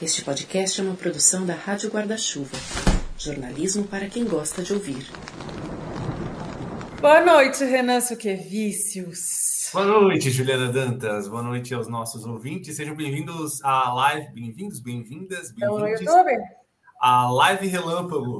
Este 0.00 0.24
podcast 0.24 0.80
é 0.80 0.84
uma 0.84 0.94
produção 0.94 1.44
da 1.44 1.54
Rádio 1.54 1.90
Guarda-Chuva. 1.90 2.56
Jornalismo 3.18 3.82
para 3.84 4.08
quem 4.08 4.24
gosta 4.24 4.62
de 4.62 4.72
ouvir. 4.72 5.10
Boa 7.00 7.20
noite, 7.20 7.64
Renan 7.64 8.00
Suquevicius. 8.00 9.70
Boa 9.72 9.84
noite, 9.84 10.30
Juliana 10.30 10.72
Dantas. 10.72 11.26
Boa 11.26 11.42
noite 11.42 11.74
aos 11.74 11.88
nossos 11.88 12.24
ouvintes. 12.24 12.76
Sejam 12.76 12.94
bem-vindos 12.94 13.60
à 13.64 13.92
live. 13.92 14.32
Bem-vindos, 14.32 14.78
bem-vindas, 14.78 15.50
bem-vindos. 15.50 16.06
A 17.00 17.28
live 17.32 17.66
relâmpago 17.66 18.38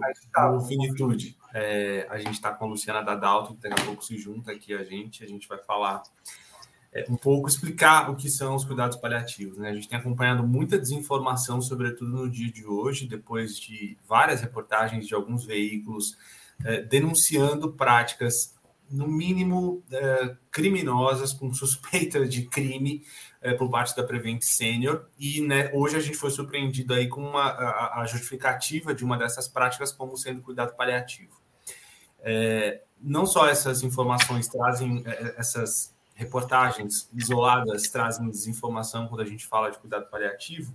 do 0.53 0.61
Finitude. 0.61 1.37
É, 1.53 2.07
a 2.09 2.19
gente 2.19 2.35
está 2.35 2.53
com 2.53 2.67
a 2.67 2.69
Luciana 2.69 3.03
Dadalto, 3.03 3.57
que 3.57 3.69
daqui 3.69 3.83
a 3.83 3.85
pouco 3.85 4.05
se 4.05 4.17
junta 4.17 4.53
aqui 4.53 4.73
a 4.75 4.85
gente. 4.85 5.25
A 5.25 5.27
gente 5.27 5.49
vai 5.49 5.59
falar 5.59 6.05
é, 6.93 7.05
um 7.09 7.17
pouco 7.17 7.49
explicar 7.49 8.11
o 8.11 8.17
que 8.17 8.29
são 8.31 8.55
os 8.55 8.65
cuidados 8.65 8.97
paliativos. 8.97 9.59
Né? 9.59 9.71
A 9.71 9.75
gente 9.75 9.89
tem 9.89 9.99
acompanhado 9.99 10.47
muita 10.47 10.79
desinformação, 10.79 11.61
sobretudo 11.61 12.11
no 12.11 12.31
dia 12.31 12.51
de 12.51 12.65
hoje, 12.67 13.07
depois 13.07 13.59
de 13.59 13.97
várias 14.07 14.41
reportagens 14.41 15.07
de 15.07 15.15
alguns 15.15 15.45
veículos 15.45 16.17
é, 16.65 16.83
denunciando 16.83 17.73
práticas, 17.73 18.57
no 18.91 19.07
mínimo, 19.07 19.83
é, 19.93 20.35
criminosas, 20.51 21.33
com 21.33 21.53
suspeita 21.53 22.27
de 22.27 22.47
crime 22.47 23.05
é, 23.41 23.53
por 23.53 23.71
parte 23.71 23.95
da 23.95 24.03
Prevent 24.03 24.43
Senior. 24.43 25.07
E 25.19 25.41
né, 25.43 25.71
hoje 25.75 25.97
a 25.97 26.01
gente 26.01 26.17
foi 26.17 26.31
surpreendido 26.31 26.95
aí 26.95 27.07
com 27.07 27.21
uma, 27.23 27.49
a, 27.49 28.01
a, 28.01 28.07
justificativa 28.07 28.95
de 28.95 29.05
uma 29.05 29.19
dessas 29.19 29.47
práticas 29.47 29.93
como 29.93 30.17
sendo 30.17 30.41
cuidado 30.41 30.75
paliativo. 30.75 31.39
É, 32.21 32.83
não 33.01 33.27
só 33.27 33.47
essas 33.47 33.83
informações 33.83 34.49
trazem 34.49 35.03
é, 35.07 35.35
essas 35.37 35.95
reportagens 36.19 37.09
isoladas 37.15 37.85
trazem 37.85 38.29
desinformação 38.29 39.07
quando 39.07 39.21
a 39.21 39.25
gente 39.25 39.47
fala 39.47 39.71
de 39.71 39.79
cuidado 39.79 40.11
paliativo, 40.11 40.75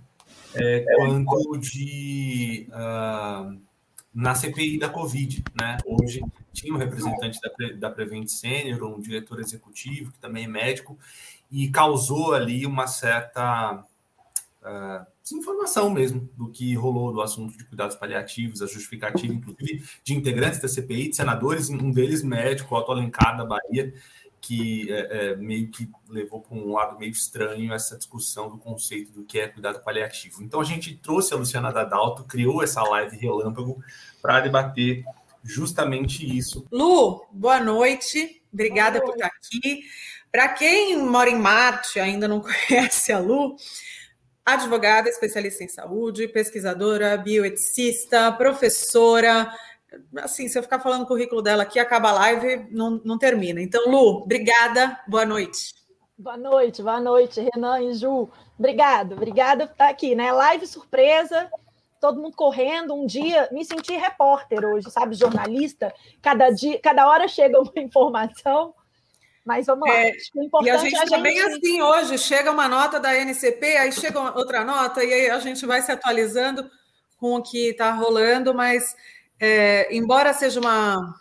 é, 0.54 0.86
quanto 1.26 1.58
de 1.58 2.66
uh, 2.70 3.60
na 4.12 4.34
CPI 4.34 4.78
da 4.78 4.88
Covid, 4.88 5.44
né? 5.60 5.76
Hoje 5.84 6.22
tinha 6.50 6.72
um 6.72 6.78
representante 6.78 7.38
da, 7.42 7.72
da 7.76 7.90
Prevent 7.90 8.26
Senior, 8.28 8.84
um 8.84 8.98
diretor 8.98 9.38
executivo 9.38 10.12
que 10.12 10.18
também 10.18 10.44
é 10.44 10.48
médico, 10.48 10.98
e 11.52 11.68
causou 11.68 12.32
ali 12.32 12.64
uma 12.64 12.86
certa 12.86 13.84
uh, 14.62 15.06
desinformação 15.22 15.90
mesmo 15.90 16.26
do 16.38 16.48
que 16.48 16.74
rolou 16.74 17.12
do 17.12 17.20
assunto 17.20 17.58
de 17.58 17.64
cuidados 17.64 17.96
paliativos, 17.96 18.62
a 18.62 18.66
justificativa, 18.66 19.34
inclusive, 19.34 19.84
de 20.02 20.14
integrantes 20.14 20.58
da 20.58 20.68
CPI, 20.68 21.10
de 21.10 21.16
senadores, 21.16 21.68
um 21.68 21.90
deles 21.90 22.22
médico, 22.22 22.74
Otto 22.74 22.92
Alencar, 22.92 23.36
da 23.36 23.44
Bahia, 23.44 23.92
que 24.46 24.92
é, 24.92 25.30
é, 25.30 25.36
meio 25.36 25.70
que 25.70 25.90
levou 26.06 26.38
para 26.38 26.54
um 26.54 26.74
lado 26.74 26.98
meio 26.98 27.10
estranho 27.10 27.72
essa 27.72 27.96
discussão 27.96 28.50
do 28.50 28.58
conceito 28.58 29.10
do 29.10 29.24
que 29.24 29.40
é 29.40 29.48
cuidado 29.48 29.82
paliativo. 29.82 30.42
Então 30.42 30.60
a 30.60 30.64
gente 30.64 30.94
trouxe 30.96 31.32
a 31.32 31.36
Luciana 31.38 31.72
Dadalto, 31.72 32.24
criou 32.24 32.62
essa 32.62 32.82
live 32.82 33.16
relâmpago 33.16 33.82
para 34.20 34.40
debater 34.40 35.02
justamente 35.42 36.26
isso. 36.36 36.66
Lu, 36.70 37.24
boa 37.32 37.58
noite, 37.58 38.42
obrigada 38.52 39.00
por 39.00 39.14
estar 39.14 39.28
aqui. 39.28 39.84
Para 40.30 40.48
quem 40.48 40.98
mora 40.98 41.30
em 41.30 41.38
Marte 41.38 41.98
ainda 41.98 42.28
não 42.28 42.40
conhece 42.68 43.12
a 43.14 43.18
Lu, 43.18 43.56
advogada, 44.44 45.08
especialista 45.08 45.64
em 45.64 45.68
saúde, 45.68 46.28
pesquisadora, 46.28 47.16
bioeticista, 47.16 48.30
professora, 48.32 49.50
assim, 50.18 50.48
se 50.48 50.58
eu 50.58 50.62
ficar 50.62 50.80
falando 50.80 51.02
o 51.02 51.06
currículo 51.06 51.42
dela 51.42 51.62
aqui, 51.62 51.78
acaba 51.78 52.10
a 52.10 52.12
live, 52.12 52.66
não, 52.70 53.00
não 53.04 53.18
termina. 53.18 53.60
Então, 53.60 53.90
Lu, 53.90 54.22
obrigada, 54.22 55.00
boa 55.06 55.24
noite. 55.24 55.74
Boa 56.16 56.36
noite, 56.36 56.82
boa 56.82 57.00
noite, 57.00 57.40
Renan 57.40 57.82
e 57.82 57.94
Ju. 57.94 58.28
Obrigado, 58.58 59.14
obrigada 59.14 59.66
por 59.66 59.72
estar 59.72 59.88
aqui, 59.88 60.14
né? 60.14 60.30
Live 60.30 60.66
surpresa, 60.66 61.50
todo 62.00 62.20
mundo 62.20 62.36
correndo. 62.36 62.94
Um 62.94 63.04
dia 63.04 63.48
me 63.50 63.64
senti 63.64 63.96
repórter 63.96 64.64
hoje, 64.64 64.90
sabe, 64.90 65.14
jornalista. 65.14 65.92
Cada 66.22 66.50
dia, 66.50 66.78
cada 66.80 67.08
hora 67.08 67.26
chega 67.26 67.60
uma 67.60 67.72
informação. 67.82 68.74
Mas 69.44 69.66
vamos 69.66 69.88
lá. 69.88 69.94
É, 69.94 70.12
e 70.62 70.70
a 70.70 70.76
gente, 70.78 70.94
é 70.94 70.98
a 70.98 71.00
gente 71.00 71.10
também 71.10 71.38
assim 71.40 71.82
hoje, 71.82 72.16
chega 72.16 72.50
uma 72.50 72.66
nota 72.66 72.98
da 72.98 73.14
NCP, 73.14 73.76
aí 73.76 73.92
chega 73.92 74.20
outra 74.20 74.64
nota, 74.64 75.04
e 75.04 75.12
aí 75.12 75.30
a 75.30 75.38
gente 75.38 75.66
vai 75.66 75.82
se 75.82 75.92
atualizando 75.92 76.70
com 77.18 77.34
o 77.36 77.42
que 77.42 77.70
está 77.70 77.92
rolando, 77.92 78.54
mas 78.54 78.96
é, 79.44 79.94
embora 79.94 80.32
seja 80.32 80.58
uma, 80.58 81.14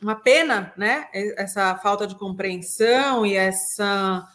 uma 0.00 0.14
pena, 0.14 0.72
né, 0.76 1.08
essa 1.36 1.76
falta 1.76 2.06
de 2.06 2.14
compreensão 2.14 3.26
e 3.26 3.36
essa 3.36 4.26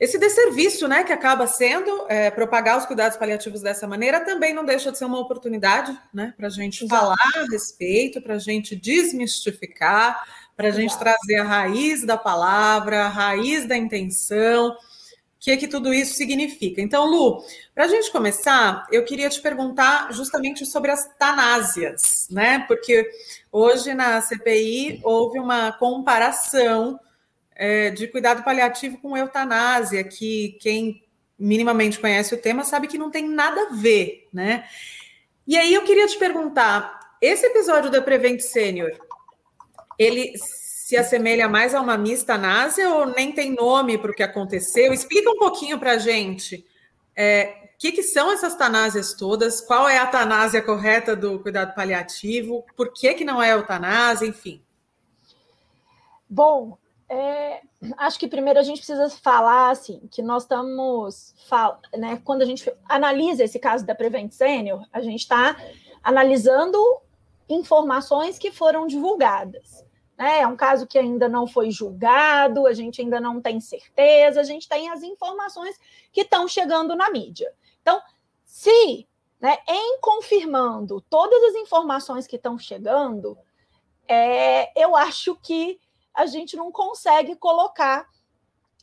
esse 0.00 0.16
desserviço, 0.16 0.86
né, 0.86 1.02
que 1.02 1.12
acaba 1.12 1.44
sendo 1.48 2.06
é, 2.08 2.30
propagar 2.30 2.78
os 2.78 2.86
cuidados 2.86 3.18
paliativos 3.18 3.62
dessa 3.62 3.84
maneira, 3.84 4.24
também 4.24 4.54
não 4.54 4.64
deixa 4.64 4.92
de 4.92 4.98
ser 4.98 5.06
uma 5.06 5.18
oportunidade, 5.18 5.92
né, 6.14 6.32
para 6.36 6.46
a 6.46 6.50
gente 6.50 6.84
Exato. 6.84 7.00
falar 7.00 7.16
a 7.34 7.50
respeito, 7.50 8.22
para 8.22 8.34
a 8.34 8.38
gente 8.38 8.76
desmistificar, 8.76 10.22
para 10.56 10.68
a 10.68 10.70
gente 10.70 10.96
trazer 10.96 11.38
a 11.38 11.44
raiz 11.44 12.06
da 12.06 12.16
palavra, 12.16 13.06
a 13.06 13.08
raiz 13.08 13.66
da 13.66 13.76
intenção, 13.76 14.76
que, 15.48 15.56
que 15.56 15.68
tudo 15.68 15.94
isso 15.94 16.14
significa. 16.14 16.82
Então, 16.82 17.06
Lu, 17.06 17.42
para 17.74 17.84
a 17.84 17.88
gente 17.88 18.12
começar, 18.12 18.86
eu 18.92 19.02
queria 19.04 19.30
te 19.30 19.40
perguntar 19.40 20.12
justamente 20.12 20.66
sobre 20.66 20.90
as 20.90 21.08
tanásias, 21.16 22.28
né? 22.30 22.64
Porque 22.68 23.08
hoje 23.50 23.94
na 23.94 24.20
CPI 24.20 25.00
houve 25.02 25.38
uma 25.38 25.72
comparação 25.72 27.00
é, 27.54 27.88
de 27.88 28.08
cuidado 28.08 28.42
paliativo 28.42 28.98
com 28.98 29.16
eutanásia, 29.16 30.04
que 30.04 30.58
quem 30.60 31.02
minimamente 31.38 31.98
conhece 31.98 32.34
o 32.34 32.38
tema 32.38 32.62
sabe 32.62 32.86
que 32.86 32.98
não 32.98 33.10
tem 33.10 33.26
nada 33.26 33.68
a 33.68 33.74
ver, 33.74 34.28
né? 34.30 34.68
E 35.46 35.56
aí 35.56 35.72
eu 35.72 35.82
queria 35.82 36.06
te 36.06 36.18
perguntar, 36.18 37.16
esse 37.22 37.46
episódio 37.46 37.90
da 37.90 38.02
Prevent 38.02 38.40
Senior, 38.40 38.90
ele 39.98 40.34
se 40.88 40.96
assemelha 40.96 41.50
mais 41.50 41.74
a 41.74 41.82
uma 41.82 41.98
mistanásia 41.98 42.88
ou 42.88 43.04
nem 43.04 43.30
tem 43.30 43.54
nome 43.54 43.98
para 43.98 44.10
o 44.10 44.14
que 44.14 44.22
aconteceu? 44.22 44.90
Explica 44.90 45.30
um 45.30 45.38
pouquinho 45.38 45.78
para 45.78 45.92
a 45.92 45.98
gente. 45.98 46.64
É, 47.14 47.68
o 47.74 47.78
que, 47.78 47.92
que, 47.92 48.02
são 48.02 48.32
essas 48.32 48.54
tanásias 48.54 49.12
todas? 49.12 49.60
Qual 49.60 49.86
é 49.86 49.98
a 49.98 50.06
tanásia 50.06 50.62
correta 50.62 51.14
do 51.14 51.40
cuidado 51.40 51.74
paliativo? 51.74 52.64
Por 52.74 52.90
que, 52.90 53.12
que 53.12 53.22
não 53.22 53.42
é 53.42 53.52
eutanásia? 53.52 54.26
Enfim. 54.26 54.62
Bom, 56.26 56.78
é, 57.06 57.60
acho 57.98 58.18
que 58.18 58.26
primeiro 58.26 58.58
a 58.58 58.62
gente 58.62 58.78
precisa 58.78 59.10
falar 59.10 59.72
assim 59.72 60.00
que 60.10 60.22
nós 60.22 60.44
estamos, 60.44 61.34
né, 61.98 62.18
quando 62.24 62.40
a 62.40 62.46
gente 62.46 62.72
analisa 62.88 63.44
esse 63.44 63.58
caso 63.58 63.84
da 63.84 63.94
Prevent 63.94 64.32
Senior, 64.32 64.86
a 64.90 65.02
gente 65.02 65.20
está 65.20 65.54
analisando 66.02 66.78
informações 67.46 68.38
que 68.38 68.50
foram 68.50 68.86
divulgadas. 68.86 69.86
Né? 70.18 70.40
É 70.40 70.46
um 70.46 70.56
caso 70.56 70.86
que 70.86 70.98
ainda 70.98 71.28
não 71.28 71.46
foi 71.46 71.70
julgado, 71.70 72.66
a 72.66 72.72
gente 72.72 73.00
ainda 73.00 73.20
não 73.20 73.40
tem 73.40 73.60
certeza, 73.60 74.40
a 74.40 74.44
gente 74.44 74.68
tem 74.68 74.90
as 74.90 75.04
informações 75.04 75.78
que 76.12 76.22
estão 76.22 76.48
chegando 76.48 76.96
na 76.96 77.08
mídia. 77.08 77.54
Então, 77.80 78.02
se, 78.44 79.06
né, 79.40 79.58
em 79.68 80.00
confirmando 80.00 81.00
todas 81.08 81.40
as 81.44 81.54
informações 81.54 82.26
que 82.26 82.34
estão 82.34 82.58
chegando, 82.58 83.38
é, 84.08 84.82
eu 84.82 84.96
acho 84.96 85.36
que 85.36 85.80
a 86.12 86.26
gente 86.26 86.56
não 86.56 86.72
consegue 86.72 87.36
colocar 87.36 88.08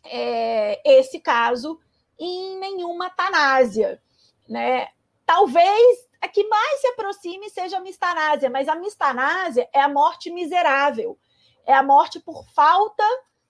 é, 0.05 0.79
esse 0.85 1.19
caso 1.19 1.77
em 2.17 2.57
nenhuma 2.59 3.09
tanásia. 3.09 4.01
Né? 4.47 4.87
Talvez 5.25 6.07
a 6.21 6.29
que 6.29 6.47
mais 6.47 6.79
se 6.79 6.87
aproxime 6.87 7.49
seja 7.49 7.77
a 7.77 7.81
mistanásia, 7.81 8.49
mas 8.49 8.69
a 8.69 8.75
mistanásia 8.75 9.67
é 9.73 9.81
a 9.81 9.89
morte 9.89 10.31
miserável 10.31 11.17
é 11.65 11.73
a 11.73 11.83
morte 11.83 12.19
por 12.19 12.45
falta 12.49 13.03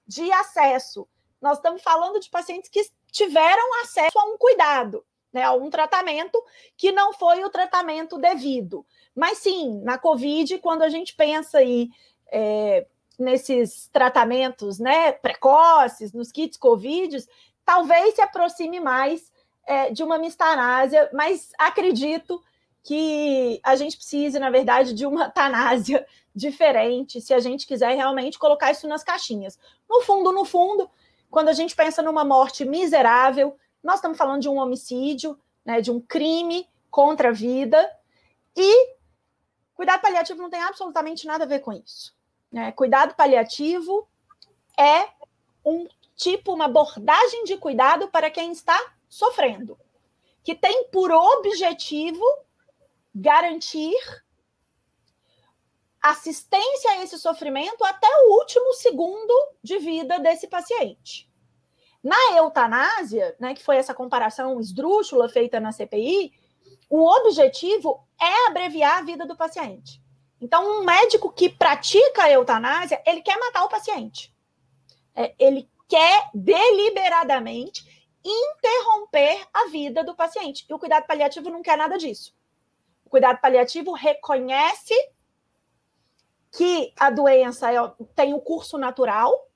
de 0.08 0.31
acesso. 0.31 1.08
Nós 1.42 1.58
estamos 1.58 1.81
falando 1.81 2.20
de 2.20 2.30
pacientes 2.30 2.70
que 2.70 2.90
tiveram 3.12 3.81
acesso 3.81 4.18
a 4.18 4.26
um 4.26 4.38
cuidado, 4.38 5.06
né, 5.31 5.44
a 5.44 5.53
um 5.53 5.70
tratamento 5.70 6.42
que 6.75 6.92
não 6.92 7.13
foi 7.13 7.44
o 7.44 7.50
tratamento 7.50 8.18
devido. 8.18 8.86
Mas 9.16 9.39
sim, 9.39 9.81
na 9.81 9.98
COVID, 9.98 10.60
quando 10.60 10.81
a 10.81 10.89
gente 10.89 11.16
pensa 11.16 11.60
aí 11.60 11.89
é, 12.31 12.86
nesses 13.18 13.88
tratamentos 13.88 14.80
né, 14.80 15.12
precoces, 15.13 16.13
nos 16.13 16.31
kits 16.31 16.57
COVID, 16.57 17.18
talvez 17.63 18.16
se 18.16 18.22
aproxime 18.22 18.80
mais 18.80 19.31
é, 19.66 19.92
de 19.92 20.04
uma 20.04 20.18
mistanásia, 20.18 21.10
mas 21.13 21.51
acredito 21.57 22.42
que 22.86 23.60
a 23.64 23.76
gente 23.76 23.98
precise, 23.98 24.38
na 24.38 24.52
verdade, 24.52 24.94
de 24.94 25.08
uma 25.08 25.28
tanásia 25.28 26.06
diferente, 26.34 27.20
se 27.20 27.34
a 27.34 27.40
gente 27.40 27.66
quiser 27.66 27.96
realmente 27.96 28.38
colocar 28.38 28.72
isso 28.72 28.88
nas 28.88 29.04
caixinhas. 29.04 29.58
No 29.90 30.02
fundo, 30.02 30.32
no 30.32 30.46
fundo, 30.46 30.88
quando 31.32 31.50
a 31.50 31.54
gente 31.54 31.76
pensa 31.76 32.04
numa 32.04 32.24
morte 32.24 32.64
miserável, 32.64 33.58
nós 33.84 33.96
estamos 33.96 34.20
falando 34.20 34.44
de 34.44 34.50
um 34.50 34.60
homicídio, 34.60 35.36
né, 35.66 35.82
de 35.82 35.90
um 35.90 36.00
crime 36.00 36.70
contra 36.92 37.30
a 37.30 37.34
vida, 37.34 37.92
e 38.56 38.96
cuidado 39.74 40.02
paliativo 40.02 40.40
não 40.40 40.50
tem 40.50 40.62
absolutamente 40.62 41.26
nada 41.26 41.44
a 41.44 41.48
ver 41.48 41.62
com 41.62 41.74
isso. 41.74 42.16
Né? 42.52 42.72
Cuidado 42.72 43.16
paliativo 43.16 44.08
é 44.78 45.10
um 45.66 45.88
tipo, 46.16 46.54
uma 46.54 46.66
abordagem 46.66 47.46
de 47.46 47.58
cuidado 47.58 48.10
para 48.10 48.30
quem 48.30 48.52
está 48.52 48.80
sofrendo. 49.10 49.76
que 50.44 50.54
tem 50.54 50.88
por 50.90 51.12
objetivo 51.12 52.24
garantir 53.15 53.95
assistência 56.01 56.91
a 56.91 57.03
esse 57.03 57.17
sofrimento 57.17 57.83
até 57.85 58.07
o 58.07 58.33
último 58.39 58.73
segundo 58.73 59.33
de 59.63 59.79
vida 59.79 60.19
desse 60.19 60.47
paciente. 60.47 61.31
Na 62.03 62.38
eutanásia, 62.38 63.35
né, 63.39 63.56
que 63.56 63.63
foi 63.63 63.77
essa 63.77 63.94
comparação 63.94 64.59
esdrúxula 64.59 65.29
feita 65.29 65.59
na 65.59 65.71
CPI, 65.71 66.33
o 66.89 67.03
objetivo 67.03 68.06
é 68.21 68.47
abreviar 68.47 69.00
a 69.00 69.01
vida 69.01 69.25
do 69.25 69.35
paciente. 69.35 70.00
Então, 70.39 70.81
um 70.81 70.83
médico 70.83 71.31
que 71.31 71.50
pratica 71.50 72.23
a 72.23 72.31
eutanásia, 72.31 73.01
ele 73.07 73.21
quer 73.21 73.39
matar 73.39 73.63
o 73.63 73.69
paciente. 73.69 74.35
É, 75.15 75.33
ele 75.39 75.67
quer 75.88 76.29
deliberadamente 76.33 78.12
interromper 78.23 79.47
a 79.53 79.67
vida 79.69 80.03
do 80.03 80.15
paciente. 80.15 80.65
E 80.69 80.73
o 80.73 80.79
cuidado 80.79 81.07
paliativo 81.07 81.50
não 81.50 81.63
quer 81.63 81.77
nada 81.77 81.97
disso. 81.97 82.35
O 83.06 83.10
cuidado 83.10 83.40
paliativo 83.40 83.94
reconhece 83.94 84.94
que 86.52 86.94
a 86.98 87.10
doença 87.10 87.72
é, 87.72 87.78
tem 88.16 88.34
o 88.34 88.38
um 88.38 88.40
curso 88.40 88.78
natural 88.78 89.48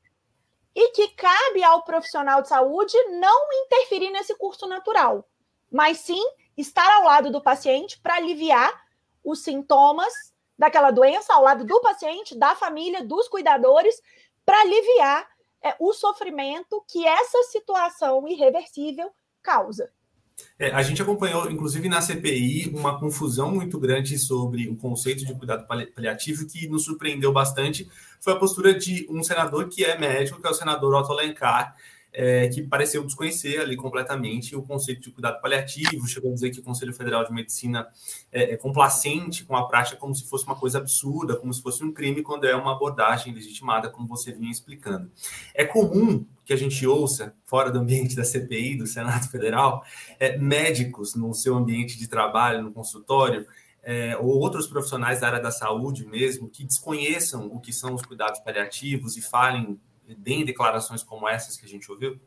e 0.75 0.91
que 0.91 1.09
cabe 1.09 1.63
ao 1.63 1.83
profissional 1.83 2.41
de 2.41 2.49
saúde 2.49 2.95
não 3.19 3.51
interferir 3.65 4.11
nesse 4.11 4.35
curso 4.35 4.67
natural, 4.67 5.27
mas 5.71 5.99
sim 5.99 6.23
estar 6.55 6.89
ao 6.95 7.03
lado 7.03 7.31
do 7.31 7.41
paciente 7.41 7.99
para 7.99 8.15
aliviar 8.15 8.71
os 9.23 9.43
sintomas 9.43 10.13
daquela 10.57 10.91
doença, 10.91 11.33
ao 11.33 11.43
lado 11.43 11.63
do 11.63 11.81
paciente, 11.81 12.37
da 12.37 12.55
família, 12.55 13.03
dos 13.03 13.29
cuidadores, 13.29 14.01
para 14.45 14.59
aliviar 14.61 15.27
é, 15.61 15.75
o 15.79 15.93
sofrimento 15.93 16.83
que 16.87 17.07
essa 17.07 17.43
situação 17.43 18.27
irreversível 18.27 19.11
causa. 19.41 19.91
É, 20.57 20.71
a 20.71 20.81
gente 20.81 21.01
acompanhou, 21.01 21.49
inclusive 21.49 21.87
na 21.87 22.01
CPI, 22.01 22.71
uma 22.73 22.99
confusão 22.99 23.51
muito 23.51 23.79
grande 23.79 24.17
sobre 24.19 24.67
o 24.67 24.75
conceito 24.75 25.25
de 25.25 25.33
cuidado 25.33 25.65
paliativo 25.67 26.45
que 26.45 26.67
nos 26.67 26.83
surpreendeu 26.83 27.31
bastante. 27.31 27.89
Foi 28.19 28.33
a 28.33 28.35
postura 28.35 28.73
de 28.73 29.07
um 29.09 29.23
senador 29.23 29.69
que 29.69 29.85
é 29.85 29.97
médico, 29.97 30.41
que 30.41 30.47
é 30.47 30.49
o 30.51 30.53
senador 30.53 30.93
Otto 30.93 31.11
Alencar, 31.11 31.75
é, 32.11 32.47
que 32.47 32.61
pareceu 32.63 33.03
desconhecer 33.05 33.59
ali 33.59 33.75
completamente 33.75 34.55
o 34.55 34.63
conceito 34.63 35.01
de 35.01 35.11
cuidado 35.11 35.39
paliativo, 35.41 36.07
chegou 36.07 36.31
a 36.31 36.33
dizer 36.33 36.49
que 36.49 36.59
o 36.59 36.63
Conselho 36.63 36.93
Federal 36.93 37.23
de 37.23 37.31
Medicina 37.31 37.87
é, 38.31 38.53
é, 38.53 38.57
complacente 38.57 39.45
com 39.45 39.55
a 39.55 39.67
prática 39.67 39.97
como 39.97 40.13
se 40.15 40.27
fosse 40.27 40.45
uma 40.45 40.55
coisa 40.55 40.79
absurda, 40.79 41.35
como 41.35 41.53
se 41.53 41.61
fosse 41.61 41.83
um 41.83 41.93
crime, 41.93 42.21
quando 42.21 42.45
é 42.45 42.55
uma 42.55 42.73
abordagem 42.73 43.33
legitimada, 43.33 43.89
como 43.89 44.07
você 44.07 44.31
vinha 44.31 44.51
explicando. 44.51 45.11
É 45.53 45.63
comum 45.63 46.25
que 46.43 46.53
a 46.53 46.57
gente 46.57 46.85
ouça, 46.87 47.35
fora 47.45 47.71
do 47.71 47.79
ambiente 47.79 48.15
da 48.15 48.23
CPI, 48.23 48.75
do 48.75 48.87
Senado 48.87 49.29
Federal, 49.29 49.83
é, 50.19 50.37
médicos 50.37 51.13
no 51.13 51.33
seu 51.33 51.55
ambiente 51.55 51.97
de 51.97 52.07
trabalho, 52.07 52.63
no 52.63 52.71
consultório, 52.71 53.45
é, 53.83 54.17
ou 54.17 54.37
outros 54.37 54.67
profissionais 54.67 55.21
da 55.21 55.27
área 55.27 55.39
da 55.39 55.51
saúde 55.51 56.05
mesmo, 56.05 56.49
que 56.49 56.65
desconheçam 56.65 57.47
o 57.47 57.59
que 57.59 57.71
são 57.71 57.93
os 57.93 58.01
cuidados 58.01 58.39
paliativos 58.39 59.15
e 59.15 59.21
falem 59.21 59.79
deem 60.15 60.45
declarações 60.45 61.03
como 61.03 61.27
essas 61.27 61.57
que 61.57 61.65
a 61.65 61.69
gente 61.69 61.91
ouviu? 61.91 62.19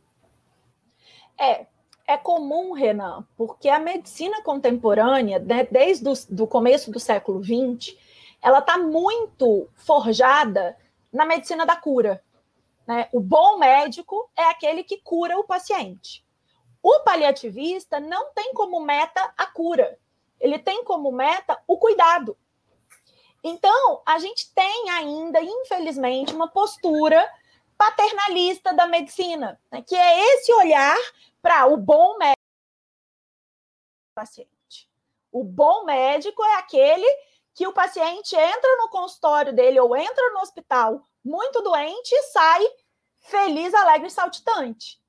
É, 1.37 1.65
é 2.05 2.17
comum, 2.17 2.73
Renan, 2.73 3.25
porque 3.35 3.69
a 3.69 3.79
medicina 3.79 4.41
contemporânea, 4.41 5.39
né, 5.39 5.67
desde 5.69 6.07
o 6.41 6.47
começo 6.47 6.91
do 6.91 6.99
século 6.99 7.43
XX, 7.43 7.95
ela 8.41 8.59
está 8.59 8.77
muito 8.77 9.69
forjada 9.75 10.77
na 11.11 11.25
medicina 11.25 11.65
da 11.65 11.75
cura. 11.75 12.23
Né? 12.85 13.07
O 13.13 13.19
bom 13.19 13.57
médico 13.57 14.29
é 14.35 14.43
aquele 14.49 14.83
que 14.83 14.97
cura 14.97 15.37
o 15.37 15.43
paciente. 15.45 16.25
O 16.81 16.99
paliativista 16.99 17.99
não 17.99 18.33
tem 18.33 18.53
como 18.53 18.81
meta 18.81 19.33
a 19.37 19.45
cura, 19.45 19.97
ele 20.39 20.59
tem 20.59 20.83
como 20.83 21.11
meta 21.11 21.57
o 21.65 21.77
cuidado. 21.77 22.37
Então, 23.41 24.01
a 24.05 24.19
gente 24.19 24.53
tem 24.53 24.89
ainda, 24.89 25.41
infelizmente, 25.41 26.33
uma 26.33 26.47
postura 26.47 27.25
paternalista 27.83 28.73
da 28.73 28.87
medicina, 28.87 29.59
né, 29.69 29.81
que 29.81 29.95
é 29.95 30.35
esse 30.35 30.53
olhar 30.53 30.97
para 31.41 31.65
o 31.65 31.75
bom 31.75 32.17
médico 32.17 32.37
paciente. 34.15 34.47
O 35.31 35.43
bom 35.43 35.83
médico 35.83 36.41
é 36.43 36.55
aquele 36.55 37.07
que 37.53 37.67
o 37.67 37.73
paciente 37.73 38.35
entra 38.35 38.77
no 38.77 38.87
consultório 38.87 39.51
dele 39.51 39.79
ou 39.79 39.95
entra 39.95 40.31
no 40.31 40.39
hospital 40.39 41.05
muito 41.23 41.61
doente 41.61 42.11
e 42.13 42.23
sai 42.23 42.65
feliz, 43.19 43.73
alegre 43.73 44.07
e 44.07 44.11
saltitante. 44.11 45.01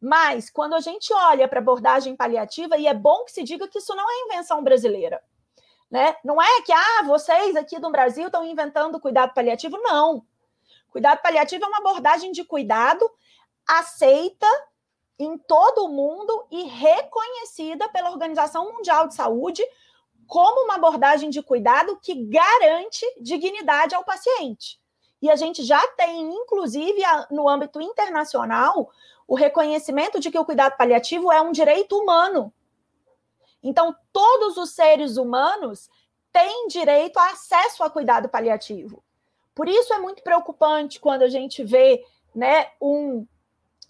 Mas 0.00 0.48
quando 0.48 0.74
a 0.74 0.80
gente 0.80 1.12
olha 1.12 1.48
para 1.48 1.58
abordagem 1.58 2.14
paliativa, 2.14 2.76
e 2.76 2.86
é 2.86 2.94
bom 2.94 3.24
que 3.24 3.32
se 3.32 3.42
diga 3.42 3.66
que 3.66 3.78
isso 3.78 3.94
não 3.94 4.08
é 4.08 4.24
invenção 4.26 4.62
brasileira. 4.62 5.22
Né? 5.90 6.16
Não 6.24 6.40
é 6.40 6.62
que 6.62 6.72
ah, 6.72 7.02
vocês 7.04 7.56
aqui 7.56 7.78
do 7.78 7.90
Brasil 7.90 8.26
estão 8.26 8.44
inventando 8.44 9.00
cuidado 9.00 9.34
paliativo, 9.34 9.76
não. 9.78 10.24
Cuidado 10.92 11.22
paliativo 11.22 11.64
é 11.64 11.68
uma 11.68 11.78
abordagem 11.78 12.30
de 12.32 12.44
cuidado 12.44 13.10
aceita 13.66 14.46
em 15.18 15.38
todo 15.38 15.86
o 15.86 15.88
mundo 15.88 16.46
e 16.50 16.64
reconhecida 16.64 17.88
pela 17.88 18.10
Organização 18.10 18.72
Mundial 18.72 19.08
de 19.08 19.14
Saúde 19.14 19.64
como 20.26 20.64
uma 20.64 20.74
abordagem 20.74 21.30
de 21.30 21.42
cuidado 21.42 21.98
que 22.02 22.26
garante 22.26 23.06
dignidade 23.20 23.94
ao 23.94 24.04
paciente. 24.04 24.80
E 25.20 25.30
a 25.30 25.36
gente 25.36 25.62
já 25.62 25.80
tem, 25.88 26.34
inclusive, 26.34 27.00
no 27.30 27.48
âmbito 27.48 27.80
internacional, 27.80 28.90
o 29.26 29.34
reconhecimento 29.34 30.20
de 30.20 30.30
que 30.30 30.38
o 30.38 30.44
cuidado 30.44 30.76
paliativo 30.76 31.32
é 31.32 31.40
um 31.40 31.52
direito 31.52 31.96
humano. 31.96 32.52
Então, 33.62 33.94
todos 34.12 34.56
os 34.56 34.70
seres 34.70 35.16
humanos 35.16 35.88
têm 36.32 36.66
direito 36.66 37.18
a 37.18 37.30
acesso 37.30 37.84
a 37.84 37.90
cuidado 37.90 38.28
paliativo. 38.28 39.02
Por 39.54 39.68
isso 39.68 39.92
é 39.92 39.98
muito 39.98 40.22
preocupante 40.22 41.00
quando 41.00 41.22
a 41.22 41.28
gente 41.28 41.62
vê 41.62 42.04
né, 42.34 42.68
um 42.80 43.26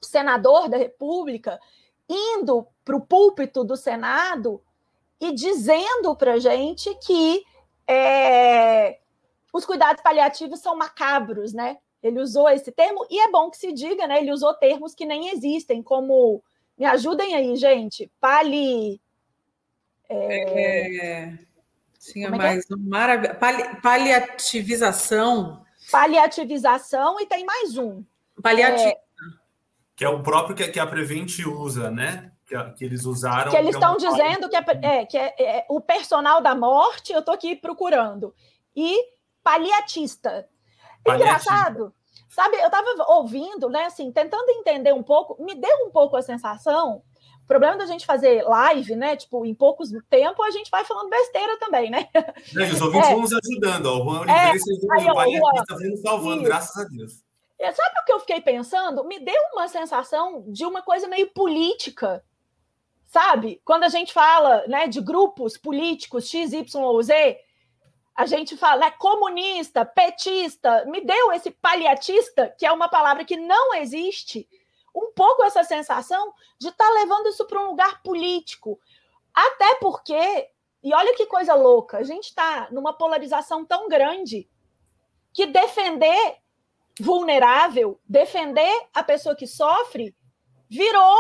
senador 0.01 0.69
da 0.69 0.77
República 0.77 1.61
indo 2.09 2.67
para 2.85 2.97
o 2.97 3.01
púlpito 3.01 3.65
do 3.65 3.77
Senado 3.77 4.63
e 5.21 5.33
dizendo 5.33 6.17
para 6.17 6.35
a 6.35 6.39
gente 6.39 6.93
que 6.97 7.45
é, 7.87 8.99
os 9.53 9.65
cuidados 9.65 10.03
paliativos 10.03 10.61
são 10.61 10.77
macabros, 10.77 11.53
né? 11.53 11.79
Ele 12.03 12.21
usou 12.21 12.49
esse 12.49 12.73
termo, 12.73 13.07
e 13.09 13.21
é 13.21 13.31
bom 13.31 13.49
que 13.49 13.57
se 13.57 13.73
diga, 13.73 14.07
né? 14.07 14.19
Ele 14.19 14.33
usou 14.33 14.53
termos 14.55 14.95
que 14.95 15.07
nem 15.07 15.29
existem, 15.29 15.83
como. 15.83 16.43
Me 16.77 16.87
ajudem 16.87 17.35
aí, 17.37 17.55
gente. 17.55 18.11
Pali. 18.19 19.01
É... 20.09 21.29
É... 21.29 21.39
Tinha 22.11 22.27
é, 22.27 22.33
é 22.33 22.37
mais 22.37 22.71
é? 22.71 22.75
um 22.75 22.79
maravilhoso. 22.79 23.39
Pali... 23.39 23.81
Paliativização. 23.81 25.65
Paliativização 25.91 27.21
e 27.21 27.27
tem 27.27 27.45
mais 27.45 27.79
um. 27.79 28.03
Paliativo. 28.43 28.89
É... 28.89 28.97
Que 29.95 30.05
é 30.05 30.09
o 30.09 30.23
próprio 30.23 30.57
que, 30.57 30.67
que 30.69 30.81
a 30.81 30.87
Prevent 30.87 31.39
usa, 31.47 31.91
né? 31.91 32.33
Que, 32.47 32.57
que 32.73 32.85
eles 32.85 33.05
usaram. 33.05 33.53
Que 33.53 33.57
eles 33.57 33.75
estão 33.75 33.95
é 33.95 33.99
dizendo 33.99 34.49
que, 34.49 34.57
é, 34.57 34.65
é, 34.83 35.07
que 35.07 35.17
é, 35.17 35.35
é, 35.39 35.67
o 35.69 35.81
personal 35.81 36.41
da 36.41 36.55
morte, 36.55 37.13
eu 37.13 37.21
estou 37.21 37.35
aqui 37.35 37.55
procurando. 37.55 38.35
E 38.75 39.13
paliatista. 39.45 40.49
Engraçado. 41.07 41.95
Sabe, 42.29 42.57
eu 42.57 42.67
estava 42.67 42.87
ouvindo, 43.09 43.69
né, 43.69 43.85
assim, 43.85 44.11
tentando 44.11 44.49
entender 44.51 44.95
um 44.95 45.03
pouco, 45.03 45.43
me 45.45 45.55
deu 45.55 45.87
um 45.87 45.91
pouco 45.91 46.17
a 46.17 46.23
sensação 46.23 47.03
o 47.45 47.47
problema 47.47 47.77
da 47.77 47.87
gente 47.87 48.07
fazer 48.07 48.43
live, 48.43 48.97
né? 48.97 49.17
Tipo, 49.17 49.45
em 49.45 49.55
poucos 49.55 49.91
tempo 50.09 50.43
a 50.43 50.51
gente 50.51 50.71
vai 50.71 50.85
falando 50.85 51.11
besteira 51.11 51.59
também, 51.59 51.91
né? 51.91 52.09
Não, 52.55 52.67
os 52.69 52.81
ouvintes 52.81 53.09
é. 53.09 53.13
vão 53.13 53.21
nos 53.23 53.33
ajudando. 53.33 53.87
Ó. 53.87 54.01
O 54.01 54.05
Juan 54.05 54.21
Oliveira 54.21 54.53
é. 54.53 55.61
está 55.61 55.77
vendo 55.77 55.97
salvando, 55.99 56.37
Isso. 56.37 56.45
graças 56.45 56.85
a 56.85 56.89
Deus. 56.89 57.13
É, 57.59 57.71
sabe 57.71 58.01
o 58.01 58.05
que 58.05 58.13
eu 58.13 58.21
fiquei 58.21 58.41
pensando? 58.41 59.05
Me 59.05 59.21
deu 59.21 59.41
uma 59.53 59.69
sensação 59.69 60.45
de 60.49 60.65
uma 60.65 60.83
coisa 60.83 61.07
meio 61.07 61.31
política. 61.31 62.25
Sabe? 63.07 63.61
Quando 63.65 63.85
a 63.85 63.89
gente 63.89 64.13
fala 64.13 64.67
né, 64.67 64.89
de 64.89 65.01
grupos 65.01 65.57
políticos 65.59 66.29
X, 66.29 66.53
Y 66.53 66.83
ou 66.83 67.03
Z, 67.03 67.39
a 68.17 68.27
gente 68.27 68.57
fala 68.57 68.87
né, 68.87 68.91
comunista, 68.93 69.85
petista, 69.85 70.85
me 70.87 71.01
deu 71.03 71.33
esse 71.33 71.51
paliatista, 71.51 72.55
que 72.59 72.67
é 72.67 72.73
uma 72.73 72.89
palavra 72.89 73.25
que 73.25 73.37
não 73.37 73.75
existe, 73.75 74.49
um 74.95 75.13
pouco 75.13 75.43
essa 75.43 75.65
sensação 75.65 76.33
de 76.59 76.69
estar 76.69 76.87
tá 76.87 76.93
levando 76.93 77.29
isso 77.29 77.47
para 77.47 77.61
um 77.61 77.69
lugar 77.69 78.03
político. 78.03 78.79
Até 79.35 79.77
porque, 79.77 80.51
e 80.83 80.95
olha 80.95 81.15
que 81.15 81.27
coisa 81.27 81.55
louca, 81.55 81.99
a 81.99 82.03
gente 82.03 82.25
está 82.25 82.69
numa 82.71 82.93
polarização 82.93 83.65
tão 83.65 83.89
grande 83.89 84.49
que 85.33 85.47
defender 85.47 86.37
vulnerável, 87.01 87.99
defender 88.07 88.87
a 88.93 89.03
pessoa 89.03 89.35
que 89.35 89.47
sofre, 89.47 90.15
virou 90.69 91.17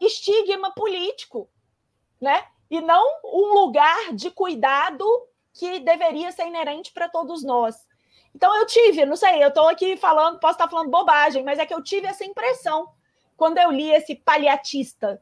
estigma 0.00 0.72
político, 0.72 1.50
né? 2.20 2.46
E 2.70 2.80
não 2.80 3.04
um 3.24 3.52
lugar 3.52 4.14
de 4.14 4.30
cuidado 4.30 5.04
que 5.52 5.80
deveria 5.80 6.32
ser 6.32 6.46
inerente 6.46 6.92
para 6.92 7.08
todos 7.08 7.42
nós. 7.42 7.76
Então 8.34 8.54
eu 8.56 8.64
tive, 8.64 9.04
não 9.04 9.16
sei, 9.16 9.42
eu 9.42 9.48
estou 9.48 9.68
aqui 9.68 9.96
falando, 9.96 10.38
posso 10.38 10.52
estar 10.52 10.68
falando 10.68 10.90
bobagem, 10.90 11.42
mas 11.42 11.58
é 11.58 11.66
que 11.66 11.74
eu 11.74 11.82
tive 11.82 12.06
essa 12.06 12.24
impressão 12.24 12.88
quando 13.40 13.56
eu 13.56 13.70
li 13.72 13.90
esse 13.90 14.14
paliatista. 14.14 15.18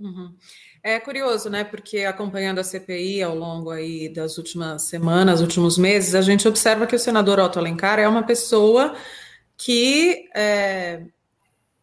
Uhum. 0.00 0.34
É 0.82 0.98
curioso, 0.98 1.50
né? 1.50 1.62
Porque 1.62 1.98
acompanhando 1.98 2.58
a 2.58 2.64
CPI 2.64 3.22
ao 3.22 3.36
longo 3.36 3.70
aí 3.70 4.08
das 4.08 4.38
últimas 4.38 4.84
semanas, 4.84 5.42
últimos 5.42 5.76
meses, 5.76 6.14
a 6.14 6.22
gente 6.22 6.48
observa 6.48 6.86
que 6.86 6.96
o 6.96 6.98
senador 6.98 7.38
Otto 7.38 7.58
Alencar 7.58 7.98
é 7.98 8.08
uma 8.08 8.22
pessoa 8.22 8.96
que 9.58 10.26
é, 10.34 11.02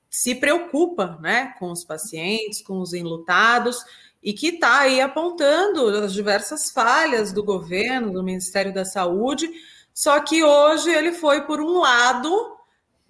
se 0.09 0.33
preocupa, 0.33 1.19
né, 1.21 1.53
com 1.59 1.71
os 1.71 1.85
pacientes, 1.85 2.63
com 2.63 2.79
os 2.79 2.91
enlutados 2.91 3.77
e 4.21 4.33
que 4.33 4.47
está 4.47 4.79
aí 4.79 4.99
apontando 4.99 5.89
as 5.89 6.11
diversas 6.11 6.71
falhas 6.71 7.31
do 7.31 7.43
governo, 7.43 8.11
do 8.11 8.23
Ministério 8.23 8.73
da 8.73 8.83
Saúde. 8.83 9.47
Só 9.93 10.19
que 10.21 10.43
hoje 10.43 10.89
ele 10.89 11.11
foi 11.11 11.41
por 11.45 11.61
um 11.61 11.77
lado 11.77 12.60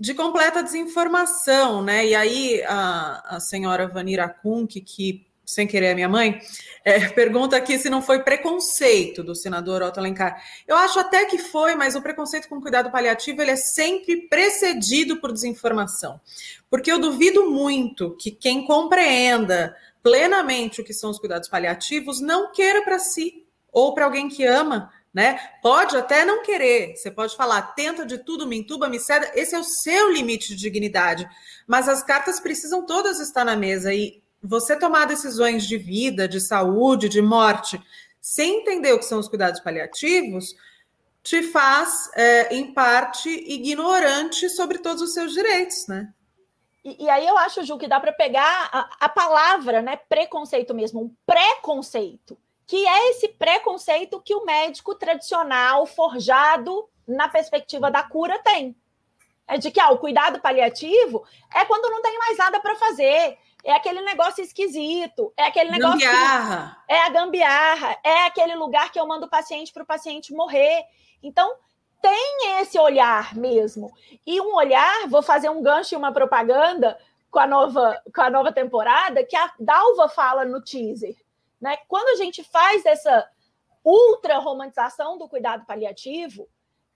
de 0.02 0.16
completa 0.16 0.64
desinformação, 0.64 1.84
né? 1.84 2.08
E 2.08 2.16
aí 2.16 2.64
a, 2.64 3.36
a 3.36 3.40
senhora 3.40 3.88
Vanira 3.88 4.28
Kunk, 4.28 4.82
que 4.82 5.28
sem 5.46 5.68
querer 5.68 5.88
é 5.88 5.94
minha 5.94 6.10
mãe, 6.10 6.42
é, 6.84 7.08
pergunta 7.14 7.56
aqui 7.56 7.78
se 7.78 7.88
não 7.88 8.02
foi 8.02 8.24
preconceito 8.24 9.24
do 9.24 9.36
senador 9.36 9.84
Otto 9.84 10.00
Alencar. 10.00 10.42
Eu 10.68 10.76
acho 10.76 11.00
até 11.00 11.26
que 11.26 11.38
foi, 11.38 11.76
mas 11.76 11.96
o 11.96 12.02
preconceito 12.02 12.50
com 12.50 12.60
cuidado 12.60 12.90
paliativo 12.90 13.44
ele 13.44 13.52
é 13.52 13.56
sempre 13.56 14.28
precedido 14.28 15.18
por 15.18 15.32
desinformação. 15.32 16.20
Porque 16.68 16.92
eu 16.92 16.98
duvido 16.98 17.52
muito 17.52 18.18
que 18.18 18.32
quem 18.32 18.66
compreenda 18.66 19.78
plenamente 20.02 20.82
o 20.82 20.84
que 20.84 20.96
são 20.96 21.12
os 21.12 21.20
cuidados 21.20 21.48
paliativos 21.48 22.20
não 22.20 22.52
queira 22.52 22.82
para 22.82 22.98
si 22.98 23.46
ou 23.72 23.94
para 23.94 24.06
alguém 24.06 24.28
que 24.28 24.46
ama 24.46 24.92
né? 25.14 25.38
Pode 25.62 25.98
até 25.98 26.24
não 26.24 26.42
querer, 26.42 26.96
você 26.96 27.12
pode 27.12 27.36
falar, 27.36 27.62
tenta 27.74 28.06
de 28.06 28.18
tudo, 28.20 28.48
me 28.48 28.58
entuba, 28.58 28.88
me 28.88 29.00
ceda, 29.00 29.32
esse 29.36 29.54
é 29.54 29.60
o 29.60 29.64
seu 29.64 30.12
limite 30.12 30.50
de 30.50 30.56
dignidade. 30.56 31.28
Mas 31.68 31.90
as 31.90 32.02
cartas 32.02 32.40
precisam 32.40 32.86
todas 32.86 33.20
estar 33.20 33.44
na 33.44 33.56
mesa 33.56 33.94
e 33.94 34.22
você 34.42 34.76
tomar 34.76 35.06
decisões 35.06 35.66
de 35.66 35.78
vida, 35.78 36.28
de 36.28 36.40
saúde, 36.40 37.10
de 37.10 37.22
morte, 37.22 37.82
sem 38.22 38.62
entender 38.62 38.94
o 38.94 39.00
que 39.00 39.06
são 39.06 39.20
os 39.20 39.28
cuidados 39.28 39.60
paliativos, 39.60 40.56
te 41.22 41.44
faz, 41.44 42.10
é, 42.16 42.56
em 42.56 42.74
parte, 42.74 43.30
ignorante 43.30 44.50
sobre 44.50 44.80
todos 44.80 45.02
os 45.04 45.14
seus 45.14 45.34
direitos, 45.34 45.88
né? 45.88 46.12
E, 46.84 47.06
e 47.06 47.10
aí 47.10 47.28
eu 47.28 47.38
acho, 47.38 47.64
Ju, 47.64 47.78
que 47.78 47.88
dá 47.88 48.00
para 48.00 48.12
pegar 48.12 48.70
a, 48.72 48.90
a 49.02 49.10
palavra, 49.10 49.84
né, 49.84 49.98
preconceito 50.10 50.74
mesmo, 50.74 51.02
um 51.02 51.16
preconceito 51.28 52.36
que 52.72 52.88
é 52.88 53.10
esse 53.10 53.28
preconceito 53.28 54.22
que 54.22 54.34
o 54.34 54.46
médico 54.46 54.96
tradicional, 54.96 55.86
forjado 55.86 56.88
na 57.06 57.28
perspectiva 57.28 57.92
da 57.92 58.02
cura, 58.02 58.40
tem. 58.40 58.74
É 59.46 59.58
de 59.58 59.70
que 59.72 59.80
ah, 59.82 59.90
o 59.90 59.98
cuidado 59.98 60.40
paliativo 60.40 61.22
é 61.54 61.66
quando 61.66 61.92
não 61.92 62.02
tem 62.02 62.18
mais 62.18 62.38
nada 62.38 62.62
para 62.62 62.78
fazer. 62.78 63.38
É 63.62 63.74
aquele 63.74 64.00
negócio 64.00 64.42
esquisito, 64.42 65.34
é 65.36 65.48
aquele 65.48 65.70
negócio. 65.70 66.00
Gambiarra. 66.00 66.78
Que, 66.88 66.94
é 66.94 67.06
a 67.06 67.10
gambiarra, 67.10 67.98
é 68.06 68.26
aquele 68.28 68.56
lugar 68.56 68.90
que 68.90 68.98
eu 68.98 69.06
mando 69.06 69.26
o 69.26 69.30
paciente 69.30 69.74
para 69.74 69.84
o 69.84 69.86
paciente 69.86 70.34
morrer. 70.34 70.86
Então, 71.22 71.54
tem 72.02 72.62
esse 72.62 72.80
olhar 72.80 73.36
mesmo. 73.36 73.92
E 74.26 74.40
um 74.40 74.56
olhar, 74.56 75.10
vou 75.10 75.22
fazer 75.22 75.50
um 75.50 75.62
gancho 75.62 75.94
e 75.94 75.98
uma 75.98 76.14
propaganda 76.14 76.98
com 77.30 77.40
a 77.40 77.48
nova, 77.48 78.02
com 78.16 78.22
a 78.22 78.30
nova 78.30 78.54
temporada, 78.54 79.26
que 79.26 79.36
a 79.36 79.52
Dalva 79.60 80.08
fala 80.08 80.46
no 80.46 80.64
teaser. 80.64 81.18
Né? 81.62 81.78
Quando 81.88 82.10
a 82.10 82.16
gente 82.16 82.44
faz 82.44 82.86
essa 82.86 83.30
ultra 83.86 84.40
romantização 84.40 85.18
do 85.18 85.30
cuidado 85.30 85.66
paliativo, 85.66 86.48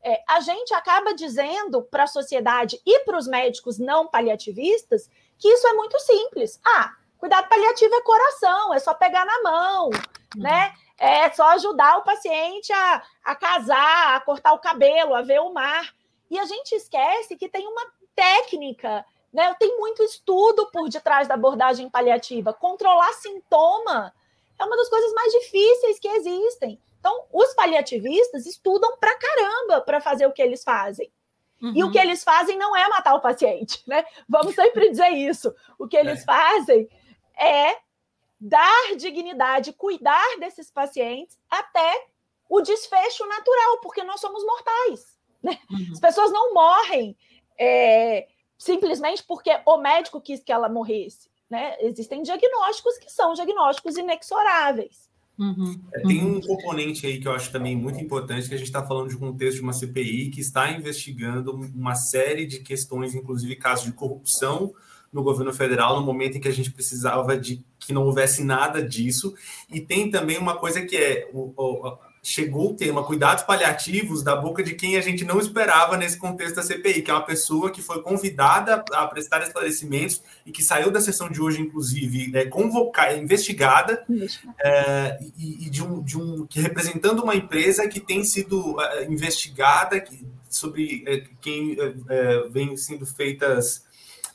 é, 0.04 0.24
a 0.28 0.40
gente 0.40 0.74
acaba 0.74 1.14
dizendo 1.14 1.84
para 1.84 2.04
a 2.04 2.08
sociedade 2.08 2.80
e 2.86 3.00
para 3.00 3.18
os 3.18 3.28
médicos 3.28 3.80
não 3.80 4.08
paliativistas 4.08 5.10
que 5.38 5.48
isso 5.48 5.68
é 5.68 5.74
muito 5.74 6.00
simples. 6.00 6.60
Ah, 6.64 6.94
cuidado 7.18 7.48
paliativo 7.48 7.94
é 7.96 8.02
coração, 8.02 8.74
é 8.74 8.80
só 8.80 8.94
pegar 8.94 9.26
na 9.26 9.42
mão, 9.42 9.86
uhum. 9.86 10.42
né? 10.42 10.74
É 10.98 11.30
só 11.32 11.50
ajudar 11.50 11.98
o 11.98 12.04
paciente 12.04 12.72
a, 12.72 13.04
a 13.24 13.36
casar, 13.36 14.16
a 14.16 14.22
cortar 14.22 14.54
o 14.54 14.60
cabelo, 14.60 15.14
a 15.14 15.22
ver 15.22 15.42
o 15.42 15.52
mar. 15.52 15.94
E 16.30 16.40
a 16.40 16.46
gente 16.46 16.74
esquece 16.74 17.36
que 17.36 17.50
tem 17.50 17.68
uma 17.68 17.86
técnica, 18.16 19.06
né? 19.34 19.54
Tem 19.60 19.78
muito 19.78 20.02
estudo 20.04 20.70
por 20.72 20.88
detrás 20.88 21.28
da 21.28 21.34
abordagem 21.34 21.90
paliativa. 21.90 22.54
Controlar 22.54 23.12
sintoma 23.14 24.14
é 24.60 24.64
uma 24.64 24.78
das 24.78 24.90
coisas 24.90 25.14
mais 25.14 25.32
difíceis 25.34 26.00
que 26.00 26.08
existem. 26.08 26.82
Então, 27.00 27.26
os 27.32 27.54
paliativistas 27.54 28.46
estudam 28.46 28.98
pra 28.98 29.16
caramba 29.18 29.82
para 29.82 30.02
fazer 30.02 30.26
o 30.26 30.32
que 30.32 30.42
eles 30.42 30.64
fazem. 30.64 31.12
Uhum. 31.62 31.74
E 31.76 31.84
o 31.84 31.92
que 31.92 31.98
uhum. 31.98 32.04
eles 32.04 32.24
fazem 32.24 32.58
não 32.58 32.76
é 32.76 32.88
matar 32.90 33.16
o 33.16 33.22
paciente, 33.22 33.82
né? 33.88 34.04
Vamos 34.28 34.56
sempre 34.56 34.90
dizer 34.90 35.10
isso. 35.10 35.54
O 35.78 35.88
que 35.88 35.98
eles 35.98 36.22
é. 36.22 36.26
fazem 36.26 36.90
é 37.40 37.78
dar 38.40 38.96
dignidade, 38.98 39.74
cuidar 39.74 40.38
desses 40.40 40.70
pacientes 40.72 41.38
até 41.50 42.08
o 42.50 42.62
desfecho 42.62 43.26
natural, 43.26 43.80
porque 43.82 44.04
nós 44.04 44.20
somos 44.20 44.44
mortais. 44.46 45.18
Né? 45.42 45.60
Uhum. 45.70 45.94
As 45.94 46.00
pessoas 46.00 46.32
não 46.32 46.54
morrem 46.54 47.18
é, 47.60 48.28
simplesmente 48.58 49.24
porque 49.24 49.52
o 49.66 49.78
médico 49.78 50.22
quis 50.22 50.44
que 50.44 50.52
ela 50.52 50.70
morresse. 50.70 51.30
Né? 51.50 51.76
Existem 51.80 52.24
diagnósticos 52.24 52.98
que 52.98 53.10
são 53.12 53.34
diagnósticos 53.34 53.98
inexoráveis. 53.98 55.10
Uhum, 55.38 55.78
é, 55.94 56.00
tem 56.02 56.24
um 56.24 56.40
componente 56.40 57.06
aí 57.06 57.20
que 57.20 57.28
eu 57.28 57.34
acho 57.34 57.52
também 57.52 57.76
muito 57.76 58.00
importante, 58.00 58.48
que 58.48 58.56
a 58.56 58.58
gente 58.58 58.68
está 58.68 58.86
falando 58.86 59.10
de 59.10 59.18
um 59.18 59.20
contexto 59.20 59.58
de 59.58 59.62
uma 59.62 59.74
CPI 59.74 60.30
que 60.30 60.40
está 60.40 60.72
investigando 60.72 61.52
uma 61.52 61.94
série 61.94 62.46
de 62.46 62.60
questões, 62.60 63.14
inclusive 63.14 63.56
casos 63.58 63.86
de 63.86 63.92
corrupção 63.92 64.74
no 65.12 65.24
governo 65.24 65.54
federal, 65.54 66.00
no 66.00 66.06
momento 66.06 66.38
em 66.38 66.42
que 66.42 66.48
a 66.48 66.54
gente 66.54 66.72
precisava 66.72 67.38
de 67.38 67.64
que 67.80 67.94
não 67.94 68.06
houvesse 68.06 68.44
nada 68.44 68.82
disso. 68.82 69.34
E 69.70 69.80
tem 69.80 70.10
também 70.10 70.38
uma 70.38 70.58
coisa 70.58 70.82
que 70.86 70.96
é 70.96 71.30
o, 71.34 71.54
o 71.56 71.98
chegou 72.26 72.72
o 72.72 72.74
tema 72.76 73.04
cuidados 73.04 73.44
paliativos 73.44 74.24
da 74.24 74.36
boca 74.36 74.64
de 74.64 74.74
quem 74.74 74.98
a 74.98 75.02
gente 75.02 75.24
não 75.24 75.40
esperava 75.40 75.96
nesse 75.96 76.18
contexto 76.18 76.56
da 76.56 76.64
CPI, 76.64 77.04
que 77.04 77.12
é 77.12 77.14
uma 77.14 77.22
pessoa 77.22 77.70
que 77.70 77.84
foi 77.84 78.02
convidada 78.02 78.84
a 78.94 79.06
prestar 79.06 79.44
esclarecimentos 79.44 80.24
e 80.44 80.52
que 80.52 80.64
saiu 80.64 80.90
da 80.90 81.00
sessão 81.00 81.30
de 81.30 81.40
hoje, 81.40 81.62
inclusive, 81.62 82.36
é, 82.36 82.46
convocada, 82.46 83.16
investigada, 83.16 84.04
é, 84.60 85.20
e, 85.38 85.68
e, 85.68 85.70
de, 85.70 85.84
um, 85.84 86.02
de 86.02 86.18
um 86.18 86.48
que 86.48 86.60
representando 86.60 87.22
uma 87.22 87.36
empresa 87.36 87.88
que 87.88 88.00
tem 88.00 88.24
sido 88.24 88.82
é, 88.82 89.06
investigada 89.06 90.00
que, 90.00 90.26
sobre 90.50 91.04
é, 91.06 91.24
quem 91.40 91.78
é, 91.80 91.94
é, 92.10 92.50
vem 92.50 92.76
sendo 92.76 93.06
feitas 93.06 93.86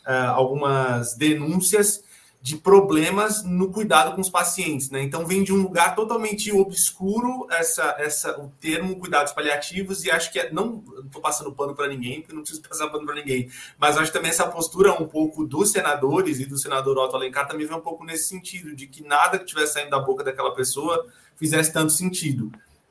algumas 0.06 1.14
denúncias 1.14 2.02
de 2.42 2.56
problemas 2.56 3.44
no 3.44 3.70
cuidado 3.70 4.14
com 4.14 4.20
os 4.20 4.30
pacientes, 4.30 4.88
né? 4.88 5.02
Então 5.02 5.26
vem 5.26 5.44
de 5.44 5.52
um 5.52 5.62
lugar 5.62 5.94
totalmente 5.94 6.50
obscuro 6.50 7.46
essa, 7.50 7.94
essa 7.98 8.40
o 8.40 8.48
termo 8.58 8.96
cuidados 8.96 9.32
paliativos 9.32 10.04
e 10.04 10.10
acho 10.10 10.32
que 10.32 10.38
é, 10.38 10.50
não 10.50 10.82
estou 11.04 11.20
passando 11.20 11.52
pano 11.52 11.74
para 11.74 11.86
ninguém, 11.86 12.20
porque 12.20 12.34
não 12.34 12.40
preciso 12.40 12.62
passar 12.66 12.88
pano 12.88 13.04
para 13.04 13.14
ninguém, 13.14 13.50
mas 13.78 13.98
acho 13.98 14.10
também 14.10 14.30
essa 14.30 14.46
postura 14.46 14.92
um 14.92 15.06
pouco 15.06 15.44
dos 15.44 15.70
senadores 15.70 16.40
e 16.40 16.46
do 16.46 16.56
senador 16.56 16.96
Otto 16.96 17.14
Alencar 17.14 17.46
também 17.46 17.66
vem 17.66 17.76
um 17.76 17.80
pouco 17.80 18.04
nesse 18.04 18.28
sentido 18.28 18.74
de 18.74 18.86
que 18.86 19.02
nada 19.02 19.36
que 19.36 19.44
estivesse 19.44 19.74
saindo 19.74 19.90
da 19.90 19.98
boca 19.98 20.24
daquela 20.24 20.54
pessoa 20.54 21.06
fizesse 21.36 21.70
tanto 21.70 21.92
sentido 21.92 22.50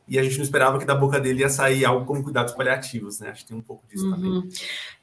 e 0.10 0.18
a 0.18 0.24
gente 0.24 0.38
não 0.38 0.44
esperava 0.44 0.80
que 0.80 0.86
da 0.86 0.96
boca 0.96 1.20
dele 1.20 1.42
ia 1.42 1.50
sair 1.50 1.86
algo 1.86 2.06
como 2.06 2.24
cuidados 2.24 2.54
paliativos, 2.56 3.20
né? 3.20 3.30
Acho 3.30 3.44
que 3.44 3.50
tem 3.50 3.58
um 3.58 3.62
pouco 3.62 3.88
disso 3.88 4.06
uhum. 4.06 4.12
também. 4.12 4.50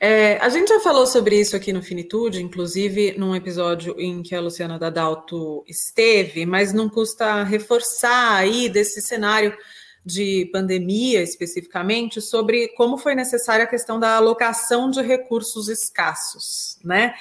É, 0.00 0.36
a 0.38 0.48
gente 0.48 0.68
já 0.68 0.80
falou 0.80 1.06
sobre 1.06 1.38
isso 1.40 1.54
aqui 1.54 1.72
no 1.72 1.82
Finitude, 1.82 2.42
inclusive 2.42 3.14
num 3.16 3.34
episódio 3.34 3.94
em 3.98 4.22
que 4.22 4.34
a 4.34 4.40
Luciana 4.40 4.78
Dadalto 4.78 5.64
esteve, 5.68 6.44
mas 6.44 6.72
não 6.72 6.88
custa 6.88 7.44
reforçar 7.44 8.34
aí 8.34 8.68
desse 8.68 9.00
cenário 9.00 9.56
de 10.04 10.48
pandemia 10.52 11.20
especificamente 11.22 12.20
sobre 12.20 12.68
como 12.76 12.96
foi 12.96 13.14
necessária 13.14 13.64
a 13.64 13.68
questão 13.68 13.98
da 13.98 14.16
alocação 14.16 14.88
de 14.88 15.02
recursos 15.02 15.68
escassos, 15.68 16.78
né? 16.84 17.14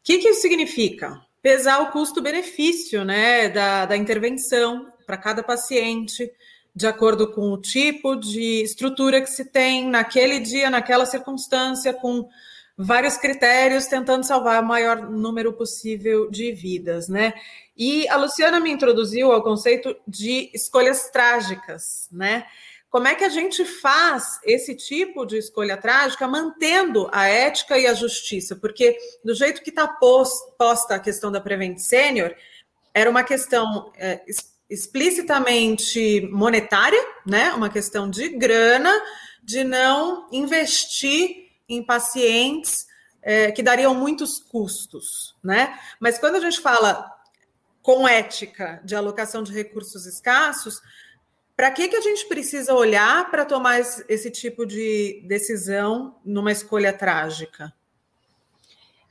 O 0.00 0.04
que, 0.04 0.18
que 0.18 0.28
isso 0.28 0.42
significa? 0.42 1.20
Pesar 1.42 1.80
o 1.80 1.90
custo-benefício, 1.90 3.04
né, 3.04 3.48
da, 3.48 3.86
da 3.86 3.96
intervenção 3.96 4.86
para 5.06 5.16
cada 5.16 5.42
paciente, 5.42 6.30
de 6.76 6.86
acordo 6.86 7.32
com 7.32 7.52
o 7.52 7.56
tipo 7.56 8.14
de 8.14 8.62
estrutura 8.62 9.22
que 9.22 9.30
se 9.30 9.46
tem 9.46 9.88
naquele 9.88 10.38
dia, 10.38 10.68
naquela 10.68 11.06
circunstância, 11.06 11.94
com 11.94 12.28
vários 12.76 13.16
critérios, 13.16 13.86
tentando 13.86 14.26
salvar 14.26 14.62
o 14.62 14.66
maior 14.66 15.08
número 15.08 15.54
possível 15.54 16.30
de 16.30 16.52
vidas, 16.52 17.08
né? 17.08 17.32
E 17.74 18.06
a 18.10 18.16
Luciana 18.16 18.60
me 18.60 18.70
introduziu 18.70 19.32
ao 19.32 19.42
conceito 19.42 19.96
de 20.06 20.50
escolhas 20.52 21.08
trágicas, 21.08 22.08
né? 22.12 22.44
Como 22.90 23.08
é 23.08 23.14
que 23.14 23.24
a 23.24 23.30
gente 23.30 23.64
faz 23.64 24.38
esse 24.44 24.74
tipo 24.74 25.24
de 25.24 25.38
escolha 25.38 25.78
trágica 25.78 26.28
mantendo 26.28 27.08
a 27.10 27.26
ética 27.26 27.78
e 27.78 27.86
a 27.86 27.94
justiça? 27.94 28.54
Porque 28.54 28.98
do 29.24 29.34
jeito 29.34 29.62
que 29.62 29.70
está 29.70 29.88
posta 29.88 30.94
a 30.94 31.00
questão 31.00 31.32
da 31.32 31.40
Prevent 31.40 31.78
Senior, 31.78 32.34
era 32.92 33.08
uma 33.08 33.24
questão 33.24 33.90
é, 33.96 34.22
explicitamente 34.68 36.28
monetária, 36.32 37.00
né? 37.24 37.52
Uma 37.52 37.70
questão 37.70 38.10
de 38.10 38.28
grana, 38.30 38.92
de 39.42 39.62
não 39.62 40.28
investir 40.32 41.50
em 41.68 41.82
pacientes 41.82 42.86
é, 43.22 43.50
que 43.50 43.62
dariam 43.62 43.94
muitos 43.94 44.38
custos, 44.38 45.36
né? 45.42 45.78
Mas 46.00 46.18
quando 46.18 46.36
a 46.36 46.40
gente 46.40 46.60
fala 46.60 47.12
com 47.82 48.06
ética 48.06 48.80
de 48.84 48.96
alocação 48.96 49.42
de 49.42 49.52
recursos 49.52 50.06
escassos, 50.06 50.80
para 51.56 51.70
que, 51.70 51.88
que 51.88 51.96
a 51.96 52.00
gente 52.00 52.26
precisa 52.26 52.74
olhar 52.74 53.30
para 53.30 53.44
tomar 53.44 53.80
esse, 53.80 54.30
tipo 54.30 54.66
de 54.66 55.22
decisão 55.26 56.16
numa 56.24 56.52
escolha 56.52 56.92
trágica? 56.92 57.72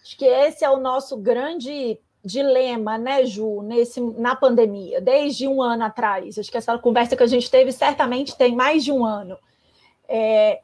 Acho 0.02 0.18
que 0.18 0.26
esse 0.26 0.64
é 0.64 0.70
o 0.70 0.78
nosso 0.78 1.18
grande 1.18 2.00
dilema, 2.26 2.98
né, 2.98 3.24
Ju, 3.24 3.62
nesse, 3.62 4.02
na 4.02 4.36
pandemia, 4.36 5.00
desde 5.00 5.48
um 5.48 5.62
ano 5.62 5.86
atrás. 5.86 6.40
Acho 6.40 6.50
que 6.50 6.58
essa 6.58 6.76
conversa 6.80 7.16
que 7.16 7.22
a 7.22 7.28
gente 7.28 7.50
teve 7.52 7.72
certamente 7.72 8.36
tem 8.36 8.56
mais 8.56 8.84
de 8.84 8.92
um 8.92 9.06
ano. 9.06 9.38
É, 10.08 10.62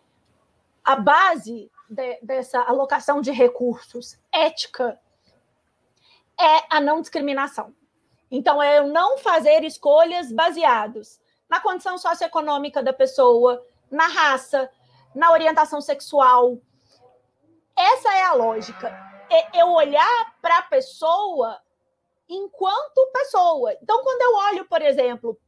a 0.83 0.95
base 0.95 1.71
de, 1.87 2.19
dessa 2.23 2.59
alocação 2.61 3.21
de 3.21 3.31
recursos 3.31 4.17
ética 4.31 4.99
é 6.39 6.75
a 6.75 6.81
não 6.81 6.99
discriminação. 6.99 7.73
Então, 8.31 8.61
é 8.61 8.79
eu 8.79 8.87
não 8.87 9.19
fazer 9.19 9.63
escolhas 9.63 10.31
baseadas 10.31 11.21
na 11.47 11.59
condição 11.59 11.97
socioeconômica 11.97 12.81
da 12.81 12.93
pessoa, 12.93 13.63
na 13.91 14.07
raça, 14.07 14.67
na 15.13 15.31
orientação 15.31 15.79
sexual. 15.79 16.57
Essa 17.75 18.17
é 18.17 18.23
a 18.23 18.33
lógica. 18.33 19.10
É 19.31 19.61
eu 19.61 19.71
olhar 19.71 20.35
para 20.41 20.57
a 20.57 20.63
pessoa 20.63 21.57
enquanto 22.27 23.11
pessoa. 23.13 23.73
Então, 23.81 24.01
quando 24.03 24.21
eu 24.21 24.35
olho, 24.35 24.65
por 24.65 24.81
exemplo, 24.81 25.39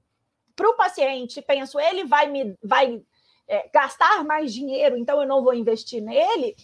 para 0.55 0.69
o 0.69 0.75
paciente, 0.75 1.41
penso, 1.41 1.79
ele 1.79 2.05
vai 2.05 2.27
me 2.27 2.57
vai 2.63 3.01
é, 3.47 3.69
gastar 3.73 4.23
mais 4.23 4.53
dinheiro, 4.53 4.97
então 4.97 5.21
eu 5.21 5.27
não 5.27 5.43
vou 5.43 5.53
investir 5.53 6.01
nele. 6.01 6.55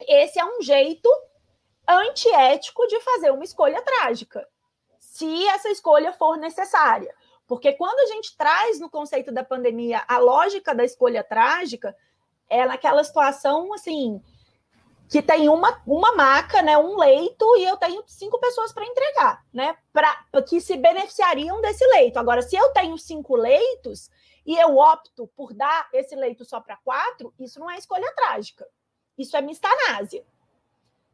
Esse 0.00 0.38
é 0.38 0.44
um 0.44 0.60
jeito 0.60 1.08
antiético 1.88 2.86
de 2.86 3.00
fazer 3.00 3.30
uma 3.30 3.44
escolha 3.44 3.80
trágica, 3.82 4.46
se 4.98 5.46
essa 5.48 5.68
escolha 5.70 6.12
for 6.12 6.36
necessária. 6.36 7.14
Porque 7.46 7.72
quando 7.74 8.00
a 8.00 8.06
gente 8.06 8.36
traz 8.36 8.80
no 8.80 8.90
conceito 8.90 9.32
da 9.32 9.44
pandemia 9.44 10.02
a 10.08 10.18
lógica 10.18 10.74
da 10.74 10.84
escolha 10.84 11.22
trágica, 11.22 11.96
é 12.48 12.66
naquela 12.66 13.04
situação 13.04 13.72
assim 13.72 14.20
que 15.08 15.22
tem 15.22 15.48
uma, 15.48 15.80
uma 15.86 16.14
maca, 16.14 16.62
né, 16.62 16.76
um 16.76 16.96
leito, 16.96 17.44
e 17.56 17.64
eu 17.64 17.76
tenho 17.76 18.02
cinco 18.06 18.38
pessoas 18.40 18.72
para 18.72 18.86
entregar, 18.86 19.44
né? 19.52 19.76
Pra, 19.92 20.26
que 20.48 20.60
se 20.60 20.76
beneficiariam 20.76 21.60
desse 21.60 21.86
leito. 21.86 22.18
Agora, 22.18 22.42
se 22.42 22.56
eu 22.56 22.72
tenho 22.72 22.98
cinco 22.98 23.36
leitos 23.36 24.10
e 24.44 24.56
eu 24.56 24.76
opto 24.76 25.28
por 25.36 25.52
dar 25.52 25.88
esse 25.92 26.14
leito 26.16 26.44
só 26.44 26.60
para 26.60 26.76
quatro, 26.78 27.32
isso 27.38 27.60
não 27.60 27.70
é 27.70 27.78
escolha 27.78 28.12
trágica. 28.14 28.66
Isso 29.16 29.36
é 29.36 29.40
mistanásia. 29.40 30.24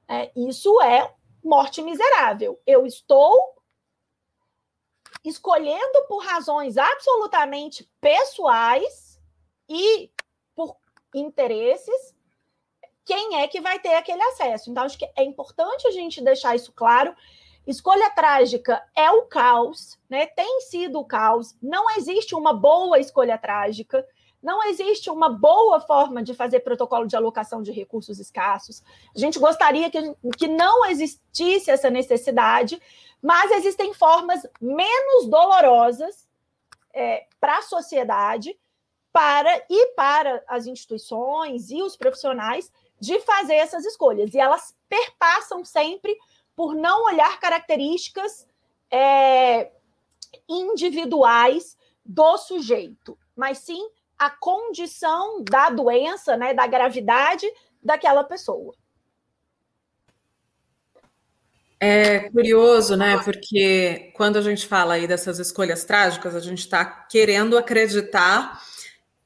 É, 0.08 0.32
isso 0.34 0.80
é 0.80 1.14
morte 1.44 1.82
miserável. 1.82 2.60
Eu 2.66 2.86
estou 2.86 3.56
escolhendo 5.24 6.06
por 6.08 6.24
razões 6.24 6.76
absolutamente 6.76 7.88
pessoais 8.00 9.20
e 9.68 10.10
por 10.54 10.76
interesses 11.14 12.14
quem 13.04 13.40
é 13.40 13.48
que 13.48 13.60
vai 13.60 13.78
ter 13.78 13.94
aquele 13.94 14.22
acesso. 14.22 14.70
Então, 14.70 14.84
acho 14.84 14.98
que 14.98 15.08
é 15.16 15.24
importante 15.24 15.86
a 15.86 15.90
gente 15.90 16.22
deixar 16.22 16.54
isso 16.54 16.72
claro. 16.72 17.14
Escolha 17.66 18.10
trágica 18.10 18.82
é 18.96 19.10
o 19.10 19.22
caos, 19.22 19.98
né? 20.08 20.26
Tem 20.26 20.60
sido 20.62 20.98
o 20.98 21.04
caos. 21.04 21.54
Não 21.62 21.90
existe 21.96 22.34
uma 22.34 22.52
boa 22.52 22.98
escolha 22.98 23.38
trágica. 23.38 24.06
Não 24.42 24.64
existe 24.64 25.08
uma 25.08 25.28
boa 25.28 25.80
forma 25.80 26.22
de 26.22 26.34
fazer 26.34 26.60
protocolo 26.60 27.06
de 27.06 27.14
alocação 27.14 27.62
de 27.62 27.70
recursos 27.70 28.18
escassos. 28.18 28.82
A 29.14 29.18
gente 29.18 29.38
gostaria 29.38 29.88
que, 29.88 30.14
que 30.36 30.48
não 30.48 30.84
existisse 30.86 31.70
essa 31.70 31.88
necessidade, 31.88 32.82
mas 33.22 33.52
existem 33.52 33.94
formas 33.94 34.44
menos 34.60 35.28
dolorosas 35.28 36.28
é, 36.92 37.26
para 37.40 37.58
a 37.58 37.62
sociedade 37.62 38.58
para 39.12 39.62
e 39.68 39.88
para 39.94 40.42
as 40.48 40.66
instituições 40.66 41.70
e 41.70 41.82
os 41.82 41.96
profissionais 41.96 42.72
de 43.02 43.18
fazer 43.22 43.54
essas 43.54 43.84
escolhas. 43.84 44.32
E 44.32 44.38
elas 44.38 44.76
perpassam 44.88 45.64
sempre 45.64 46.16
por 46.54 46.72
não 46.72 47.04
olhar 47.06 47.40
características 47.40 48.46
é, 48.88 49.72
individuais 50.48 51.76
do 52.06 52.38
sujeito, 52.38 53.18
mas 53.34 53.58
sim 53.58 53.90
a 54.16 54.30
condição 54.30 55.42
da 55.42 55.68
doença, 55.68 56.36
né, 56.36 56.54
da 56.54 56.64
gravidade 56.68 57.44
daquela 57.82 58.22
pessoa. 58.22 58.72
É 61.80 62.30
curioso, 62.30 62.96
né? 62.96 63.20
Porque 63.24 64.12
quando 64.14 64.36
a 64.36 64.40
gente 64.42 64.68
fala 64.68 64.94
aí 64.94 65.08
dessas 65.08 65.40
escolhas 65.40 65.84
trágicas, 65.84 66.36
a 66.36 66.40
gente 66.40 66.60
está 66.60 66.84
querendo 66.84 67.58
acreditar 67.58 68.62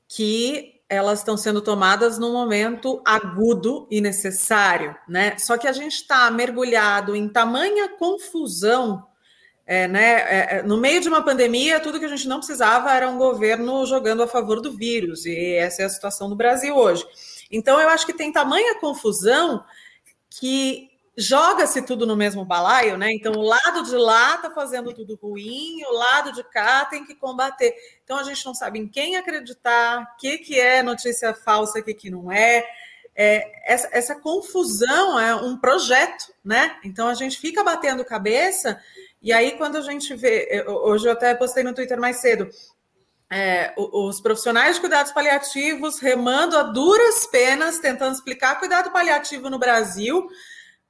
que 0.09 0.76
elas 0.89 1.19
estão 1.19 1.37
sendo 1.37 1.61
tomadas 1.61 2.19
num 2.19 2.33
momento 2.33 3.03
agudo 3.05 3.89
e 3.91 4.01
necessário, 4.01 4.97
né? 5.09 5.37
Só 5.39 5.59
que 5.59 5.67
a 5.67 5.73
gente 5.73 5.95
está 5.95 6.31
mergulhado 6.31 7.17
em 7.17 7.29
tamanha 7.29 7.89
confusão, 7.89 9.05
é, 9.67 9.89
né? 9.89 10.13
É, 10.13 10.59
é, 10.59 10.63
no 10.63 10.77
meio 10.77 11.01
de 11.01 11.09
uma 11.09 11.23
pandemia, 11.23 11.81
tudo 11.81 11.99
que 11.99 12.05
a 12.05 12.09
gente 12.09 12.29
não 12.29 12.39
precisava 12.39 12.93
era 12.93 13.11
um 13.11 13.19
governo 13.19 13.85
jogando 13.85 14.23
a 14.23 14.29
favor 14.29 14.61
do 14.61 14.73
vírus, 14.73 15.27
e 15.27 15.55
essa 15.55 15.83
é 15.83 15.85
a 15.85 15.91
situação 15.91 16.29
do 16.29 16.37
Brasil 16.37 16.77
hoje. 16.77 17.05
Então, 17.51 17.81
eu 17.81 17.89
acho 17.89 18.07
que 18.07 18.13
tem 18.13 18.33
tamanha 18.33 18.79
confusão 18.79 19.65
que 20.31 20.86
joga-se 21.17 21.81
tudo 21.83 22.07
no 22.07 22.15
mesmo 22.15 22.45
balaio, 22.45 22.99
né? 22.99 23.13
Então, 23.13 23.33
o 23.33 23.43
lado 23.43 23.83
de 23.85 23.97
lá 23.97 24.35
está 24.35 24.51
fazendo 24.51 24.93
tudo 24.93 25.19
ruim, 25.21 25.83
o 25.85 25.93
lado 25.93 26.33
de 26.33 26.45
cá 26.45 26.85
tem 26.85 27.07
que 27.07 27.15
combater. 27.15 27.75
Então, 28.05 28.19
a 28.19 28.23
gente 28.23 28.45
não 28.45 28.55
sabe 28.55 28.79
em 28.79 28.87
quem 28.87 29.17
acreditar, 29.17 30.03
o 30.03 30.17
que, 30.19 30.39
que 30.39 30.61
é 30.61 30.83
notícia 30.83 31.33
falsa, 31.33 31.79
o 31.79 31.83
que, 31.83 31.95
que 31.95 32.11
não 32.11 32.31
é. 32.31 32.65
é 33.15 33.51
essa, 33.65 33.89
essa, 33.93 34.15
confusão 34.17 35.19
é 35.19 35.35
um 35.35 35.57
projeto, 35.57 36.35
né? 36.45 36.77
Então, 36.85 37.09
a 37.09 37.15
gente 37.15 37.39
fica 37.39 37.65
batendo 37.65 38.05
cabeça, 38.05 38.79
e 39.23 39.33
aí, 39.33 39.53
quando 39.53 39.77
a 39.77 39.81
gente 39.81 40.15
vê. 40.15 40.65
Hoje 40.69 41.09
eu 41.09 41.13
até 41.13 41.35
postei 41.35 41.65
no 41.65 41.75
Twitter 41.75 41.99
mais 41.99 42.19
cedo. 42.19 42.49
É, 43.29 43.75
os 43.77 44.21
profissionais 44.21 44.77
de 44.77 44.81
cuidados 44.81 45.11
paliativos 45.11 45.99
remando 45.99 46.57
a 46.57 46.63
duras 46.63 47.27
penas, 47.27 47.81
tentando 47.81 48.15
explicar 48.15 48.61
cuidado 48.61 48.93
paliativo 48.93 49.51
no 49.51 49.59
Brasil, 49.59 50.29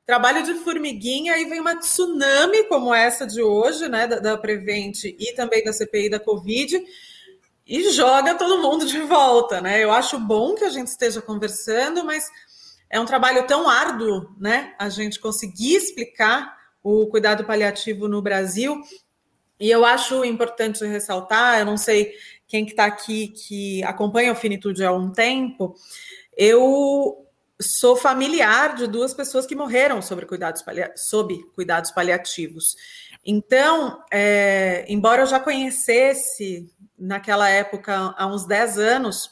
trabalho 0.07 0.45
de 0.45 0.55
formiguinha, 0.55 1.37
e 1.37 1.47
vem 1.47 1.61
uma 1.61 1.77
tsunami 1.77 2.65
como 2.69 2.95
essa 2.95 3.27
de 3.27 3.43
hoje, 3.43 3.89
né, 3.89 4.07
da, 4.07 4.21
da 4.21 4.39
Prevent 4.39 5.05
e 5.05 5.35
também 5.35 5.65
da 5.65 5.73
CPI 5.73 6.09
da 6.09 6.21
Covid, 6.21 6.81
e 7.67 7.93
joga 7.93 8.37
todo 8.37 8.63
mundo 8.63 8.87
de 8.87 9.01
volta, 9.01 9.61
né? 9.61 9.83
Eu 9.83 9.91
acho 9.91 10.21
bom 10.21 10.55
que 10.55 10.63
a 10.63 10.71
gente 10.71 10.87
esteja 10.87 11.21
conversando, 11.21 12.05
mas 12.05 12.31
é 12.89 13.01
um 13.01 13.05
trabalho 13.05 13.45
tão 13.45 13.69
árduo, 13.69 14.31
né? 14.39 14.73
A 14.79 14.89
gente 14.89 15.19
conseguir 15.19 15.75
explicar 15.75 16.57
o 16.81 17.09
cuidado 17.09 17.45
paliativo 17.45 18.07
no 18.07 18.23
Brasil. 18.23 18.81
E 19.59 19.69
eu 19.69 19.85
acho 19.85 20.25
importante 20.25 20.87
ressaltar, 20.87 21.59
eu 21.59 21.65
não 21.65 21.77
sei 21.77 22.15
quem 22.47 22.65
que 22.65 22.71
está 22.71 22.85
aqui 22.85 23.29
que 23.29 23.83
acompanha 23.83 24.31
o 24.31 24.37
Finitude 24.37 24.85
há 24.85 24.93
um 24.93 25.11
tempo, 25.11 25.75
eu 26.37 27.26
sou 27.61 27.97
familiar 27.97 28.75
de 28.75 28.87
duas 28.87 29.15
pessoas 29.15 29.47
que 29.47 29.55
morreram 29.55 30.03
sobre 30.03 30.27
cuidados, 30.27 30.63
sob 30.97 31.43
cuidados 31.55 31.91
paliativos. 31.91 32.77
Então, 33.25 34.03
é, 34.13 34.85
embora 34.89 35.23
eu 35.23 35.27
já 35.27 35.41
conhecesse 35.41 36.71
naquela 36.99 37.49
época, 37.49 38.15
há 38.17 38.27
uns 38.27 38.47
10 38.47 38.79
anos, 38.79 39.31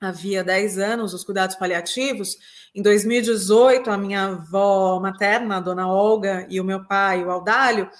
havia 0.00 0.42
10 0.42 0.78
anos, 0.78 1.14
os 1.14 1.24
cuidados 1.24 1.56
paliativos, 1.56 2.38
em 2.74 2.80
2018, 2.80 3.90
a 3.90 3.98
minha 3.98 4.24
avó 4.24 4.98
materna, 4.98 5.56
a 5.56 5.60
dona 5.60 5.86
Olga, 5.88 6.46
e 6.48 6.60
o 6.60 6.64
meu 6.64 6.84
pai, 6.86 7.22
o 7.24 7.30
Aldalho, 7.30 7.90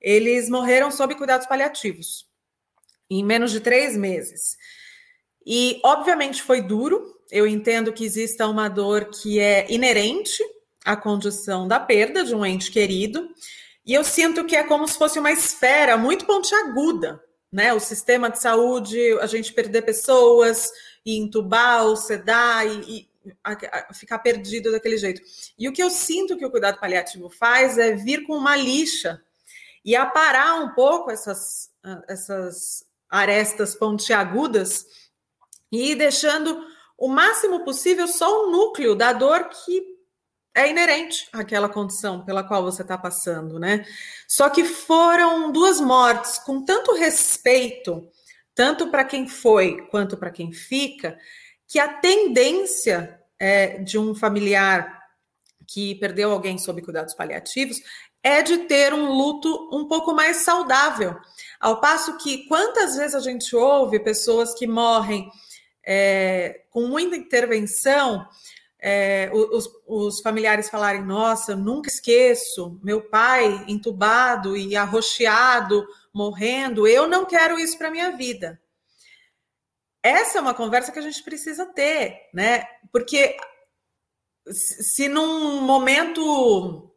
eles 0.00 0.48
morreram 0.48 0.90
sob 0.90 1.14
cuidados 1.14 1.46
paliativos, 1.46 2.26
em 3.08 3.24
menos 3.24 3.52
de 3.52 3.60
três 3.60 3.96
meses. 3.96 4.56
E, 5.46 5.80
obviamente, 5.84 6.42
foi 6.42 6.60
duro, 6.60 7.17
eu 7.30 7.46
entendo 7.46 7.92
que 7.92 8.04
exista 8.04 8.46
uma 8.46 8.68
dor 8.68 9.06
que 9.06 9.38
é 9.38 9.66
inerente 9.70 10.42
à 10.84 10.96
condição 10.96 11.68
da 11.68 11.78
perda 11.78 12.24
de 12.24 12.34
um 12.34 12.44
ente 12.44 12.70
querido, 12.70 13.28
e 13.84 13.94
eu 13.94 14.04
sinto 14.04 14.44
que 14.44 14.56
é 14.56 14.62
como 14.62 14.86
se 14.86 14.98
fosse 14.98 15.18
uma 15.18 15.32
esfera 15.32 15.96
muito 15.96 16.26
pontiaguda, 16.26 17.22
né? 17.50 17.72
O 17.72 17.80
sistema 17.80 18.30
de 18.30 18.38
saúde, 18.38 18.98
a 19.20 19.26
gente 19.26 19.52
perder 19.52 19.82
pessoas, 19.82 20.70
e 21.04 21.16
entubar, 21.16 21.86
ou 21.86 21.96
sedar, 21.96 22.66
e, 22.66 23.08
e 23.24 23.32
a, 23.42 23.52
a, 23.90 23.94
ficar 23.94 24.18
perdido 24.18 24.70
daquele 24.70 24.98
jeito. 24.98 25.22
E 25.58 25.68
o 25.68 25.72
que 25.72 25.82
eu 25.82 25.90
sinto 25.90 26.36
que 26.36 26.44
o 26.44 26.50
cuidado 26.50 26.78
paliativo 26.78 27.30
faz 27.30 27.78
é 27.78 27.94
vir 27.94 28.26
com 28.26 28.36
uma 28.36 28.56
lixa 28.56 29.22
e 29.84 29.96
aparar 29.96 30.60
um 30.62 30.74
pouco 30.74 31.10
essas, 31.10 31.70
essas 32.06 32.84
arestas 33.08 33.74
pontiagudas 33.74 34.86
e 35.72 35.92
ir 35.92 35.94
deixando 35.94 36.62
o 36.98 37.08
máximo 37.08 37.64
possível 37.64 38.08
só 38.08 38.44
o 38.44 38.50
núcleo 38.50 38.96
da 38.96 39.12
dor 39.12 39.48
que 39.48 39.96
é 40.52 40.68
inerente 40.68 41.28
àquela 41.32 41.68
condição 41.68 42.24
pela 42.24 42.42
qual 42.42 42.64
você 42.64 42.82
está 42.82 42.98
passando, 42.98 43.60
né? 43.60 43.86
Só 44.26 44.50
que 44.50 44.64
foram 44.64 45.52
duas 45.52 45.80
mortes 45.80 46.38
com 46.38 46.64
tanto 46.64 46.92
respeito, 46.96 48.10
tanto 48.52 48.88
para 48.88 49.04
quem 49.04 49.28
foi 49.28 49.86
quanto 49.86 50.16
para 50.16 50.32
quem 50.32 50.52
fica, 50.52 51.16
que 51.68 51.78
a 51.78 51.86
tendência 51.86 53.20
é, 53.38 53.78
de 53.78 53.96
um 53.96 54.12
familiar 54.12 54.98
que 55.68 55.94
perdeu 55.96 56.32
alguém 56.32 56.58
sob 56.58 56.82
cuidados 56.82 57.14
paliativos 57.14 57.80
é 58.20 58.42
de 58.42 58.58
ter 58.58 58.92
um 58.92 59.12
luto 59.12 59.70
um 59.72 59.86
pouco 59.86 60.12
mais 60.12 60.38
saudável. 60.38 61.16
Ao 61.60 61.80
passo 61.80 62.16
que 62.16 62.48
quantas 62.48 62.96
vezes 62.96 63.14
a 63.14 63.20
gente 63.20 63.54
ouve 63.54 64.00
pessoas 64.00 64.52
que 64.54 64.66
morrem 64.66 65.30
é, 65.90 66.66
com 66.68 66.86
muita 66.86 67.16
intervenção 67.16 68.28
é, 68.78 69.30
os, 69.32 69.66
os, 69.86 70.20
familiares 70.20 70.68
falarem: 70.68 71.02
Nossa, 71.02 71.56
nunca 71.56 71.88
esqueço, 71.88 72.78
meu 72.82 73.00
pai 73.00 73.64
entubado 73.66 74.54
e 74.54 74.76
arroxeado, 74.76 75.88
morrendo, 76.12 76.86
eu 76.86 77.08
não 77.08 77.24
quero 77.24 77.58
isso 77.58 77.78
para 77.78 77.90
minha 77.90 78.12
vida. 78.12 78.60
Essa 80.02 80.36
é 80.36 80.40
uma 80.42 80.52
conversa 80.52 80.92
que 80.92 80.98
a 80.98 81.02
gente 81.02 81.22
precisa 81.22 81.64
ter, 81.64 82.28
né? 82.34 82.66
Porque 82.92 83.34
se 84.46 85.08
num 85.08 85.62
momento 85.62 86.92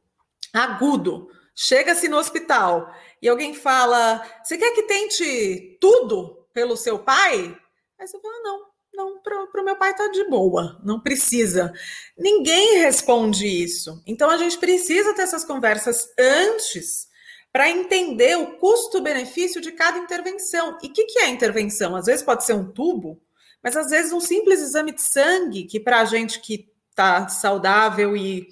agudo 0.53 1.29
chega-se 1.55 2.09
no 2.09 2.17
hospital 2.17 2.93
e 3.21 3.29
alguém 3.29 3.53
fala: 3.53 4.21
Você 4.43 4.57
quer 4.57 4.75
que 4.75 4.83
tente 4.83 5.77
tudo 5.79 6.45
pelo 6.53 6.75
seu 6.75 6.99
pai? 6.99 7.57
Aí 7.97 8.07
você 8.07 8.19
fala: 8.19 8.43
Não, 8.43 8.70
não, 8.93 9.21
para 9.21 9.61
o 9.61 9.65
meu 9.65 9.75
pai 9.77 9.95
tá 9.95 10.07
de 10.09 10.25
boa, 10.25 10.79
não 10.83 10.99
precisa. 10.99 11.73
Ninguém 12.17 12.79
responde 12.79 13.47
isso. 13.47 14.01
Então 14.05 14.29
a 14.29 14.37
gente 14.37 14.57
precisa 14.57 15.13
ter 15.13 15.21
essas 15.21 15.45
conversas 15.45 16.09
antes 16.19 17.07
para 17.51 17.69
entender 17.69 18.37
o 18.37 18.57
custo-benefício 18.57 19.61
de 19.61 19.71
cada 19.71 19.97
intervenção. 19.97 20.77
E 20.81 20.87
o 20.87 20.93
que, 20.93 21.05
que 21.05 21.19
é 21.19 21.29
intervenção? 21.29 21.95
Às 21.95 22.05
vezes 22.05 22.23
pode 22.23 22.45
ser 22.45 22.53
um 22.53 22.71
tubo, 22.71 23.21
mas 23.63 23.75
às 23.75 23.89
vezes 23.89 24.11
um 24.11 24.21
simples 24.21 24.61
exame 24.61 24.93
de 24.93 25.01
sangue, 25.01 25.65
que 25.65 25.79
para 25.79 25.99
a 25.99 26.05
gente 26.05 26.39
que 26.39 26.69
está 26.89 27.27
saudável 27.27 28.15
e 28.15 28.47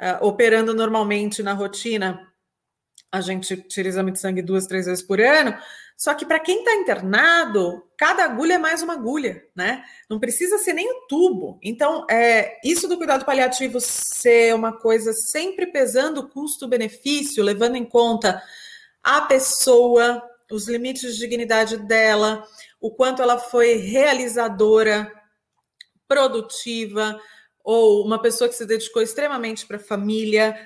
uh, 0.00 0.26
operando 0.26 0.74
normalmente 0.74 1.42
na 1.42 1.52
rotina, 1.52 2.26
a 3.10 3.20
gente 3.20 3.56
tira 3.56 3.88
exame 3.88 4.12
de 4.12 4.18
sangue 4.18 4.42
duas, 4.42 4.66
três 4.66 4.86
vezes 4.86 5.04
por 5.04 5.20
ano. 5.20 5.56
Só 5.96 6.12
que 6.14 6.26
para 6.26 6.40
quem 6.40 6.58
está 6.58 6.74
internado, 6.74 7.85
cada 7.96 8.24
agulha 8.24 8.54
é 8.54 8.58
mais 8.58 8.82
uma 8.82 8.94
agulha, 8.94 9.44
né? 9.54 9.82
Não 10.08 10.20
precisa 10.20 10.58
ser 10.58 10.72
nem 10.72 10.90
o 10.90 11.06
tubo. 11.06 11.58
Então, 11.62 12.06
é, 12.10 12.58
isso 12.64 12.86
do 12.86 12.96
cuidado 12.96 13.24
paliativo 13.24 13.80
ser 13.80 14.54
uma 14.54 14.72
coisa 14.72 15.12
sempre 15.12 15.66
pesando 15.66 16.28
custo-benefício, 16.28 17.42
levando 17.42 17.76
em 17.76 17.84
conta 17.84 18.42
a 19.02 19.22
pessoa, 19.22 20.22
os 20.50 20.68
limites 20.68 21.14
de 21.14 21.20
dignidade 21.20 21.76
dela, 21.78 22.44
o 22.80 22.90
quanto 22.90 23.22
ela 23.22 23.38
foi 23.38 23.76
realizadora, 23.76 25.12
produtiva, 26.06 27.18
ou 27.64 28.04
uma 28.04 28.20
pessoa 28.20 28.48
que 28.48 28.54
se 28.54 28.66
dedicou 28.66 29.02
extremamente 29.02 29.66
para 29.66 29.76
a 29.76 29.80
família 29.80 30.56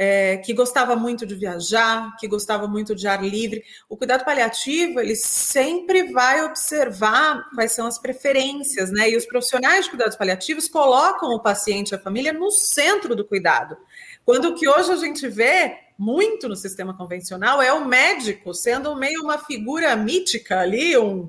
é, 0.00 0.36
que 0.36 0.54
gostava 0.54 0.94
muito 0.94 1.26
de 1.26 1.34
viajar, 1.34 2.16
que 2.20 2.28
gostava 2.28 2.68
muito 2.68 2.94
de 2.94 3.08
ar 3.08 3.20
livre. 3.24 3.64
O 3.88 3.96
cuidado 3.96 4.24
paliativo, 4.24 5.00
ele 5.00 5.16
sempre 5.16 6.12
vai 6.12 6.44
observar 6.44 7.44
quais 7.52 7.72
são 7.72 7.84
as 7.84 7.98
preferências, 7.98 8.92
né? 8.92 9.10
E 9.10 9.16
os 9.16 9.26
profissionais 9.26 9.86
de 9.86 9.90
cuidados 9.90 10.16
paliativos 10.16 10.68
colocam 10.68 11.30
o 11.30 11.42
paciente 11.42 11.90
e 11.90 11.94
a 11.96 11.98
família 11.98 12.32
no 12.32 12.48
centro 12.52 13.16
do 13.16 13.24
cuidado. 13.24 13.76
Quando 14.24 14.50
o 14.50 14.54
que 14.54 14.68
hoje 14.68 14.92
a 14.92 14.96
gente 14.96 15.26
vê 15.26 15.76
muito 15.98 16.48
no 16.48 16.54
sistema 16.54 16.96
convencional 16.96 17.60
é 17.60 17.72
o 17.72 17.84
médico 17.84 18.54
sendo 18.54 18.94
meio 18.94 19.20
uma 19.24 19.38
figura 19.38 19.96
mítica 19.96 20.60
ali, 20.60 20.96
um, 20.96 21.28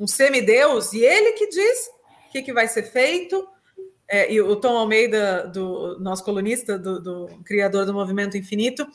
um 0.00 0.06
semideus, 0.06 0.94
e 0.94 1.04
ele 1.04 1.32
que 1.32 1.46
diz 1.48 1.90
o 2.26 2.32
que, 2.32 2.40
que 2.40 2.54
vai 2.54 2.68
ser 2.68 2.84
feito, 2.84 3.46
é, 4.08 4.32
e 4.32 4.40
o 4.40 4.56
Tom 4.56 4.78
Almeida, 4.78 5.46
do 5.46 5.98
nosso 6.00 6.24
colunista, 6.24 6.78
do, 6.78 7.00
do, 7.00 7.26
criador 7.44 7.84
do 7.84 7.92
Movimento 7.92 8.38
Infinito, 8.38 8.86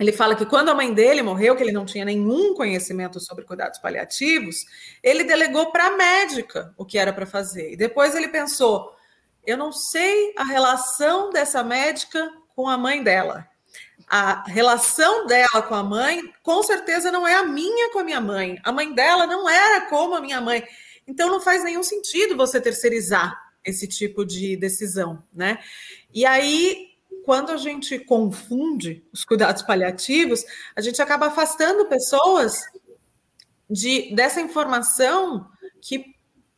ele 0.00 0.10
fala 0.10 0.34
que 0.34 0.44
quando 0.44 0.68
a 0.68 0.74
mãe 0.74 0.92
dele 0.92 1.22
morreu, 1.22 1.54
que 1.54 1.62
ele 1.62 1.70
não 1.70 1.86
tinha 1.86 2.04
nenhum 2.04 2.54
conhecimento 2.54 3.20
sobre 3.20 3.44
cuidados 3.44 3.78
paliativos, 3.78 4.64
ele 5.00 5.22
delegou 5.22 5.70
para 5.70 5.86
a 5.86 5.96
médica 5.96 6.74
o 6.76 6.84
que 6.84 6.98
era 6.98 7.12
para 7.12 7.24
fazer. 7.24 7.72
E 7.72 7.76
depois 7.76 8.16
ele 8.16 8.26
pensou: 8.26 8.92
eu 9.46 9.56
não 9.56 9.70
sei 9.70 10.34
a 10.36 10.42
relação 10.42 11.30
dessa 11.30 11.62
médica 11.62 12.28
com 12.56 12.68
a 12.68 12.76
mãe 12.76 13.00
dela. 13.00 13.46
A 14.08 14.42
relação 14.48 15.24
dela 15.26 15.62
com 15.62 15.74
a 15.74 15.84
mãe, 15.84 16.20
com 16.42 16.64
certeza, 16.64 17.12
não 17.12 17.26
é 17.26 17.36
a 17.36 17.44
minha 17.44 17.92
com 17.92 18.00
a 18.00 18.04
minha 18.04 18.20
mãe. 18.20 18.58
A 18.64 18.72
mãe 18.72 18.92
dela 18.92 19.24
não 19.24 19.48
era 19.48 19.82
como 19.82 20.16
a 20.16 20.20
minha 20.20 20.40
mãe. 20.40 20.64
Então 21.06 21.28
não 21.28 21.40
faz 21.40 21.62
nenhum 21.62 21.82
sentido 21.84 22.36
você 22.36 22.60
terceirizar 22.60 23.51
esse 23.64 23.86
tipo 23.86 24.24
de 24.24 24.56
decisão, 24.56 25.22
né? 25.32 25.58
E 26.12 26.26
aí, 26.26 26.88
quando 27.24 27.50
a 27.50 27.56
gente 27.56 27.98
confunde 27.98 29.04
os 29.12 29.24
cuidados 29.24 29.62
paliativos, 29.62 30.44
a 30.74 30.80
gente 30.80 31.00
acaba 31.00 31.26
afastando 31.26 31.86
pessoas 31.86 32.60
de 33.70 34.14
dessa 34.14 34.40
informação 34.40 35.48
que 35.80 36.14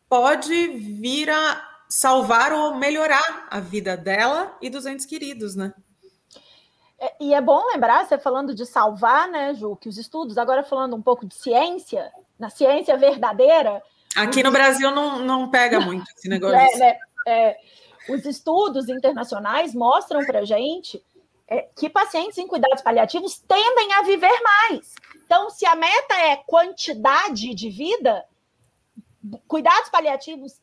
pode 0.09 0.69
vir 0.69 1.31
a 1.31 1.71
salvar 1.89 2.53
ou 2.53 2.75
melhorar 2.75 3.47
a 3.51 3.61
vida 3.61 3.97
dela 3.97 4.57
e 4.61 4.69
dos 4.69 4.87
entes 4.87 5.07
queridos, 5.07 5.55
né? 5.55 5.73
É, 6.99 7.15
e 7.21 7.35
é 7.35 7.41
bom 7.41 7.67
lembrar, 7.67 8.07
você 8.07 8.19
falando 8.19 8.55
de 8.55 8.65
salvar, 8.65 9.29
né, 9.29 9.55
Ju, 9.55 9.77
que 9.77 9.89
os 9.89 9.99
estudos, 9.99 10.39
agora 10.39 10.63
falando 10.63 10.97
um 10.97 11.03
pouco 11.03 11.27
de 11.27 11.35
ciência, 11.35 12.11
na 12.39 12.49
ciência 12.49 12.97
verdadeira, 12.97 13.83
Aqui 14.17 14.43
no 14.43 14.51
Brasil 14.51 14.91
não, 14.91 15.19
não 15.21 15.51
pega 15.51 15.81
muito 15.81 16.05
esse 16.17 16.29
negócio. 16.31 16.57
É, 16.57 16.77
né, 16.77 16.99
é, 17.27 17.57
os 18.09 18.25
estudos 18.25 18.89
internacionais 18.89 19.75
mostram 19.75 20.25
para 20.25 20.45
gente 20.45 21.03
é, 21.47 21.69
que 21.77 21.89
pacientes 21.91 22.39
em 22.39 22.47
cuidados 22.47 22.83
paliativos 22.83 23.39
tendem 23.39 23.93
a 23.95 24.03
viver 24.03 24.41
mais. 24.43 24.95
Então, 25.25 25.51
se 25.51 25.67
a 25.67 25.75
meta 25.75 26.15
é 26.15 26.37
quantidade 26.37 27.55
de 27.55 27.71
vida, 27.71 28.25
cuidados 29.49 29.89
paliativos 29.89 30.61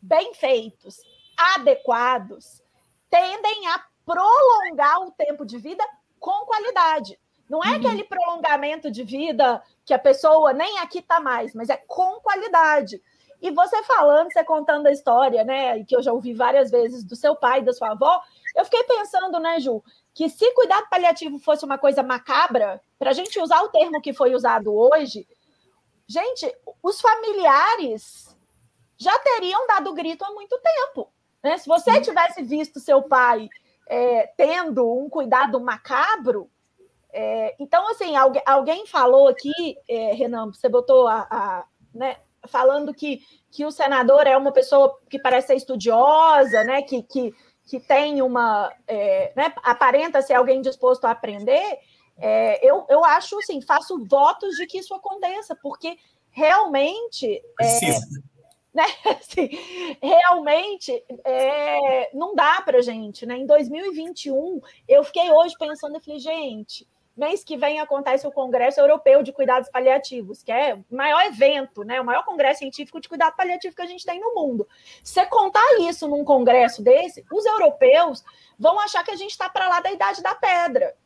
bem 0.00 0.34
feitos, 0.34 0.96
adequados, 1.36 2.62
tendem 3.08 3.66
a 3.68 3.84
prolongar 4.04 5.00
o 5.00 5.12
tempo 5.12 5.44
de 5.44 5.58
vida 5.58 5.84
com 6.18 6.44
qualidade. 6.44 7.18
Não 7.50 7.64
é 7.64 7.70
uhum. 7.70 7.74
aquele 7.74 8.04
prolongamento 8.04 8.88
de 8.90 9.02
vida 9.02 9.60
que 9.84 9.92
a 9.92 9.98
pessoa 9.98 10.52
nem 10.52 10.78
aqui 10.78 11.00
está 11.00 11.18
mais, 11.18 11.52
mas 11.52 11.68
é 11.68 11.76
com 11.76 12.20
qualidade. 12.20 13.02
E 13.42 13.50
você 13.50 13.82
falando, 13.82 14.32
você 14.32 14.44
contando 14.44 14.86
a 14.86 14.92
história, 14.92 15.42
né, 15.42 15.82
que 15.84 15.96
eu 15.96 16.02
já 16.02 16.12
ouvi 16.12 16.32
várias 16.32 16.70
vezes 16.70 17.02
do 17.02 17.16
seu 17.16 17.34
pai, 17.34 17.60
da 17.60 17.72
sua 17.72 17.90
avó, 17.90 18.22
eu 18.54 18.64
fiquei 18.64 18.84
pensando, 18.84 19.40
né, 19.40 19.58
Ju, 19.58 19.82
que 20.14 20.28
se 20.28 20.48
cuidado 20.52 20.88
paliativo 20.88 21.40
fosse 21.40 21.64
uma 21.64 21.76
coisa 21.76 22.04
macabra, 22.04 22.80
para 22.96 23.10
a 23.10 23.14
gente 23.14 23.40
usar 23.40 23.60
o 23.62 23.68
termo 23.68 24.00
que 24.00 24.12
foi 24.12 24.32
usado 24.32 24.72
hoje, 24.72 25.26
gente, 26.06 26.54
os 26.80 27.00
familiares 27.00 28.36
já 28.96 29.18
teriam 29.18 29.66
dado 29.66 29.92
grito 29.92 30.24
há 30.24 30.30
muito 30.30 30.56
tempo. 30.58 31.10
Né? 31.42 31.58
Se 31.58 31.66
você 31.66 32.00
tivesse 32.00 32.42
visto 32.42 32.78
seu 32.78 33.02
pai 33.02 33.48
é, 33.88 34.28
tendo 34.36 34.88
um 34.88 35.08
cuidado 35.08 35.58
macabro, 35.58 36.48
é, 37.12 37.56
então, 37.58 37.88
assim, 37.90 38.16
alguém, 38.16 38.42
alguém 38.46 38.86
falou 38.86 39.28
aqui, 39.28 39.76
é, 39.88 40.12
Renan, 40.12 40.46
você 40.46 40.68
botou 40.68 41.06
a, 41.08 41.26
a 41.30 41.64
né, 41.94 42.16
falando 42.46 42.94
que, 42.94 43.20
que 43.50 43.64
o 43.64 43.70
senador 43.70 44.26
é 44.26 44.36
uma 44.36 44.52
pessoa 44.52 44.98
que 45.08 45.18
parece 45.18 45.48
ser 45.48 45.56
estudiosa, 45.56 46.64
né, 46.64 46.82
que, 46.82 47.02
que, 47.02 47.34
que 47.66 47.80
tem 47.80 48.22
uma. 48.22 48.72
É, 48.86 49.32
né, 49.36 49.52
aparenta 49.62 50.22
ser 50.22 50.34
alguém 50.34 50.60
disposto 50.60 51.04
a 51.04 51.10
aprender. 51.10 51.78
É, 52.18 52.64
eu, 52.66 52.86
eu 52.88 53.04
acho, 53.04 53.38
assim, 53.38 53.60
faço 53.62 54.04
votos 54.06 54.56
de 54.56 54.66
que 54.66 54.78
isso 54.78 54.94
aconteça, 54.94 55.56
porque 55.60 55.96
realmente. 56.30 57.26
É, 57.36 57.42
Precisa. 57.56 58.06
Né, 58.72 58.84
assim, 59.18 59.48
realmente 60.00 61.04
é, 61.24 62.14
não 62.14 62.36
dá 62.36 62.62
para 62.62 62.82
gente. 62.82 63.26
Né? 63.26 63.36
Em 63.36 63.46
2021, 63.46 64.60
eu 64.88 65.02
fiquei 65.02 65.30
hoje 65.32 65.56
pensando, 65.58 65.96
eu 65.96 66.00
falei, 66.00 66.20
gente, 66.20 66.86
mês 67.20 67.44
que 67.44 67.56
vem 67.56 67.78
acontece 67.78 68.26
o 68.26 68.32
Congresso 68.32 68.80
Europeu 68.80 69.22
de 69.22 69.30
Cuidados 69.30 69.68
Paliativos, 69.68 70.42
que 70.42 70.50
é 70.50 70.74
o 70.74 70.96
maior 70.96 71.20
evento, 71.26 71.84
né, 71.84 72.00
o 72.00 72.04
maior 72.04 72.24
congresso 72.24 72.60
científico 72.60 72.98
de 72.98 73.08
cuidado 73.08 73.36
paliativo 73.36 73.76
que 73.76 73.82
a 73.82 73.86
gente 73.86 74.06
tem 74.06 74.18
no 74.18 74.34
mundo. 74.34 74.66
Se 75.04 75.24
contar 75.26 75.62
isso 75.80 76.08
num 76.08 76.24
congresso 76.24 76.82
desse, 76.82 77.22
os 77.30 77.44
europeus 77.44 78.24
vão 78.58 78.80
achar 78.80 79.04
que 79.04 79.10
a 79.10 79.16
gente 79.16 79.32
está 79.32 79.50
para 79.50 79.68
lá 79.68 79.80
da 79.80 79.92
idade 79.92 80.22
da 80.22 80.34
pedra. 80.34 80.96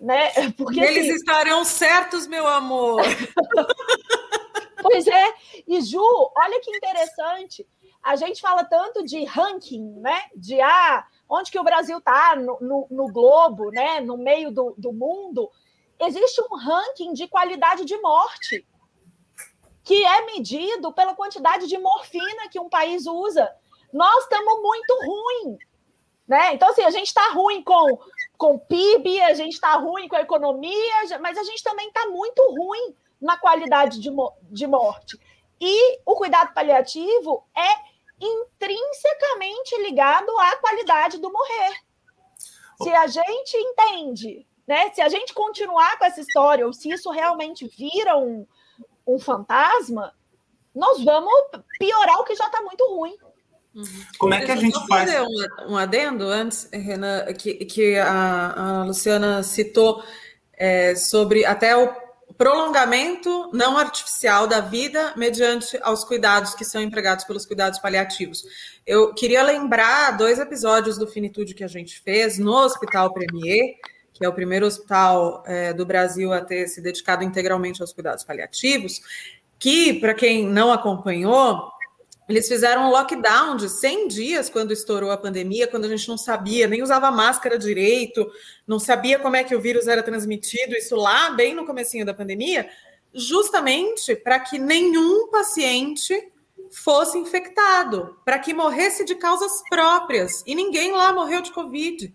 Né? 0.00 0.32
Porque, 0.58 0.80
Eles 0.80 1.06
assim... 1.06 1.14
estarão 1.14 1.64
certos, 1.64 2.26
meu 2.26 2.46
amor. 2.48 3.00
pois 4.82 5.06
é. 5.06 5.34
E 5.68 5.80
Ju, 5.80 6.02
olha 6.36 6.60
que 6.60 6.76
interessante. 6.76 7.64
A 8.02 8.16
gente 8.16 8.40
fala 8.40 8.64
tanto 8.64 9.04
de 9.04 9.24
ranking, 9.24 10.00
né? 10.00 10.22
De 10.34 10.60
ah, 10.60 11.06
onde 11.32 11.50
que 11.50 11.58
o 11.58 11.64
Brasil 11.64 11.98
está 11.98 12.36
no, 12.36 12.58
no, 12.60 12.86
no, 12.90 13.06
globo, 13.12 13.70
né, 13.70 14.00
no 14.00 14.18
meio 14.18 14.50
do, 14.50 14.74
do 14.76 14.92
mundo, 14.92 15.50
existe 15.98 16.42
um 16.42 16.56
ranking 16.56 17.14
de 17.14 17.26
qualidade 17.26 17.84
de 17.84 17.96
morte 17.98 18.66
que 19.82 20.04
é 20.04 20.26
medido 20.26 20.92
pela 20.92 21.14
quantidade 21.14 21.66
de 21.66 21.78
morfina 21.78 22.48
que 22.50 22.60
um 22.60 22.68
país 22.68 23.06
usa. 23.06 23.50
Nós 23.92 24.24
estamos 24.24 24.60
muito 24.60 24.94
ruim. 25.04 25.58
Né? 26.28 26.54
Então, 26.54 26.68
assim, 26.68 26.82
a 26.82 26.90
gente 26.90 27.08
está 27.08 27.30
ruim 27.30 27.62
com, 27.62 27.98
com 28.38 28.58
PIB, 28.58 29.20
a 29.22 29.34
gente 29.34 29.54
está 29.54 29.74
ruim 29.76 30.06
com 30.06 30.16
a 30.16 30.20
economia, 30.20 31.18
mas 31.20 31.36
a 31.36 31.42
gente 31.42 31.62
também 31.64 31.88
está 31.88 32.06
muito 32.08 32.42
ruim 32.50 32.94
na 33.20 33.36
qualidade 33.38 33.98
de, 34.00 34.10
de 34.50 34.66
morte. 34.66 35.18
E 35.60 36.00
o 36.06 36.14
cuidado 36.14 36.54
paliativo 36.54 37.44
é 37.56 37.91
intrinsecamente 38.22 39.82
ligado 39.82 40.30
à 40.38 40.56
qualidade 40.56 41.18
do 41.18 41.32
morrer. 41.32 41.74
Se 42.82 42.90
a 42.90 43.06
gente 43.06 43.56
entende, 43.56 44.46
né? 44.66 44.90
Se 44.92 45.00
a 45.00 45.08
gente 45.08 45.34
continuar 45.34 45.98
com 45.98 46.04
essa 46.04 46.20
história, 46.20 46.66
ou 46.66 46.72
se 46.72 46.90
isso 46.90 47.10
realmente 47.10 47.66
vira 47.66 48.16
um, 48.16 48.46
um 49.06 49.18
fantasma, 49.18 50.12
nós 50.74 51.02
vamos 51.04 51.32
piorar 51.78 52.18
o 52.20 52.24
que 52.24 52.34
já 52.34 52.46
está 52.46 52.62
muito 52.62 52.84
ruim. 52.86 53.16
Uhum. 53.74 54.04
Como 54.18 54.34
é 54.34 54.44
que 54.44 54.52
a 54.52 54.56
gente 54.56 54.78
faz? 54.86 55.10
fazer 55.10 55.22
um, 55.22 55.72
um 55.72 55.76
adendo 55.76 56.26
antes, 56.26 56.68
Renan, 56.72 57.24
que, 57.34 57.54
que 57.64 57.96
a, 57.96 58.80
a 58.80 58.84
Luciana 58.84 59.42
citou 59.42 60.04
é, 60.52 60.94
sobre 60.94 61.44
até 61.44 61.76
o 61.76 62.01
prolongamento 62.36 63.50
não 63.52 63.76
artificial 63.76 64.46
da 64.46 64.60
vida 64.60 65.12
mediante 65.16 65.78
aos 65.82 66.04
cuidados 66.04 66.54
que 66.54 66.64
são 66.64 66.80
empregados 66.80 67.24
pelos 67.24 67.46
cuidados 67.46 67.78
paliativos. 67.78 68.44
Eu 68.86 69.14
queria 69.14 69.42
lembrar 69.42 70.16
dois 70.16 70.38
episódios 70.38 70.98
do 70.98 71.06
Finitude 71.06 71.54
que 71.54 71.64
a 71.64 71.68
gente 71.68 72.00
fez 72.00 72.38
no 72.38 72.52
Hospital 72.52 73.12
Premier, 73.12 73.74
que 74.12 74.24
é 74.24 74.28
o 74.28 74.32
primeiro 74.32 74.66
hospital 74.66 75.42
é, 75.46 75.72
do 75.72 75.86
Brasil 75.86 76.32
a 76.32 76.40
ter 76.40 76.68
se 76.68 76.80
dedicado 76.80 77.24
integralmente 77.24 77.80
aos 77.80 77.92
cuidados 77.92 78.24
paliativos, 78.24 79.00
que, 79.58 79.94
para 79.94 80.12
quem 80.12 80.46
não 80.46 80.72
acompanhou, 80.72 81.71
eles 82.28 82.46
fizeram 82.48 82.84
um 82.86 82.90
lockdown 82.90 83.56
de 83.56 83.68
100 83.68 84.08
dias 84.08 84.48
quando 84.48 84.72
estourou 84.72 85.10
a 85.10 85.16
pandemia, 85.16 85.66
quando 85.66 85.84
a 85.84 85.88
gente 85.88 86.08
não 86.08 86.16
sabia, 86.16 86.66
nem 86.66 86.82
usava 86.82 87.10
máscara 87.10 87.58
direito, 87.58 88.30
não 88.66 88.78
sabia 88.78 89.18
como 89.18 89.36
é 89.36 89.44
que 89.44 89.54
o 89.54 89.60
vírus 89.60 89.88
era 89.88 90.02
transmitido, 90.02 90.74
isso 90.74 90.96
lá 90.96 91.30
bem 91.30 91.54
no 91.54 91.66
comecinho 91.66 92.06
da 92.06 92.14
pandemia, 92.14 92.68
justamente 93.12 94.14
para 94.16 94.40
que 94.40 94.58
nenhum 94.58 95.28
paciente 95.30 96.32
fosse 96.70 97.18
infectado, 97.18 98.16
para 98.24 98.38
que 98.38 98.54
morresse 98.54 99.04
de 99.04 99.14
causas 99.14 99.62
próprias, 99.68 100.42
e 100.46 100.54
ninguém 100.54 100.92
lá 100.92 101.12
morreu 101.12 101.42
de 101.42 101.52
covid. 101.52 102.14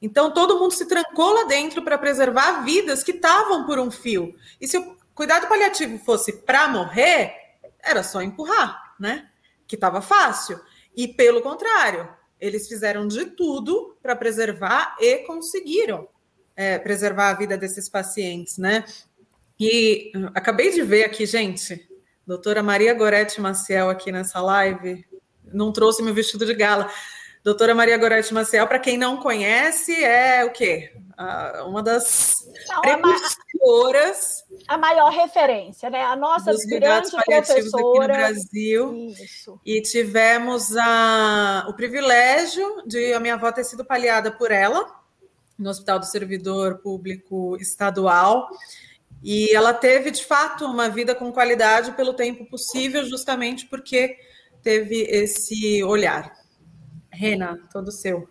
Então 0.00 0.32
todo 0.32 0.58
mundo 0.58 0.72
se 0.72 0.86
trancou 0.86 1.32
lá 1.32 1.44
dentro 1.44 1.82
para 1.82 1.98
preservar 1.98 2.64
vidas 2.64 3.02
que 3.02 3.12
estavam 3.12 3.64
por 3.66 3.78
um 3.78 3.90
fio. 3.90 4.34
E 4.60 4.68
se 4.68 4.76
o 4.76 4.96
cuidado 5.14 5.48
paliativo 5.48 5.98
fosse 5.98 6.32
para 6.32 6.68
morrer, 6.68 7.34
era 7.82 8.02
só 8.02 8.22
empurrar, 8.22 8.81
né? 9.02 9.28
Que 9.66 9.74
estava 9.74 10.00
fácil. 10.00 10.58
E 10.96 11.08
pelo 11.08 11.42
contrário, 11.42 12.08
eles 12.40 12.68
fizeram 12.68 13.06
de 13.06 13.26
tudo 13.26 13.96
para 14.00 14.16
preservar 14.16 14.96
e 15.00 15.18
conseguiram 15.18 16.08
é, 16.54 16.78
preservar 16.78 17.30
a 17.30 17.34
vida 17.34 17.58
desses 17.58 17.88
pacientes, 17.88 18.58
né? 18.58 18.84
E 19.58 20.12
uh, 20.16 20.30
acabei 20.34 20.70
de 20.70 20.82
ver 20.82 21.04
aqui, 21.04 21.26
gente, 21.26 21.88
doutora 22.26 22.62
Maria 22.62 22.94
Gorete 22.94 23.40
Maciel 23.40 23.90
aqui 23.90 24.10
nessa 24.10 24.40
live, 24.40 25.04
não 25.44 25.72
trouxe 25.72 26.02
meu 26.02 26.14
vestido 26.14 26.46
de 26.46 26.54
gala. 26.54 26.90
Doutora 27.44 27.74
Maria 27.74 27.98
Gorete 27.98 28.32
Maciel, 28.32 28.68
para 28.68 28.78
quem 28.78 28.96
não 28.96 29.16
conhece, 29.16 29.92
é 30.02 30.44
o 30.44 30.50
quê? 30.50 30.92
uma 31.66 31.82
das 31.82 32.44
não, 32.68 32.82
precursoras. 33.62 34.44
A 34.66 34.76
maior 34.76 35.10
referência, 35.10 35.88
né? 35.88 36.02
A 36.02 36.16
nossa 36.16 36.52
grande 36.66 37.10
professora. 37.10 38.14
no 38.14 38.20
Brasil. 38.20 38.94
Isso. 39.10 39.60
E 39.64 39.80
tivemos 39.80 40.76
a, 40.76 41.66
o 41.68 41.74
privilégio 41.74 42.82
de 42.86 43.12
a 43.12 43.20
minha 43.20 43.34
avó 43.34 43.50
ter 43.52 43.64
sido 43.64 43.84
paliada 43.84 44.30
por 44.30 44.50
ela 44.50 44.84
no 45.56 45.70
Hospital 45.70 46.00
do 46.00 46.06
Servidor 46.06 46.78
Público 46.78 47.56
Estadual. 47.60 48.48
E 49.22 49.54
ela 49.54 49.72
teve, 49.72 50.10
de 50.10 50.24
fato, 50.24 50.64
uma 50.64 50.88
vida 50.88 51.14
com 51.14 51.32
qualidade 51.32 51.92
pelo 51.92 52.12
tempo 52.12 52.44
possível, 52.46 53.04
justamente 53.04 53.66
porque 53.66 54.16
teve 54.62 55.02
esse 55.02 55.82
olhar. 55.84 56.32
Rena, 57.10 57.60
todo 57.72 57.92
seu. 57.92 58.28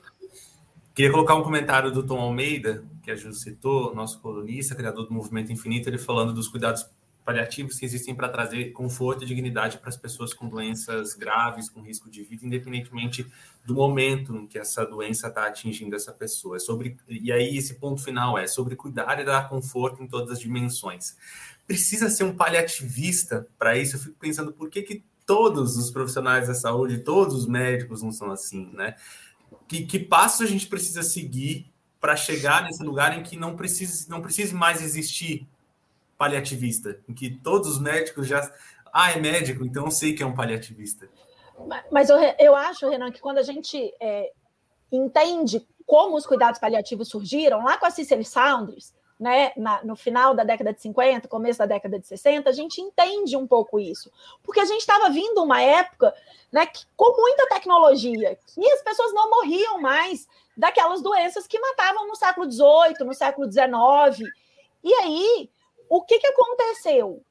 Queria 0.94 1.12
colocar 1.12 1.36
um 1.36 1.44
comentário 1.44 1.92
do 1.92 2.06
Tom 2.06 2.20
Almeida, 2.20 2.84
que 3.02 3.12
a 3.12 3.16
Ju 3.16 3.34
citou, 3.34 3.94
nosso 3.96 4.20
colunista, 4.20 4.76
criador 4.76 5.08
do 5.08 5.14
Movimento 5.14 5.52
Infinito, 5.52 5.90
ele 5.90 5.98
falando 5.98 6.34
dos 6.34 6.48
cuidados 6.48 6.86
paliativos 7.24 7.78
que 7.78 7.86
existem 7.86 8.16
para 8.16 8.30
trazer 8.30 8.72
conforto 8.72 9.24
e 9.24 9.28
dignidade 9.28 9.78
para 9.78 9.90
as 9.90 9.98
pessoas 9.98 10.34
com 10.34 10.48
doenças 10.48 11.14
graves, 11.14 11.70
com 11.70 11.82
risco 11.82 12.10
de 12.10 12.24
vida, 12.24 12.46
independentemente 12.46 13.26
do 13.64 13.76
momento 13.76 14.36
em 14.36 14.48
que 14.48 14.58
essa 14.58 14.86
doença 14.86 15.28
está 15.28 15.48
atingindo 15.48 15.96
essa 15.96 16.12
pessoa. 16.12 16.58
É 16.58 16.60
sobre, 16.60 16.98
e 17.08 17.32
aí, 17.32 17.58
esse 17.58 17.76
ponto 17.76 18.02
final 18.02 18.38
é 18.38 18.48
sobre 18.48 18.76
cuidar 18.76 19.20
e 19.20 19.26
dar 19.26 19.48
conforto 19.50 20.02
em 20.02 20.08
todas 20.08 20.32
as 20.32 20.40
dimensões. 20.40 21.16
Precisa 21.68 22.10
ser 22.10 22.24
um 22.24 22.36
paliativista 22.36 23.48
para 23.58 23.78
isso? 23.78 23.96
Eu 23.96 24.00
fico 24.00 24.16
pensando 24.20 24.52
por 24.52 24.70
que, 24.70 24.82
que 24.82 25.04
todos 25.26 25.78
os 25.78 25.92
profissionais 25.92 26.48
da 26.48 26.56
saúde, 26.56 27.00
todos 27.00 27.36
os 27.36 27.46
médicos 27.46 28.02
não 28.02 28.12
são 28.12 28.32
assim, 28.32 28.70
né? 28.74 28.96
Que, 29.68 29.86
que 29.86 30.00
passos 30.00 30.42
a 30.42 30.46
gente 30.46 30.68
precisa 30.68 31.04
seguir 31.04 31.72
para 32.02 32.16
chegar 32.16 32.64
nesse 32.64 32.84
lugar 32.84 33.18
em 33.18 33.22
que 33.22 33.38
não 33.38 33.56
precise, 33.56 34.10
não 34.10 34.22
precise 34.22 34.54
mais 34.56 34.82
existir 34.82 35.48
paliativista, 36.18 37.00
em 37.08 37.14
que 37.14 37.30
todos 37.30 37.70
os 37.70 37.80
médicos 37.80 38.28
já. 38.28 38.52
Ah, 38.92 39.12
é 39.12 39.20
médico, 39.20 39.64
então 39.64 39.86
eu 39.86 39.92
sei 39.92 40.14
que 40.14 40.22
é 40.22 40.26
um 40.26 40.36
paliativista. 40.36 41.08
Mas 41.92 42.10
eu, 42.10 42.18
eu 42.40 42.56
acho, 42.56 42.90
Renan, 42.90 43.12
que 43.12 43.22
quando 43.22 43.38
a 43.38 43.44
gente 43.44 43.94
é, 44.02 44.32
entende 44.92 45.66
como 45.86 46.18
os 46.18 46.26
cuidados 46.26 46.60
paliativos 46.60 47.08
surgiram, 47.08 47.64
lá 47.64 47.78
com 47.78 47.86
a 47.86 47.92
Cicely 47.92 48.26
Saunders, 48.26 48.94
né, 49.20 49.52
na, 49.56 49.84
no 49.84 49.96
final 49.96 50.34
da 50.34 50.44
década 50.44 50.74
de 50.74 50.82
50, 50.82 51.28
começo 51.28 51.60
da 51.60 51.68
década 51.68 52.00
de 52.00 52.08
60, 52.08 52.50
a 52.50 52.54
gente 52.54 52.82
entende 52.82 53.38
um 53.38 53.46
pouco 53.46 53.80
isso. 53.80 54.12
Porque 54.42 54.60
a 54.60 54.66
gente 54.66 54.80
estava 54.80 55.12
vindo 55.12 55.44
uma 55.44 55.62
época 55.62 56.14
né, 56.52 56.66
que, 56.66 56.86
com 56.96 57.16
muita 57.22 57.48
tecnologia, 57.48 58.38
que 58.48 58.72
as 58.72 58.82
pessoas 58.82 59.14
não 59.14 59.30
morriam 59.30 59.80
mais 59.80 60.28
daquelas 60.62 61.02
doenças 61.02 61.48
que 61.48 61.60
matavam 61.60 62.08
no 62.08 62.16
século 62.16 62.50
XVIII, 62.50 63.04
no 63.04 63.16
século 63.16 63.52
XIX. 63.52 64.30
E 64.84 64.94
aí, 64.94 65.50
o 65.90 66.04
que, 66.04 66.20
que 66.20 66.28
aconteceu? 66.28 67.26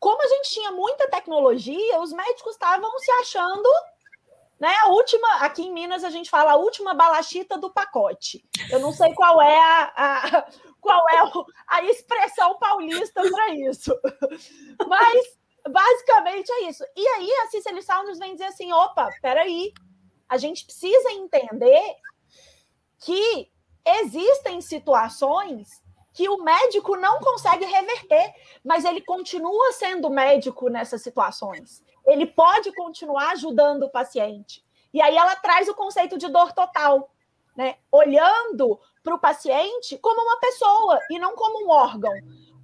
Como 0.00 0.22
a 0.22 0.28
gente 0.28 0.50
tinha 0.50 0.72
muita 0.72 1.10
tecnologia, 1.10 2.00
os 2.00 2.10
médicos 2.10 2.52
estavam 2.52 2.90
se 2.98 3.10
achando 3.10 3.68
né? 4.58 4.74
A 4.82 4.88
última, 4.88 5.36
aqui 5.36 5.62
em 5.62 5.72
Minas 5.72 6.02
a 6.02 6.10
gente 6.10 6.28
fala 6.28 6.52
a 6.52 6.56
última 6.56 6.92
balachita 6.92 7.56
do 7.56 7.70
pacote. 7.70 8.44
Eu 8.72 8.80
não 8.80 8.92
sei 8.92 9.14
qual 9.14 9.40
é 9.40 9.56
a, 9.56 9.92
a 9.94 10.42
qual 10.80 11.08
é 11.10 11.46
a 11.68 11.84
expressão 11.84 12.58
paulista 12.58 13.22
para 13.22 13.54
isso. 13.54 13.96
Mas 14.84 15.38
basicamente 15.70 16.50
é 16.50 16.68
isso. 16.70 16.84
E 16.96 17.06
aí 17.06 17.30
a 17.30 17.50
Cicely 17.50 17.82
Saunders 17.82 18.18
vem 18.18 18.32
dizer 18.32 18.46
assim: 18.46 18.72
opa, 18.72 19.08
peraí, 19.22 19.72
a 20.28 20.36
gente 20.36 20.64
precisa 20.64 21.12
entender 21.12 21.94
que 22.98 23.50
existem 23.84 24.60
situações 24.60 25.82
que 26.12 26.28
o 26.28 26.42
médico 26.42 26.96
não 26.96 27.20
consegue 27.20 27.64
reverter, 27.64 28.34
mas 28.64 28.84
ele 28.84 29.00
continua 29.00 29.72
sendo 29.72 30.10
médico 30.10 30.68
nessas 30.68 31.02
situações 31.02 31.82
ele 32.08 32.26
pode 32.26 32.72
continuar 32.72 33.32
ajudando 33.32 33.84
o 33.84 33.90
paciente. 33.90 34.64
E 34.92 35.00
aí 35.02 35.16
ela 35.16 35.36
traz 35.36 35.68
o 35.68 35.74
conceito 35.74 36.16
de 36.16 36.26
dor 36.28 36.52
total, 36.52 37.10
né? 37.54 37.76
Olhando 37.92 38.80
para 39.02 39.14
o 39.14 39.18
paciente 39.18 39.98
como 39.98 40.20
uma 40.22 40.40
pessoa 40.40 40.98
e 41.10 41.18
não 41.18 41.34
como 41.34 41.66
um 41.66 41.70
órgão. 41.70 42.12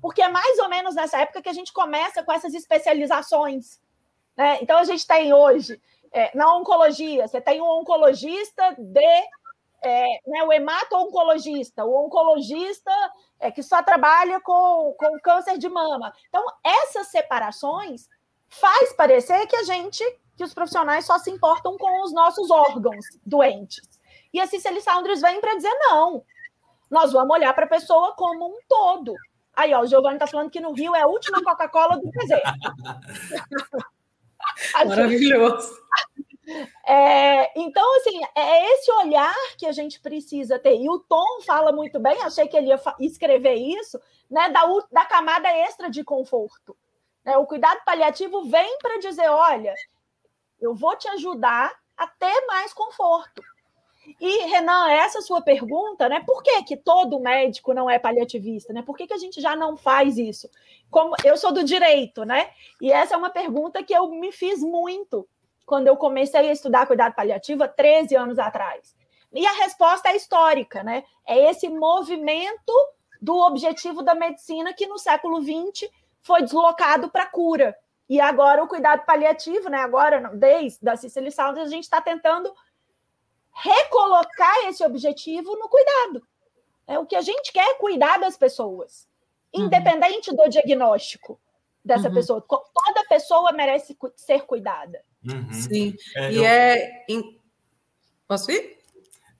Porque 0.01 0.23
é 0.23 0.29
mais 0.29 0.59
ou 0.59 0.69
menos 0.69 0.95
nessa 0.95 1.21
época 1.21 1.43
que 1.43 1.49
a 1.49 1.53
gente 1.53 1.73
começa 1.73 2.23
com 2.23 2.33
essas 2.33 2.55
especializações. 2.55 3.81
Né? 4.37 4.59
Então 4.63 4.79
a 4.79 4.85
gente 4.85 5.07
tem 5.07 5.33
hoje, 5.33 5.81
é, 6.11 6.37
na 6.37 6.55
oncologia, 6.57 7.29
você 7.29 7.41
tem 7.41 7.61
um 7.61 7.69
oncologista 7.69 8.75
de. 8.79 9.23
É, 9.85 10.07
né, 10.27 10.43
o 10.43 10.53
hemato-oncologista, 10.53 11.85
o 11.85 12.07
oncologista 12.07 12.91
é, 13.39 13.51
que 13.51 13.63
só 13.63 13.83
trabalha 13.83 14.41
com, 14.41 14.95
com 14.99 15.21
câncer 15.21 15.59
de 15.59 15.69
mama. 15.69 16.13
Então, 16.29 16.43
essas 16.65 17.09
separações 17.09 18.09
faz 18.49 18.93
parecer 18.95 19.47
que 19.47 19.57
a 19.57 19.63
gente, 19.65 20.03
que 20.37 20.45
os 20.45 20.55
profissionais 20.55 21.05
só 21.05 21.19
se 21.19 21.31
importam 21.31 21.77
com 21.77 22.03
os 22.03 22.13
nossos 22.13 22.51
órgãos 22.51 23.05
doentes. 23.25 23.83
E 24.33 24.41
a 24.41 24.47
Cicely 24.47 24.81
Saunders 24.81 25.21
vem 25.21 25.41
para 25.41 25.55
dizer 25.55 25.75
não. 25.81 26.25
Nós 26.91 27.13
vamos 27.13 27.35
olhar 27.35 27.53
para 27.55 27.65
a 27.65 27.69
pessoa 27.69 28.15
como 28.15 28.47
um 28.47 28.59
todo. 28.69 29.15
Aí, 29.55 29.73
ó, 29.73 29.83
o 29.83 29.87
Giovanni 29.87 30.17
está 30.17 30.27
falando 30.27 30.51
que 30.51 30.61
no 30.61 30.73
Rio 30.73 30.95
é 30.95 31.03
a 31.03 31.07
última 31.07 31.43
Coca-Cola 31.43 31.97
do 31.97 32.11
deserto. 32.11 32.51
Maravilhoso. 34.87 35.73
É, 36.87 37.59
então, 37.59 37.97
assim, 37.97 38.21
é 38.35 38.73
esse 38.73 38.91
olhar 38.93 39.35
que 39.57 39.67
a 39.67 39.73
gente 39.73 40.01
precisa 40.01 40.59
ter. 40.59 40.77
E 40.77 40.89
o 40.89 40.99
Tom 40.99 41.41
fala 41.47 41.73
muito 41.73 41.99
bem, 41.99 42.21
achei 42.23 42.47
que 42.47 42.57
ele 42.57 42.69
ia 42.69 42.81
escrever 43.01 43.55
isso, 43.55 43.99
né, 44.31 44.51
da, 44.51 44.63
da 44.93 45.07
camada 45.07 45.49
extra 45.49 45.91
de 45.91 46.05
conforto. 46.05 46.77
Né? 47.25 47.37
O 47.39 47.47
cuidado 47.47 47.81
paliativo 47.85 48.45
vem 48.45 48.79
para 48.79 48.99
dizer: 48.99 49.29
olha, 49.29 49.75
eu 50.61 50.75
vou 50.75 50.97
te 50.97 51.09
ajudar 51.09 51.73
a 51.97 52.07
ter 52.07 52.47
mais 52.47 52.73
conforto. 52.73 53.43
E, 54.21 54.47
Renan, 54.47 54.91
essa 54.91 55.23
sua 55.23 55.41
pergunta, 55.41 56.11
né? 56.11 56.23
Por 56.27 56.43
que, 56.43 56.63
que 56.65 56.77
todo 56.77 57.19
médico 57.21 57.73
não 57.73 57.89
é 57.89 57.99
paliativista? 57.99 58.71
Né? 58.71 58.83
Por 58.83 58.97
que, 58.97 59.07
que 59.07 59.15
a 59.15 59.19
gente 59.19 59.41
já 59.41 59.57
não 59.57 59.79
faz 59.79 60.19
isso? 60.19 60.49
Como 60.91 61.15
eu 61.25 61.39
sou 61.39 61.53
do 61.53 61.65
direito, 61.65 62.23
né? 62.23 62.51
E 62.83 62.93
essa 62.93 63.15
é 63.15 63.17
uma 63.17 63.31
pergunta 63.31 63.83
que 63.83 63.95
eu 63.95 64.09
me 64.11 64.31
fiz 64.31 64.61
muito 64.61 65.27
quando 65.65 65.87
eu 65.87 65.97
comecei 65.97 66.49
a 66.49 66.53
estudar 66.53 66.87
cuidado 66.87 67.15
paliativo 67.15 67.65
há 67.65 67.69
13 67.69 68.15
anos 68.17 68.39
atrás. 68.39 68.95
E 69.33 69.45
a 69.47 69.53
resposta 69.53 70.11
é 70.11 70.17
histórica, 70.17 70.83
né? 70.83 71.05
É 71.27 71.51
esse 71.51 71.69
movimento 71.69 72.73
do 73.21 73.37
objetivo 73.37 74.03
da 74.03 74.15
medicina 74.15 74.73
que 74.73 74.87
no 74.87 74.99
século 74.99 75.43
XX 75.43 75.91
foi 76.23 76.43
deslocado 76.43 77.11
para 77.11 77.25
a 77.25 77.31
cura. 77.31 77.77
E 78.09 78.21
agora 78.21 78.63
o 78.63 78.69
cuidado 78.69 79.05
paliativo, 79.05 79.69
né? 79.69 79.79
Agora, 79.79 80.31
desde 80.35 80.89
a 80.89 80.97
Cicely 80.97 81.33
Saunders, 81.33 81.69
a 81.69 81.71
gente 81.71 81.85
está 81.85 82.01
tentando 82.01 82.55
recolocar 83.51 84.67
esse 84.67 84.85
objetivo 84.85 85.57
no 85.57 85.69
cuidado. 85.69 86.27
É 86.87 86.99
o 86.99 87.07
que 87.07 87.17
a 87.17 87.23
gente 87.23 87.53
quer 87.53 87.67
é 87.71 87.75
cuidar 87.75 88.19
das 88.19 88.37
pessoas, 88.37 89.09
uhum. 89.55 89.65
independente 89.65 90.31
uhum. 90.31 90.37
do 90.37 90.49
diagnóstico 90.49 91.41
dessa 91.85 92.09
uhum. 92.09 92.15
pessoa. 92.15 92.45
Toda 92.47 93.09
pessoa 93.09 93.53
merece 93.53 93.97
ser 94.17 94.43
cuidada. 94.43 95.03
Uhum. 95.25 95.53
Sim. 95.53 95.95
É, 96.17 96.33
e 96.33 96.37
eu... 96.37 96.45
é. 96.45 97.05
Posso 98.27 98.51
ir? 98.51 98.75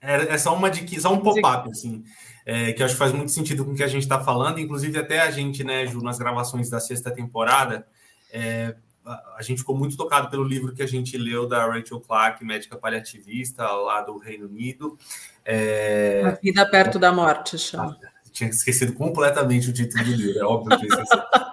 É, 0.01 0.33
é 0.33 0.37
só 0.37 0.55
uma 0.55 0.69
de 0.69 1.01
só 1.01 1.11
um 1.11 1.19
pop-up, 1.19 1.69
assim, 1.69 2.03
é, 2.45 2.73
que 2.73 2.83
acho 2.83 2.93
que 2.93 2.99
faz 2.99 3.11
muito 3.11 3.31
sentido 3.31 3.65
com 3.65 3.71
o 3.71 3.75
que 3.75 3.83
a 3.83 3.87
gente 3.87 4.03
está 4.03 4.23
falando, 4.23 4.59
inclusive 4.59 4.99
até 4.99 5.21
a 5.21 5.31
gente, 5.31 5.63
né, 5.63 5.87
Ju, 5.87 6.01
nas 6.01 6.19
gravações 6.19 6.69
da 6.69 6.79
sexta 6.79 7.09
temporada, 7.09 7.87
é, 8.31 8.75
a 9.05 9.41
gente 9.41 9.59
ficou 9.59 9.77
muito 9.77 9.97
tocado 9.97 10.29
pelo 10.29 10.43
livro 10.43 10.73
que 10.73 10.81
a 10.81 10.87
gente 10.87 11.17
leu 11.17 11.47
da 11.47 11.65
Rachel 11.65 11.99
Clark, 11.99 12.43
médica 12.43 12.75
paliativista 12.75 13.63
lá 13.67 14.01
do 14.01 14.17
Reino 14.17 14.47
Unido. 14.47 14.97
É... 15.43 16.23
A 16.25 16.31
vida 16.31 16.67
perto 16.69 16.97
da 16.97 17.11
morte, 17.11 17.57
chama. 17.57 17.97
Tinha 18.35 18.49
esquecido 18.49 18.91
completamente 18.91 19.69
o 19.69 19.73
título 19.73 20.03
do 20.03 20.11
livro, 20.11 20.39
é 20.39 20.43
óbvio 20.43 20.77
que 20.77 20.87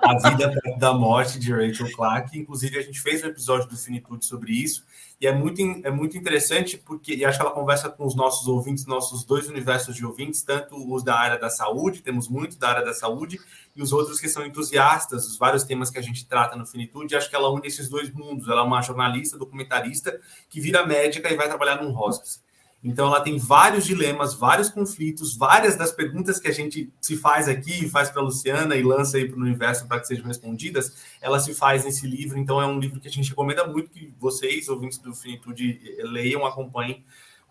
A 0.02 0.28
Vida 0.28 0.50
Perto 0.50 0.80
da 0.80 0.92
Morte, 0.92 1.38
de 1.38 1.52
Rachel 1.52 1.92
Clark. 1.92 2.36
Inclusive, 2.36 2.76
a 2.76 2.82
gente 2.82 3.00
fez 3.00 3.22
um 3.22 3.28
episódio 3.28 3.68
do 3.68 3.76
Finitude 3.76 4.26
sobre 4.26 4.50
isso, 4.50 4.84
e 5.20 5.26
é 5.28 5.32
muito, 5.32 5.60
é 5.84 5.92
muito 5.92 6.18
interessante 6.18 6.76
porque, 6.76 7.14
e 7.14 7.24
acho 7.24 7.38
que 7.38 7.44
ela 7.44 7.54
conversa 7.54 7.88
com 7.88 8.04
os 8.04 8.16
nossos 8.16 8.48
ouvintes, 8.48 8.84
nossos 8.84 9.22
dois 9.22 9.48
universos 9.48 9.94
de 9.94 10.04
ouvintes, 10.04 10.42
tanto 10.42 10.74
os 10.92 11.04
da 11.04 11.14
área 11.14 11.38
da 11.38 11.48
saúde, 11.48 12.02
temos 12.02 12.28
muito 12.28 12.58
da 12.58 12.70
área 12.70 12.84
da 12.84 12.92
saúde, 12.92 13.38
e 13.76 13.80
os 13.80 13.92
outros 13.92 14.18
que 14.18 14.28
são 14.28 14.44
entusiastas 14.44 15.24
dos 15.28 15.38
vários 15.38 15.62
temas 15.62 15.88
que 15.88 16.00
a 16.00 16.02
gente 16.02 16.26
trata 16.26 16.56
no 16.56 16.66
Finitude. 16.66 17.14
Acho 17.14 17.30
que 17.30 17.36
ela 17.36 17.48
une 17.48 17.68
esses 17.68 17.88
dois 17.88 18.12
mundos. 18.12 18.48
Ela 18.48 18.62
é 18.62 18.64
uma 18.64 18.82
jornalista, 18.82 19.38
documentarista, 19.38 20.18
que 20.50 20.60
vira 20.60 20.84
médica 20.84 21.32
e 21.32 21.36
vai 21.36 21.46
trabalhar 21.46 21.80
num 21.80 21.96
hospice. 21.96 22.40
Então, 22.84 23.06
ela 23.06 23.20
tem 23.20 23.38
vários 23.38 23.84
dilemas, 23.84 24.34
vários 24.34 24.68
conflitos, 24.68 25.36
várias 25.36 25.76
das 25.76 25.92
perguntas 25.92 26.40
que 26.40 26.48
a 26.48 26.52
gente 26.52 26.92
se 27.00 27.16
faz 27.16 27.48
aqui, 27.48 27.88
faz 27.88 28.10
para 28.10 28.20
a 28.20 28.24
Luciana 28.24 28.74
e 28.74 28.82
lança 28.82 29.16
aí 29.16 29.28
para 29.28 29.38
o 29.38 29.42
universo 29.42 29.86
para 29.86 30.00
que 30.00 30.08
sejam 30.08 30.26
respondidas, 30.26 30.92
ela 31.20 31.38
se 31.38 31.54
faz 31.54 31.84
nesse 31.84 32.06
livro. 32.08 32.36
Então, 32.36 32.60
é 32.60 32.66
um 32.66 32.80
livro 32.80 33.00
que 33.00 33.06
a 33.06 33.10
gente 33.10 33.30
recomenda 33.30 33.64
muito 33.66 33.90
que 33.90 34.12
vocês, 34.18 34.68
ouvintes 34.68 34.98
do 34.98 35.14
Finitude, 35.14 35.80
leiam, 36.02 36.44
acompanhem, 36.44 37.04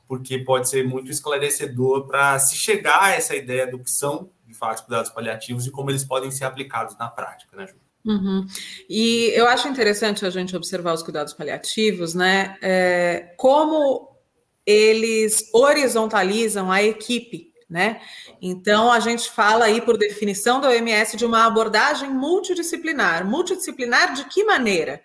porque 0.06 0.38
pode 0.40 0.68
ser 0.68 0.86
muito 0.86 1.10
esclarecedor 1.10 2.06
para 2.08 2.38
se 2.38 2.58
chegar 2.58 3.02
a 3.02 3.12
essa 3.12 3.34
ideia 3.34 3.66
do 3.66 3.80
que 3.80 3.90
são, 3.90 4.30
de 4.46 4.54
fato, 4.54 4.84
cuidados 4.84 5.10
paliativos 5.10 5.66
e 5.66 5.72
como 5.72 5.90
eles 5.90 6.04
podem 6.04 6.30
ser 6.30 6.44
aplicados 6.44 6.98
na 6.98 7.08
prática, 7.08 7.56
né, 7.56 7.68
Ju? 7.68 7.76
Uhum. 8.04 8.46
E 8.90 9.32
eu 9.34 9.48
acho 9.48 9.68
interessante 9.68 10.26
a 10.26 10.30
gente 10.30 10.56
observar 10.56 10.94
os 10.94 11.04
cuidados 11.04 11.34
paliativos, 11.34 12.14
né? 12.14 12.58
É, 12.62 13.34
como 13.38 14.11
eles 14.66 15.50
horizontalizam 15.54 16.72
a 16.72 16.84
equipe, 16.84 17.52
né? 17.70 18.02
Então 18.42 18.92
a 18.92 19.00
gente 19.00 19.30
fala 19.32 19.66
aí, 19.66 19.82
por 19.82 19.98
definição 19.98 20.60
da 20.60 20.70
OMS, 20.70 21.16
de 21.16 21.26
uma 21.26 21.46
abordagem 21.46 22.10
multidisciplinar. 22.10 23.26
Multidisciplinar 23.26 24.14
de 24.14 24.26
que 24.26 24.44
maneira? 24.44 25.02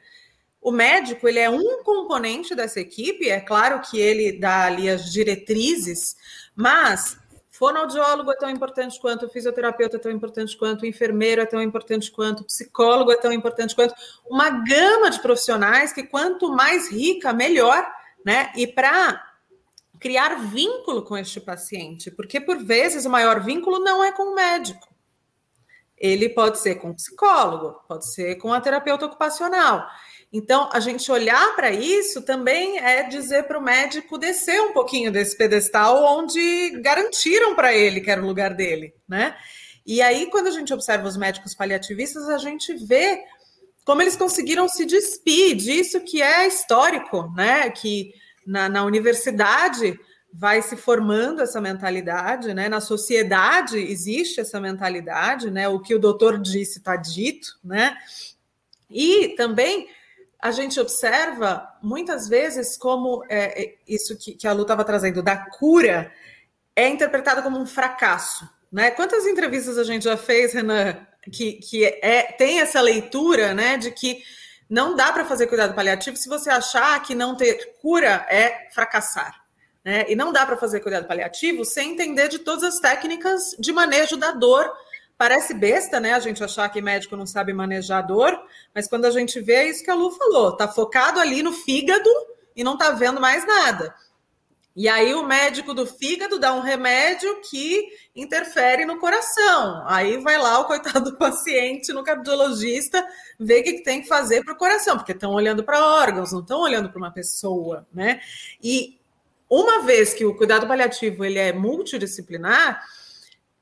O 0.60 0.72
médico 0.72 1.28
ele 1.28 1.38
é 1.38 1.48
um 1.48 1.82
componente 1.84 2.54
dessa 2.54 2.80
equipe, 2.80 3.28
é 3.28 3.40
claro 3.40 3.80
que 3.80 4.00
ele 4.00 4.32
dá 4.32 4.64
ali 4.64 4.90
as 4.90 5.12
diretrizes, 5.12 6.16
mas 6.56 7.16
fonoaudiólogo 7.52 8.32
é 8.32 8.36
tão 8.36 8.50
importante 8.50 9.00
quanto, 9.00 9.28
fisioterapeuta 9.28 9.96
é 9.96 10.00
tão 10.00 10.10
importante 10.10 10.56
quanto, 10.56 10.84
enfermeiro 10.84 11.40
é 11.40 11.46
tão 11.46 11.62
importante 11.62 12.10
quanto, 12.10 12.44
psicólogo 12.44 13.12
é 13.12 13.16
tão 13.16 13.32
importante 13.32 13.74
quanto, 13.76 13.94
uma 14.28 14.50
gama 14.50 15.08
de 15.08 15.20
profissionais 15.20 15.92
que 15.92 16.02
quanto 16.02 16.50
mais 16.50 16.90
rica, 16.90 17.32
melhor, 17.32 17.86
né? 18.24 18.52
E 18.56 18.66
para 18.66 19.25
criar 20.00 20.36
vínculo 20.50 21.02
com 21.02 21.16
este 21.16 21.40
paciente, 21.40 22.10
porque 22.10 22.40
por 22.40 22.58
vezes 22.64 23.04
o 23.04 23.10
maior 23.10 23.42
vínculo 23.42 23.78
não 23.78 24.02
é 24.02 24.12
com 24.12 24.32
o 24.32 24.34
médico. 24.34 24.88
Ele 25.96 26.28
pode 26.28 26.58
ser 26.58 26.76
com 26.76 26.90
o 26.90 26.94
psicólogo, 26.94 27.80
pode 27.88 28.12
ser 28.12 28.36
com 28.36 28.52
a 28.52 28.60
terapeuta 28.60 29.06
ocupacional. 29.06 29.86
Então, 30.32 30.68
a 30.72 30.80
gente 30.80 31.10
olhar 31.10 31.54
para 31.54 31.70
isso 31.70 32.20
também 32.22 32.78
é 32.78 33.04
dizer 33.04 33.44
para 33.44 33.58
o 33.58 33.62
médico 33.62 34.18
descer 34.18 34.60
um 34.60 34.72
pouquinho 34.72 35.10
desse 35.10 35.36
pedestal 35.36 36.02
onde 36.18 36.80
garantiram 36.82 37.54
para 37.54 37.72
ele 37.72 38.00
que 38.00 38.10
era 38.10 38.22
o 38.22 38.26
lugar 38.26 38.52
dele, 38.52 38.92
né? 39.08 39.34
E 39.86 40.02
aí, 40.02 40.28
quando 40.30 40.48
a 40.48 40.50
gente 40.50 40.74
observa 40.74 41.06
os 41.06 41.16
médicos 41.16 41.54
paliativistas, 41.54 42.28
a 42.28 42.38
gente 42.38 42.74
vê 42.74 43.22
como 43.84 44.02
eles 44.02 44.16
conseguiram 44.16 44.68
se 44.68 44.84
despir 44.84 45.54
disso 45.54 46.00
que 46.00 46.20
é 46.20 46.46
histórico, 46.46 47.32
né? 47.36 47.70
Que 47.70 48.12
na, 48.46 48.68
na 48.68 48.84
universidade 48.84 49.98
vai 50.32 50.60
se 50.60 50.76
formando 50.76 51.40
essa 51.40 51.60
mentalidade, 51.60 52.52
né? 52.52 52.68
Na 52.68 52.80
sociedade 52.80 53.78
existe 53.78 54.40
essa 54.40 54.60
mentalidade, 54.60 55.50
né? 55.50 55.68
O 55.68 55.80
que 55.80 55.94
o 55.94 55.98
doutor 55.98 56.38
disse 56.38 56.78
está 56.78 56.94
dito, 56.94 57.58
né? 57.64 57.96
E 58.90 59.34
também 59.36 59.88
a 60.38 60.50
gente 60.50 60.78
observa 60.78 61.66
muitas 61.82 62.28
vezes 62.28 62.76
como 62.76 63.24
é, 63.28 63.64
é 63.64 63.74
isso 63.88 64.16
que, 64.16 64.32
que 64.32 64.46
a 64.46 64.52
Lu 64.52 64.62
estava 64.62 64.84
trazendo 64.84 65.22
da 65.22 65.36
cura 65.36 66.12
é 66.74 66.88
interpretado 66.88 67.42
como 67.42 67.58
um 67.58 67.66
fracasso, 67.66 68.48
né? 68.70 68.90
Quantas 68.90 69.26
entrevistas 69.26 69.78
a 69.78 69.84
gente 69.84 70.04
já 70.04 70.16
fez, 70.16 70.52
Renan, 70.52 70.98
que, 71.32 71.54
que 71.54 71.84
é, 71.84 72.22
tem 72.32 72.60
essa 72.60 72.80
leitura, 72.80 73.54
né, 73.54 73.76
de 73.76 73.90
que 73.90 74.22
não 74.68 74.96
dá 74.96 75.12
para 75.12 75.24
fazer 75.24 75.46
cuidado 75.46 75.74
paliativo 75.74 76.16
se 76.16 76.28
você 76.28 76.50
achar 76.50 77.00
que 77.02 77.14
não 77.14 77.36
ter 77.36 77.76
cura 77.80 78.26
é 78.28 78.68
fracassar. 78.72 79.40
Né? 79.84 80.04
E 80.08 80.16
não 80.16 80.32
dá 80.32 80.44
para 80.44 80.56
fazer 80.56 80.80
cuidado 80.80 81.06
paliativo 81.06 81.64
sem 81.64 81.92
entender 81.92 82.28
de 82.28 82.40
todas 82.40 82.64
as 82.64 82.80
técnicas 82.80 83.54
de 83.58 83.72
manejo 83.72 84.16
da 84.16 84.32
dor. 84.32 84.68
Parece 85.16 85.54
besta, 85.54 86.00
né? 86.00 86.12
A 86.12 86.18
gente 86.18 86.42
achar 86.42 86.68
que 86.68 86.82
médico 86.82 87.16
não 87.16 87.24
sabe 87.24 87.52
manejar 87.52 87.98
a 87.98 88.02
dor, 88.02 88.38
mas 88.74 88.88
quando 88.88 89.04
a 89.04 89.10
gente 89.10 89.40
vê 89.40 89.54
é 89.54 89.68
isso 89.68 89.84
que 89.84 89.90
a 89.90 89.94
Lu 89.94 90.10
falou, 90.10 90.56
tá 90.56 90.68
focado 90.68 91.20
ali 91.20 91.42
no 91.42 91.52
fígado 91.52 92.10
e 92.54 92.64
não 92.64 92.76
tá 92.76 92.90
vendo 92.90 93.20
mais 93.20 93.46
nada. 93.46 93.94
E 94.76 94.90
aí 94.90 95.14
o 95.14 95.22
médico 95.22 95.72
do 95.72 95.86
fígado 95.86 96.38
dá 96.38 96.52
um 96.52 96.60
remédio 96.60 97.40
que 97.40 97.88
interfere 98.14 98.84
no 98.84 98.98
coração. 98.98 99.82
Aí 99.86 100.18
vai 100.18 100.36
lá 100.36 100.58
o 100.60 100.66
coitado 100.66 101.12
do 101.12 101.16
paciente 101.18 101.94
no 101.94 102.04
cardiologista 102.04 103.02
ver 103.40 103.60
o 103.60 103.64
que 103.64 103.82
tem 103.82 104.02
que 104.02 104.08
fazer 104.08 104.44
para 104.44 104.52
o 104.52 104.58
coração, 104.58 104.98
porque 104.98 105.12
estão 105.12 105.32
olhando 105.32 105.64
para 105.64 105.82
órgãos, 105.82 106.30
não 106.30 106.40
estão 106.40 106.60
olhando 106.60 106.90
para 106.90 106.98
uma 106.98 107.10
pessoa, 107.10 107.86
né? 107.90 108.20
E 108.62 109.00
uma 109.48 109.82
vez 109.82 110.12
que 110.12 110.26
o 110.26 110.36
cuidado 110.36 110.66
paliativo 110.66 111.24
ele 111.24 111.38
é 111.38 111.54
multidisciplinar, 111.54 112.84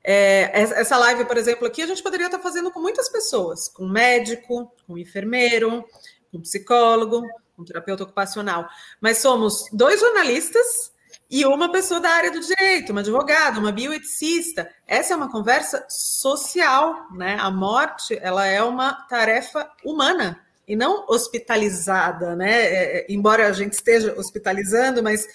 é, 0.03 0.51
essa 0.53 0.97
live, 0.97 1.23
por 1.23 1.37
exemplo, 1.37 1.65
aqui 1.65 1.81
a 1.81 1.87
gente 1.87 2.03
poderia 2.03 2.25
estar 2.25 2.39
fazendo 2.39 2.71
com 2.71 2.81
muitas 2.81 3.07
pessoas, 3.07 3.69
com 3.69 3.87
médico, 3.87 4.69
com 4.85 4.97
enfermeiro, 4.97 5.85
com 6.29 6.41
psicólogo, 6.41 7.23
com 7.55 7.63
terapeuta 7.63 8.03
ocupacional, 8.03 8.67
mas 8.99 9.19
somos 9.19 9.65
dois 9.71 10.01
jornalistas 10.01 10.93
e 11.29 11.45
uma 11.45 11.71
pessoa 11.71 11.99
da 11.99 12.09
área 12.09 12.31
do 12.31 12.39
direito, 12.39 12.91
uma 12.91 13.01
advogada, 13.01 13.59
uma 13.59 13.71
bioeticista. 13.71 14.69
Essa 14.87 15.13
é 15.13 15.17
uma 15.17 15.31
conversa 15.31 15.85
social, 15.89 17.07
né? 17.13 17.37
A 17.39 17.49
morte, 17.49 18.17
ela 18.21 18.45
é 18.45 18.61
uma 18.61 18.93
tarefa 19.07 19.69
humana 19.83 20.39
e 20.67 20.75
não 20.75 21.05
hospitalizada, 21.07 22.35
né? 22.35 22.51
É, 22.51 22.97
é 22.99 23.05
embora 23.09 23.47
a 23.47 23.51
gente 23.51 23.73
esteja 23.73 24.13
hospitalizando, 24.17 25.01
mas 25.01 25.27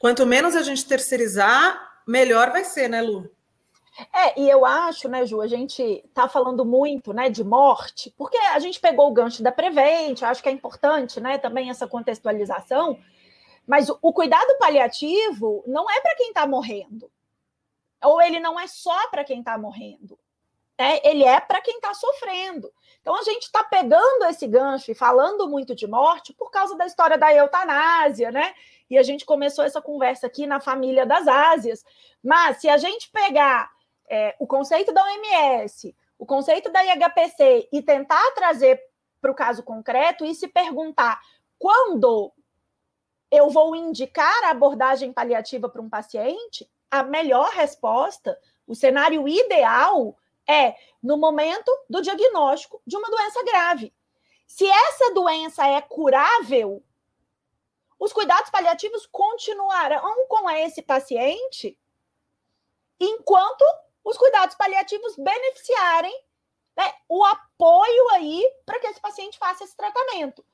quanto 0.00 0.26
menos 0.26 0.56
a 0.56 0.62
gente 0.62 0.84
terceirizar, 0.84 1.80
melhor 2.06 2.50
vai 2.50 2.64
ser, 2.64 2.88
né, 2.88 3.00
Lu? 3.00 3.30
É, 4.12 4.40
e 4.40 4.48
eu 4.48 4.64
acho, 4.64 5.06
né, 5.08 5.26
Ju, 5.26 5.42
a 5.42 5.46
gente 5.46 6.02
tá 6.14 6.26
falando 6.26 6.64
muito, 6.64 7.12
né, 7.12 7.28
de 7.28 7.44
morte, 7.44 8.12
porque 8.16 8.38
a 8.38 8.58
gente 8.58 8.80
pegou 8.80 9.08
o 9.08 9.12
gancho 9.12 9.42
da 9.42 9.52
Prevent, 9.52 10.22
acho 10.22 10.42
que 10.42 10.48
é 10.48 10.52
importante, 10.52 11.20
né, 11.20 11.36
também 11.36 11.68
essa 11.68 11.86
contextualização, 11.86 12.98
Mas 13.66 13.88
o 13.88 14.12
cuidado 14.12 14.56
paliativo 14.58 15.62
não 15.66 15.90
é 15.90 16.00
para 16.00 16.16
quem 16.16 16.28
está 16.28 16.46
morrendo. 16.46 17.10
Ou 18.02 18.20
ele 18.20 18.40
não 18.40 18.58
é 18.58 18.66
só 18.66 19.08
para 19.08 19.24
quem 19.24 19.38
está 19.38 19.56
morrendo. 19.56 20.18
Né? 20.78 21.00
Ele 21.04 21.24
é 21.24 21.38
para 21.38 21.60
quem 21.60 21.76
está 21.76 21.94
sofrendo. 21.94 22.72
Então 23.00 23.16
a 23.16 23.22
gente 23.22 23.42
está 23.42 23.62
pegando 23.62 24.24
esse 24.24 24.46
gancho 24.46 24.90
e 24.90 24.94
falando 24.94 25.48
muito 25.48 25.74
de 25.74 25.86
morte 25.86 26.32
por 26.32 26.50
causa 26.50 26.76
da 26.76 26.86
história 26.86 27.16
da 27.16 27.32
eutanásia, 27.32 28.30
né? 28.30 28.54
E 28.90 28.98
a 28.98 29.02
gente 29.02 29.24
começou 29.24 29.64
essa 29.64 29.80
conversa 29.80 30.26
aqui 30.26 30.46
na 30.46 30.60
família 30.60 31.06
das 31.06 31.26
Ásias. 31.26 31.84
Mas 32.22 32.58
se 32.58 32.68
a 32.68 32.76
gente 32.76 33.10
pegar 33.10 33.70
é, 34.08 34.34
o 34.38 34.46
conceito 34.46 34.92
da 34.92 35.02
OMS, 35.04 35.94
o 36.18 36.26
conceito 36.26 36.70
da 36.70 36.84
IHPC 36.84 37.68
e 37.72 37.82
tentar 37.82 38.30
trazer 38.32 38.80
para 39.20 39.30
o 39.30 39.34
caso 39.34 39.62
concreto 39.62 40.24
e 40.24 40.34
se 40.34 40.48
perguntar 40.48 41.20
quando 41.58 42.32
eu 43.32 43.48
vou 43.48 43.74
indicar 43.74 44.44
a 44.44 44.50
abordagem 44.50 45.10
paliativa 45.10 45.66
para 45.66 45.80
um 45.80 45.88
paciente, 45.88 46.70
a 46.90 47.02
melhor 47.02 47.50
resposta, 47.52 48.38
o 48.66 48.74
cenário 48.74 49.26
ideal 49.26 50.14
é 50.46 50.76
no 51.02 51.16
momento 51.16 51.72
do 51.88 52.02
diagnóstico 52.02 52.82
de 52.86 52.94
uma 52.94 53.08
doença 53.08 53.42
grave. 53.42 53.90
Se 54.46 54.66
essa 54.68 55.14
doença 55.14 55.66
é 55.66 55.80
curável, 55.80 56.84
os 57.98 58.12
cuidados 58.12 58.50
paliativos 58.50 59.06
continuarão 59.06 60.26
com 60.28 60.50
esse 60.50 60.82
paciente 60.82 61.78
enquanto 63.00 63.64
os 64.04 64.18
cuidados 64.18 64.54
paliativos 64.56 65.16
beneficiarem 65.16 66.14
né, 66.76 66.92
o 67.08 67.24
apoio 67.24 68.08
aí 68.10 68.44
para 68.66 68.78
que 68.78 68.88
esse 68.88 69.00
paciente 69.00 69.38
faça 69.38 69.64
esse 69.64 69.74
tratamento. 69.74 70.44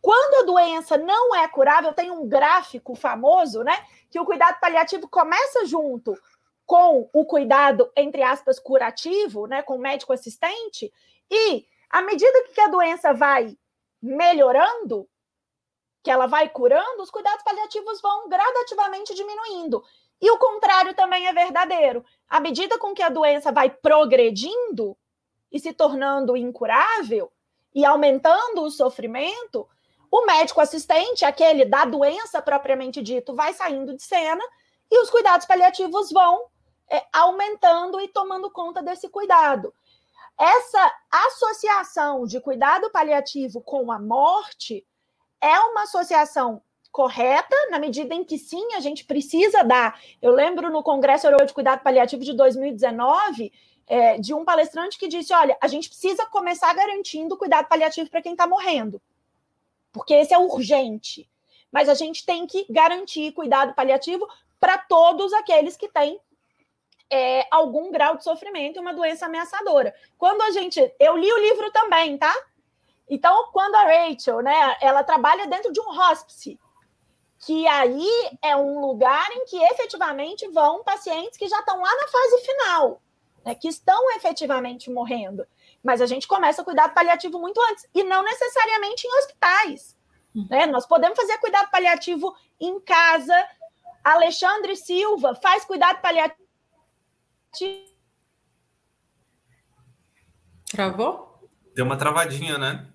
Quando 0.00 0.42
a 0.42 0.46
doença 0.46 0.96
não 0.96 1.34
é 1.34 1.46
curável, 1.48 1.92
tem 1.92 2.10
um 2.10 2.26
gráfico 2.28 2.94
famoso, 2.94 3.62
né? 3.62 3.74
Que 4.10 4.20
o 4.20 4.24
cuidado 4.24 4.58
paliativo 4.60 5.08
começa 5.08 5.66
junto 5.66 6.16
com 6.64 7.08
o 7.12 7.24
cuidado, 7.24 7.90
entre 7.96 8.22
aspas, 8.22 8.58
curativo, 8.58 9.46
né? 9.46 9.62
Com 9.62 9.76
o 9.76 9.80
médico 9.80 10.12
assistente, 10.12 10.92
e 11.30 11.66
à 11.90 12.02
medida 12.02 12.44
que 12.54 12.60
a 12.60 12.68
doença 12.68 13.12
vai 13.12 13.56
melhorando, 14.00 15.08
que 16.02 16.10
ela 16.10 16.26
vai 16.26 16.48
curando, 16.48 17.02
os 17.02 17.10
cuidados 17.10 17.42
paliativos 17.42 18.00
vão 18.00 18.28
gradativamente 18.28 19.14
diminuindo. 19.14 19.82
E 20.20 20.30
o 20.30 20.38
contrário 20.38 20.94
também 20.94 21.26
é 21.26 21.32
verdadeiro. 21.32 22.04
À 22.28 22.40
medida 22.40 22.78
com 22.78 22.94
que 22.94 23.02
a 23.02 23.08
doença 23.08 23.52
vai 23.52 23.70
progredindo 23.70 24.96
e 25.50 25.58
se 25.58 25.72
tornando 25.72 26.36
incurável 26.36 27.32
e 27.74 27.84
aumentando 27.84 28.62
o 28.62 28.70
sofrimento, 28.70 29.68
o 30.10 30.26
médico 30.26 30.60
assistente, 30.60 31.24
aquele 31.24 31.64
da 31.64 31.84
doença 31.84 32.40
propriamente 32.40 33.02
dito, 33.02 33.34
vai 33.34 33.52
saindo 33.52 33.94
de 33.94 34.02
cena 34.02 34.42
e 34.90 35.00
os 35.02 35.10
cuidados 35.10 35.46
paliativos 35.46 36.10
vão 36.10 36.46
é, 36.90 37.04
aumentando 37.12 38.00
e 38.00 38.08
tomando 38.08 38.50
conta 38.50 38.82
desse 38.82 39.08
cuidado. 39.08 39.72
Essa 40.38 40.92
associação 41.10 42.24
de 42.24 42.40
cuidado 42.40 42.90
paliativo 42.90 43.60
com 43.60 43.90
a 43.90 43.98
morte 43.98 44.86
é 45.40 45.58
uma 45.60 45.82
associação 45.82 46.62
correta, 46.90 47.54
na 47.70 47.78
medida 47.78 48.14
em 48.14 48.24
que 48.24 48.38
sim, 48.38 48.74
a 48.74 48.80
gente 48.80 49.04
precisa 49.04 49.62
dar. 49.62 50.00
Eu 50.22 50.32
lembro 50.32 50.70
no 50.70 50.82
Congresso 50.82 51.26
Europeu 51.26 51.46
de 51.46 51.52
Cuidado 51.52 51.82
Paliativo 51.82 52.24
de 52.24 52.32
2019, 52.32 53.52
é, 53.86 54.18
de 54.18 54.34
um 54.34 54.44
palestrante 54.44 54.98
que 54.98 55.08
disse: 55.08 55.32
olha, 55.32 55.56
a 55.60 55.68
gente 55.68 55.88
precisa 55.88 56.26
começar 56.26 56.72
garantindo 56.74 57.36
cuidado 57.36 57.68
paliativo 57.68 58.08
para 58.10 58.22
quem 58.22 58.32
está 58.32 58.46
morrendo, 58.46 59.00
porque 59.92 60.14
esse 60.14 60.34
é 60.34 60.38
urgente. 60.38 61.28
Mas 61.70 61.88
a 61.88 61.94
gente 61.94 62.24
tem 62.24 62.46
que 62.46 62.66
garantir 62.70 63.32
cuidado 63.32 63.74
paliativo 63.74 64.26
para 64.58 64.78
todos 64.78 65.32
aqueles 65.32 65.76
que 65.76 65.88
têm 65.88 66.20
é, 67.10 67.46
algum 67.50 67.90
grau 67.90 68.16
de 68.16 68.24
sofrimento 68.24 68.76
e 68.76 68.80
uma 68.80 68.94
doença 68.94 69.26
ameaçadora. 69.26 69.94
Quando 70.16 70.42
a 70.42 70.50
gente. 70.50 70.80
Eu 70.98 71.16
li 71.16 71.30
o 71.32 71.38
livro 71.38 71.70
também, 71.72 72.16
tá? 72.18 72.34
Então, 73.08 73.50
quando 73.52 73.74
a 73.74 73.84
Rachel, 73.84 74.42
né, 74.42 74.76
ela 74.80 75.02
trabalha 75.02 75.46
dentro 75.46 75.72
de 75.72 75.80
um 75.80 75.88
hospice, 75.88 76.58
que 77.40 77.66
aí 77.66 78.06
é 78.42 78.54
um 78.54 78.80
lugar 78.80 79.30
em 79.32 79.46
que 79.46 79.56
efetivamente 79.56 80.46
vão 80.48 80.84
pacientes 80.84 81.38
que 81.38 81.48
já 81.48 81.60
estão 81.60 81.80
lá 81.80 81.96
na 81.96 82.08
fase 82.08 82.38
final, 82.44 83.02
né, 83.44 83.54
que 83.54 83.68
estão 83.68 84.10
efetivamente 84.16 84.90
morrendo. 84.90 85.46
Mas 85.82 86.00
a 86.00 86.06
gente 86.06 86.26
começa 86.26 86.62
a 86.62 86.64
cuidado 86.64 86.92
paliativo 86.92 87.38
muito 87.38 87.60
antes, 87.70 87.86
e 87.94 88.02
não 88.02 88.22
necessariamente 88.22 89.06
em 89.06 89.18
hospitais. 89.18 89.96
Né? 90.50 90.66
Nós 90.66 90.86
podemos 90.86 91.18
fazer 91.18 91.38
cuidado 91.38 91.70
paliativo 91.70 92.34
em 92.60 92.78
casa. 92.80 93.34
Alexandre 94.04 94.76
Silva 94.76 95.34
faz 95.34 95.64
cuidado 95.64 96.00
paliativo. 96.00 96.38
Travou? 100.70 101.48
Deu 101.74 101.84
uma 101.84 101.96
travadinha, 101.96 102.58
né? 102.58 102.86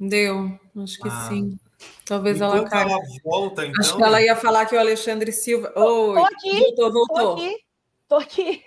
Deu, 0.00 0.58
acho 0.82 0.98
que 0.98 1.08
ah. 1.08 1.28
sim. 1.28 1.58
Talvez 2.04 2.40
ela 2.40 2.56
ela 2.56 2.98
volta, 3.24 3.66
então. 3.66 3.80
Acho 3.80 3.96
que 3.96 4.02
ela 4.02 4.22
ia 4.22 4.34
falar 4.34 4.66
que 4.66 4.74
o 4.74 4.80
Alexandre 4.80 5.30
Silva. 5.30 5.72
Oi, 5.76 6.14
tô 6.14 6.24
aqui, 6.24 6.60
voltou, 6.60 6.92
voltou. 6.92 7.36
Tô 7.36 7.36
aqui. 7.36 7.64
Tô 8.08 8.16
aqui. 8.16 8.64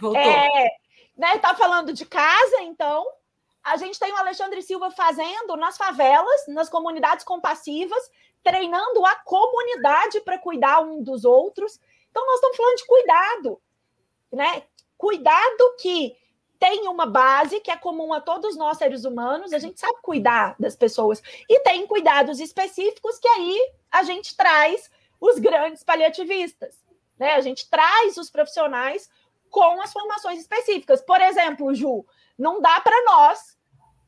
Voltou. 0.00 0.20
É, 0.20 0.68
né, 1.16 1.38
tá 1.38 1.54
falando 1.54 1.92
de 1.92 2.04
casa, 2.04 2.62
então. 2.62 3.06
A 3.62 3.76
gente 3.76 3.98
tem 3.98 4.12
o 4.12 4.16
Alexandre 4.16 4.60
Silva 4.60 4.90
fazendo 4.90 5.56
nas 5.56 5.76
favelas, 5.76 6.46
nas 6.48 6.68
comunidades 6.68 7.24
compassivas, 7.24 8.10
treinando 8.42 9.06
a 9.06 9.14
comunidade 9.16 10.20
para 10.22 10.38
cuidar 10.38 10.80
um 10.80 11.00
dos 11.02 11.24
outros. 11.24 11.78
Então, 12.10 12.26
nós 12.26 12.36
estamos 12.36 12.56
falando 12.56 12.76
de 12.76 12.86
cuidado, 12.86 13.62
né? 14.32 14.64
Cuidado 14.98 15.76
que 15.78 16.16
tem 16.58 16.86
uma 16.86 17.06
base 17.06 17.60
que 17.60 17.72
é 17.72 17.76
comum 17.76 18.12
a 18.12 18.20
todos 18.20 18.56
nós 18.56 18.78
seres 18.78 19.04
humanos, 19.04 19.52
a 19.52 19.58
gente 19.58 19.80
sabe 19.80 19.98
cuidar 20.00 20.54
das 20.60 20.76
pessoas. 20.76 21.20
E 21.48 21.58
tem 21.60 21.86
cuidados 21.88 22.38
específicos 22.38 23.18
que 23.18 23.26
aí 23.26 23.72
a 23.90 24.04
gente 24.04 24.36
traz 24.36 24.88
os 25.20 25.40
grandes 25.40 25.82
paliativistas. 25.82 26.76
Né? 27.18 27.32
A 27.34 27.40
gente 27.40 27.68
traz 27.68 28.16
os 28.16 28.30
profissionais 28.30 29.10
com 29.52 29.80
as 29.82 29.92
formações 29.92 30.40
específicas. 30.40 31.02
Por 31.02 31.20
exemplo, 31.20 31.72
Ju, 31.74 32.04
não 32.36 32.60
dá 32.60 32.80
para 32.80 33.04
nós 33.04 33.56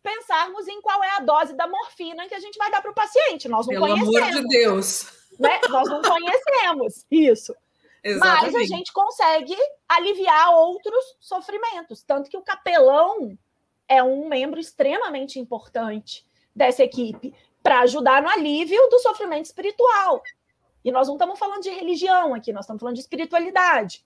pensarmos 0.03 0.67
em 0.67 0.81
qual 0.81 1.05
é 1.05 1.11
a 1.17 1.21
dose 1.21 1.53
da 1.53 1.69
morfina 1.69 2.27
que 2.27 2.35
a 2.35 2.41
gente 2.41 2.57
vai 2.59 2.71
dar 2.71 2.81
para 2.81 2.91
o 2.91 2.95
paciente. 2.95 3.47
Nós 3.47 3.67
não 3.67 3.75
Pelo 3.75 3.87
conhecemos. 3.87 4.15
Pelo 4.15 4.25
amor 4.25 4.43
de 4.43 4.49
Deus. 4.49 5.13
Né? 5.39 5.61
Nós 5.69 5.89
não 5.89 6.01
conhecemos 6.03 7.07
isso. 7.11 7.55
Exatamente. 8.03 8.53
Mas 8.53 8.55
a 8.55 8.77
gente 8.77 8.93
consegue 8.93 9.57
aliviar 9.87 10.55
outros 10.55 11.17
sofrimentos. 11.21 12.03
Tanto 12.03 12.31
que 12.31 12.37
o 12.37 12.43
capelão 12.43 13.39
é 13.87 14.03
um 14.03 14.27
membro 14.27 14.59
extremamente 14.59 15.39
importante 15.39 16.27
dessa 16.57 16.83
equipe 16.83 17.35
para 17.63 17.81
ajudar 17.81 18.23
no 18.23 18.31
alívio 18.31 18.89
do 18.89 18.99
sofrimento 18.99 19.47
espiritual. 19.47 20.23
E 20.83 20.91
nós 20.91 21.07
não 21.07 21.17
estamos 21.17 21.39
falando 21.39 21.63
de 21.63 21.71
religião 21.71 22.35
aqui, 22.35 22.53
nós 22.53 22.65
estamos 22.65 22.81
falando 22.81 22.95
de 22.95 23.01
espiritualidade. 23.01 24.05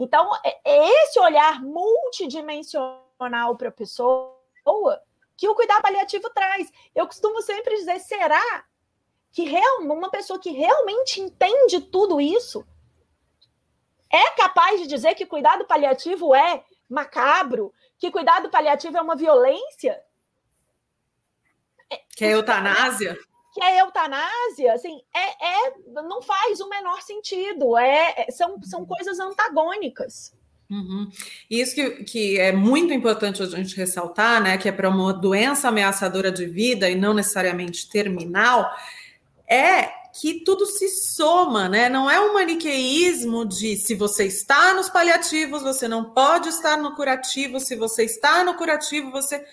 Então, 0.00 0.30
é, 0.42 0.58
é 0.64 1.02
esse 1.04 1.20
olhar 1.20 1.62
multidimensional 1.62 3.54
para 3.58 3.68
a 3.68 3.72
pessoa 3.72 4.34
que 5.36 5.46
o 5.46 5.54
cuidado 5.54 5.82
paliativo 5.82 6.30
traz. 6.30 6.72
Eu 6.94 7.06
costumo 7.06 7.42
sempre 7.42 7.76
dizer: 7.76 8.00
será 8.00 8.64
que 9.30 9.44
real, 9.44 9.80
uma 9.82 10.10
pessoa 10.10 10.40
que 10.40 10.50
realmente 10.50 11.20
entende 11.20 11.82
tudo 11.82 12.18
isso 12.18 12.66
é 14.10 14.30
capaz 14.30 14.80
de 14.80 14.86
dizer 14.86 15.14
que 15.14 15.26
cuidado 15.26 15.66
paliativo 15.66 16.34
é 16.34 16.64
macabro, 16.88 17.72
que 17.98 18.10
cuidado 18.10 18.48
paliativo 18.48 18.96
é 18.96 19.02
uma 19.02 19.14
violência? 19.14 20.02
É, 21.90 22.00
que 22.16 22.24
é 22.24 22.32
eutanásia? 22.32 23.18
Que 23.52 23.62
é 23.62 23.80
eutanásia, 23.80 24.72
assim, 24.72 25.00
é, 25.14 25.66
é, 25.66 25.72
não 26.02 26.22
faz 26.22 26.60
o 26.60 26.68
menor 26.68 27.02
sentido, 27.02 27.76
é, 27.76 28.14
é 28.16 28.30
são, 28.30 28.62
são 28.62 28.86
coisas 28.86 29.18
antagônicas. 29.18 30.32
Uhum. 30.70 31.10
Isso 31.50 31.74
que, 31.74 31.90
que 32.04 32.38
é 32.38 32.52
muito 32.52 32.94
importante 32.94 33.42
a 33.42 33.46
gente 33.46 33.76
ressaltar, 33.76 34.40
né? 34.40 34.56
Que 34.56 34.68
é 34.68 34.72
para 34.72 34.88
uma 34.88 35.12
doença 35.12 35.68
ameaçadora 35.68 36.30
de 36.30 36.46
vida 36.46 36.88
e 36.88 36.94
não 36.94 37.12
necessariamente 37.12 37.90
terminal, 37.90 38.70
é 39.48 39.90
que 40.12 40.44
tudo 40.44 40.66
se 40.66 40.88
soma, 40.88 41.68
né? 41.68 41.88
Não 41.88 42.08
é 42.08 42.20
um 42.20 42.34
maniqueísmo 42.34 43.44
de 43.44 43.76
se 43.76 43.96
você 43.96 44.26
está 44.26 44.72
nos 44.74 44.88
paliativos, 44.88 45.62
você 45.62 45.88
não 45.88 46.04
pode 46.04 46.48
estar 46.48 46.76
no 46.76 46.94
curativo, 46.94 47.58
se 47.58 47.74
você 47.74 48.04
está 48.04 48.44
no 48.44 48.54
curativo, 48.54 49.10
você. 49.10 49.44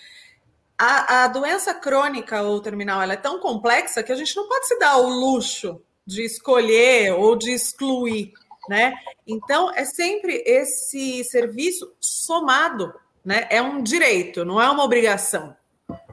A, 0.78 1.24
a 1.24 1.28
doença 1.28 1.74
crônica 1.74 2.40
ou 2.42 2.60
terminal 2.60 3.02
é 3.02 3.16
tão 3.16 3.40
complexa 3.40 4.02
que 4.02 4.12
a 4.12 4.14
gente 4.14 4.36
não 4.36 4.46
pode 4.48 4.68
se 4.68 4.78
dar 4.78 4.96
o 4.98 5.08
luxo 5.08 5.82
de 6.06 6.22
escolher 6.24 7.12
ou 7.12 7.34
de 7.34 7.50
excluir, 7.50 8.32
né? 8.68 8.94
Então 9.26 9.72
é 9.74 9.84
sempre 9.84 10.42
esse 10.46 11.24
serviço 11.24 11.92
somado, 11.98 12.94
né? 13.24 13.48
É 13.50 13.60
um 13.60 13.82
direito, 13.82 14.44
não 14.44 14.60
é 14.60 14.70
uma 14.70 14.84
obrigação. 14.84 15.56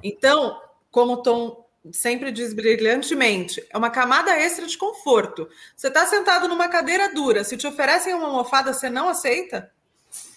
Então, 0.03 0.59
como 0.89 1.13
o 1.13 1.21
Tom 1.21 1.65
sempre 1.91 2.31
diz 2.31 2.53
brilhantemente, 2.53 3.65
é 3.69 3.77
uma 3.77 3.91
camada 3.91 4.31
extra 4.35 4.65
de 4.65 4.77
conforto. 4.77 5.47
Você 5.75 5.89
está 5.89 6.05
sentado 6.07 6.47
numa 6.47 6.67
cadeira 6.67 7.13
dura, 7.13 7.43
se 7.43 7.55
te 7.55 7.67
oferecem 7.67 8.13
uma 8.13 8.27
almofada, 8.27 8.73
você 8.73 8.89
não 8.89 9.09
aceita, 9.09 9.71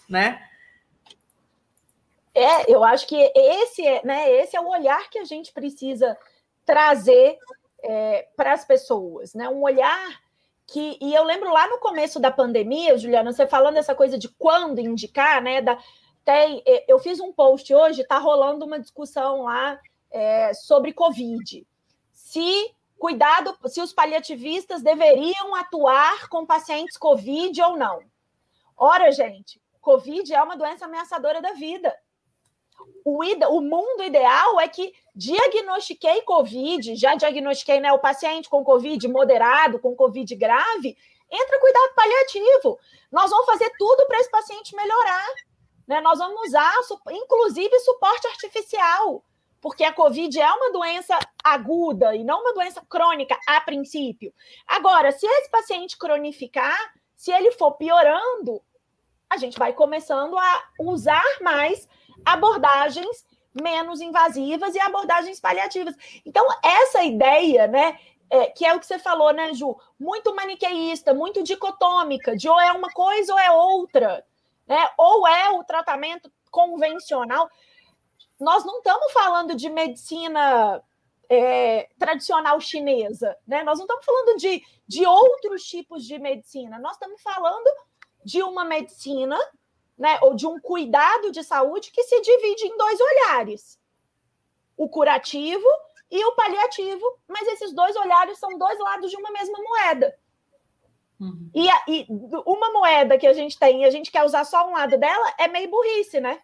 né? 0.08 0.47
É, 2.38 2.72
eu 2.72 2.84
acho 2.84 3.04
que 3.08 3.16
esse 3.34 3.84
é, 3.84 4.00
né, 4.04 4.30
esse 4.30 4.56
é 4.56 4.60
o 4.60 4.68
olhar 4.68 5.10
que 5.10 5.18
a 5.18 5.24
gente 5.24 5.52
precisa 5.52 6.16
trazer 6.64 7.36
é, 7.82 8.28
para 8.36 8.52
as 8.52 8.64
pessoas, 8.64 9.34
né? 9.34 9.48
Um 9.48 9.60
olhar 9.62 10.20
que 10.64 10.96
e 11.00 11.12
eu 11.12 11.24
lembro 11.24 11.52
lá 11.52 11.66
no 11.66 11.78
começo 11.78 12.20
da 12.20 12.30
pandemia, 12.30 12.96
Juliana, 12.96 13.32
você 13.32 13.44
falando 13.44 13.78
essa 13.78 13.92
coisa 13.92 14.16
de 14.16 14.28
quando 14.28 14.78
indicar, 14.78 15.42
né? 15.42 15.60
Da, 15.60 15.76
tem, 16.24 16.62
é, 16.64 16.84
eu 16.86 17.00
fiz 17.00 17.18
um 17.18 17.32
post 17.32 17.74
hoje, 17.74 18.02
está 18.02 18.18
rolando 18.18 18.64
uma 18.64 18.78
discussão 18.78 19.42
lá 19.42 19.76
é, 20.08 20.54
sobre 20.54 20.92
Covid. 20.92 21.66
Se 22.12 22.72
cuidado, 22.96 23.58
se 23.66 23.80
os 23.80 23.92
paliativistas 23.92 24.80
deveriam 24.80 25.56
atuar 25.56 26.28
com 26.28 26.46
pacientes 26.46 26.96
Covid 26.96 27.60
ou 27.62 27.76
não. 27.76 27.98
Ora, 28.76 29.10
gente, 29.10 29.60
Covid 29.80 30.32
é 30.32 30.40
uma 30.40 30.56
doença 30.56 30.84
ameaçadora 30.84 31.42
da 31.42 31.52
vida 31.54 31.92
o, 33.04 33.22
o 33.22 33.60
mundo 33.60 34.02
ideal 34.02 34.60
é 34.60 34.68
que 34.68 34.92
diagnostiquei 35.14 36.22
Covid, 36.22 36.94
já 36.96 37.14
diagnostiquei 37.14 37.80
né, 37.80 37.92
o 37.92 37.98
paciente 37.98 38.48
com 38.48 38.64
Covid 38.64 39.06
moderado, 39.08 39.78
com 39.78 39.96
Covid 39.96 40.34
grave, 40.36 40.96
entra 41.30 41.60
cuidado 41.60 41.94
paliativo. 41.94 42.78
Nós 43.10 43.30
vamos 43.30 43.46
fazer 43.46 43.70
tudo 43.78 44.06
para 44.06 44.20
esse 44.20 44.30
paciente 44.30 44.76
melhorar. 44.76 45.28
Né? 45.86 46.00
Nós 46.00 46.18
vamos 46.18 46.48
usar, 46.48 46.72
inclusive, 47.10 47.78
suporte 47.80 48.26
artificial, 48.26 49.24
porque 49.60 49.84
a 49.84 49.92
Covid 49.92 50.40
é 50.40 50.52
uma 50.52 50.70
doença 50.70 51.18
aguda 51.42 52.14
e 52.14 52.22
não 52.22 52.40
uma 52.40 52.52
doença 52.52 52.82
crônica 52.88 53.38
a 53.46 53.60
princípio. 53.60 54.32
Agora, 54.66 55.10
se 55.12 55.26
esse 55.26 55.50
paciente 55.50 55.96
cronificar, 55.96 56.78
se 57.16 57.32
ele 57.32 57.50
for 57.52 57.72
piorando, 57.72 58.62
a 59.28 59.36
gente 59.36 59.58
vai 59.58 59.72
começando 59.72 60.38
a 60.38 60.62
usar 60.80 61.24
mais 61.40 61.88
abordagens 62.24 63.24
menos 63.52 64.00
invasivas 64.00 64.74
e 64.74 64.80
abordagens 64.80 65.40
paliativas. 65.40 65.94
Então, 66.24 66.46
essa 66.62 67.02
ideia, 67.02 67.66
né, 67.66 67.98
é, 68.30 68.46
que 68.46 68.64
é 68.64 68.74
o 68.74 68.80
que 68.80 68.86
você 68.86 68.98
falou, 68.98 69.32
né, 69.32 69.54
Ju? 69.54 69.76
Muito 69.98 70.34
maniqueísta, 70.34 71.14
muito 71.14 71.42
dicotômica, 71.42 72.36
de 72.36 72.48
ou 72.48 72.60
é 72.60 72.72
uma 72.72 72.90
coisa 72.90 73.32
ou 73.32 73.38
é 73.38 73.50
outra, 73.50 74.24
né? 74.66 74.88
Ou 74.98 75.26
é 75.26 75.50
o 75.50 75.64
tratamento 75.64 76.30
convencional. 76.50 77.48
Nós 78.38 78.64
não 78.64 78.78
estamos 78.78 79.12
falando 79.12 79.54
de 79.54 79.68
medicina 79.70 80.82
é, 81.28 81.88
tradicional 81.98 82.60
chinesa, 82.60 83.36
né? 83.46 83.62
Nós 83.62 83.78
não 83.78 83.86
estamos 83.86 84.04
falando 84.04 84.36
de, 84.36 84.62
de 84.86 85.06
outros 85.06 85.64
tipos 85.64 86.04
de 86.04 86.18
medicina, 86.18 86.78
nós 86.78 86.92
estamos 86.92 87.20
falando 87.22 87.70
de 88.24 88.42
uma 88.42 88.64
medicina 88.64 89.38
né, 89.98 90.18
ou 90.22 90.34
de 90.34 90.46
um 90.46 90.60
cuidado 90.60 91.32
de 91.32 91.42
saúde 91.42 91.90
que 91.90 92.04
se 92.04 92.20
divide 92.20 92.66
em 92.66 92.76
dois 92.76 93.00
olhares: 93.00 93.78
o 94.76 94.88
curativo 94.88 95.66
e 96.10 96.24
o 96.24 96.32
paliativo, 96.32 97.04
mas 97.26 97.46
esses 97.48 97.74
dois 97.74 97.94
olhares 97.96 98.38
são 98.38 98.56
dois 98.56 98.78
lados 98.78 99.10
de 99.10 99.16
uma 99.16 99.30
mesma 99.30 99.58
moeda. 99.58 100.16
Uhum. 101.20 101.50
E, 101.52 101.68
a, 101.68 101.84
e, 101.88 102.06
uma 102.46 102.72
moeda 102.72 103.18
que 103.18 103.26
a 103.26 103.32
gente 103.32 103.58
tem 103.58 103.82
e 103.82 103.84
a 103.84 103.90
gente 103.90 104.10
quer 104.10 104.24
usar 104.24 104.44
só 104.44 104.68
um 104.68 104.72
lado 104.72 104.96
dela 104.96 105.34
é 105.38 105.48
meio 105.48 105.68
burrice, 105.68 106.20
né? 106.20 106.40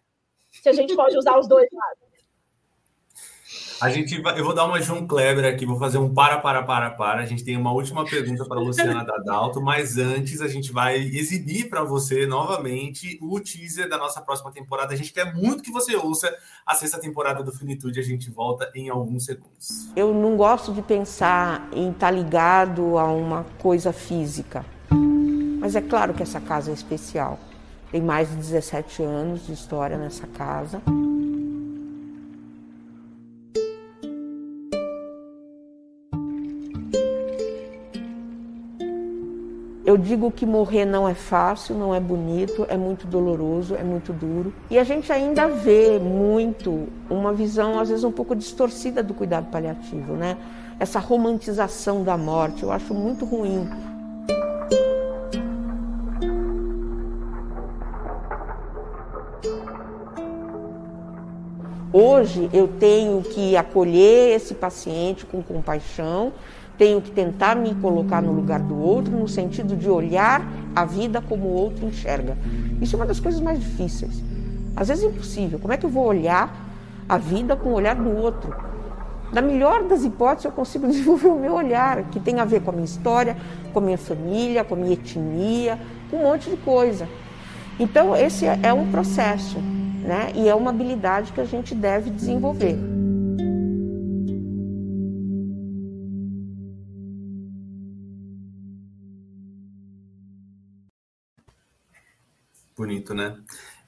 Se 0.50 0.68
a 0.68 0.72
gente 0.72 0.94
pode 0.94 1.16
usar 1.16 1.38
os 1.38 1.46
dois 1.46 1.68
lados. 1.72 2.13
A 3.80 3.90
gente 3.90 4.20
vai, 4.20 4.38
eu 4.38 4.44
vou 4.44 4.54
dar 4.54 4.64
uma 4.64 4.80
João 4.80 5.06
Kleber 5.06 5.44
aqui, 5.44 5.66
vou 5.66 5.78
fazer 5.78 5.98
um 5.98 6.12
para, 6.12 6.38
para, 6.38 6.62
para, 6.62 6.90
para. 6.90 7.22
A 7.22 7.26
gente 7.26 7.44
tem 7.44 7.56
uma 7.56 7.72
última 7.72 8.04
pergunta 8.04 8.44
para 8.44 8.58
a 8.58 8.62
Luciana 8.62 9.04
Dadalto, 9.04 9.60
mas 9.60 9.98
antes 9.98 10.40
a 10.40 10.48
gente 10.48 10.72
vai 10.72 10.96
exibir 10.96 11.68
para 11.68 11.82
você 11.82 12.26
novamente 12.26 13.18
o 13.20 13.38
teaser 13.40 13.88
da 13.88 13.98
nossa 13.98 14.20
próxima 14.20 14.52
temporada. 14.52 14.94
A 14.94 14.96
gente 14.96 15.12
quer 15.12 15.34
muito 15.34 15.62
que 15.62 15.72
você 15.72 15.96
ouça 15.96 16.34
a 16.64 16.74
sexta 16.74 16.98
temporada 16.98 17.42
do 17.42 17.52
Finitude. 17.52 17.98
A 17.98 18.02
gente 18.02 18.30
volta 18.30 18.70
em 18.74 18.88
alguns 18.88 19.24
segundos. 19.24 19.88
Eu 19.96 20.14
não 20.14 20.36
gosto 20.36 20.72
de 20.72 20.80
pensar 20.80 21.68
em 21.72 21.90
estar 21.90 22.06
tá 22.06 22.10
ligado 22.10 22.96
a 22.96 23.04
uma 23.06 23.44
coisa 23.58 23.92
física, 23.92 24.64
mas 25.58 25.74
é 25.74 25.80
claro 25.80 26.14
que 26.14 26.22
essa 26.22 26.40
casa 26.40 26.70
é 26.70 26.74
especial. 26.74 27.38
Tem 27.90 28.00
mais 28.00 28.28
de 28.28 28.36
17 28.36 29.02
anos 29.02 29.46
de 29.46 29.52
história 29.52 29.96
nessa 29.96 30.26
casa. 30.26 30.82
Eu 39.84 39.98
digo 39.98 40.30
que 40.30 40.46
morrer 40.46 40.86
não 40.86 41.06
é 41.06 41.12
fácil, 41.12 41.74
não 41.74 41.94
é 41.94 42.00
bonito, 42.00 42.64
é 42.70 42.76
muito 42.76 43.06
doloroso, 43.06 43.74
é 43.74 43.84
muito 43.84 44.14
duro. 44.14 44.50
E 44.70 44.78
a 44.78 44.84
gente 44.84 45.12
ainda 45.12 45.46
vê 45.46 45.98
muito 45.98 46.88
uma 47.10 47.34
visão, 47.34 47.78
às 47.78 47.90
vezes, 47.90 48.02
um 48.02 48.10
pouco 48.10 48.34
distorcida 48.34 49.02
do 49.02 49.12
cuidado 49.12 49.50
paliativo, 49.50 50.14
né? 50.14 50.38
Essa 50.80 50.98
romantização 50.98 52.02
da 52.02 52.16
morte, 52.16 52.62
eu 52.62 52.72
acho 52.72 52.94
muito 52.94 53.26
ruim. 53.26 53.68
Hoje 61.92 62.48
eu 62.54 62.66
tenho 62.66 63.22
que 63.22 63.54
acolher 63.54 64.34
esse 64.34 64.54
paciente 64.54 65.26
com 65.26 65.42
compaixão 65.42 66.32
tenho 66.76 67.00
que 67.00 67.10
tentar 67.10 67.54
me 67.54 67.74
colocar 67.76 68.20
no 68.20 68.32
lugar 68.32 68.60
do 68.60 68.76
outro, 68.76 69.16
no 69.16 69.28
sentido 69.28 69.76
de 69.76 69.88
olhar 69.88 70.46
a 70.74 70.84
vida 70.84 71.20
como 71.20 71.46
o 71.46 71.52
outro 71.52 71.86
enxerga. 71.86 72.36
Isso 72.80 72.96
é 72.96 72.98
uma 72.98 73.06
das 73.06 73.20
coisas 73.20 73.40
mais 73.40 73.60
difíceis. 73.60 74.22
Às 74.76 74.88
vezes 74.88 75.04
é 75.04 75.06
impossível. 75.06 75.58
Como 75.58 75.72
é 75.72 75.76
que 75.76 75.86
eu 75.86 75.90
vou 75.90 76.04
olhar 76.04 76.52
a 77.08 77.16
vida 77.16 77.54
com 77.54 77.70
o 77.70 77.72
olhar 77.74 77.94
do 77.94 78.10
outro? 78.10 78.54
Na 79.32 79.40
melhor 79.40 79.84
das 79.84 80.04
hipóteses, 80.04 80.46
eu 80.46 80.52
consigo 80.52 80.86
desenvolver 80.88 81.28
o 81.28 81.38
meu 81.38 81.54
olhar, 81.54 82.04
que 82.04 82.18
tem 82.18 82.40
a 82.40 82.44
ver 82.44 82.62
com 82.62 82.70
a 82.70 82.72
minha 82.72 82.84
história, 82.84 83.36
com 83.72 83.78
a 83.78 83.82
minha 83.82 83.98
família, 83.98 84.64
com 84.64 84.74
a 84.74 84.78
minha 84.78 84.92
etnia, 84.92 85.78
com 86.10 86.16
um 86.16 86.22
monte 86.22 86.50
de 86.50 86.56
coisa. 86.56 87.08
Então, 87.78 88.16
esse 88.16 88.46
é 88.46 88.72
um 88.72 88.90
processo, 88.90 89.58
né? 89.58 90.30
E 90.34 90.48
é 90.48 90.54
uma 90.54 90.70
habilidade 90.70 91.32
que 91.32 91.40
a 91.40 91.44
gente 91.44 91.74
deve 91.74 92.10
desenvolver. 92.10 92.93
Bonito, 102.76 103.14
né? 103.14 103.36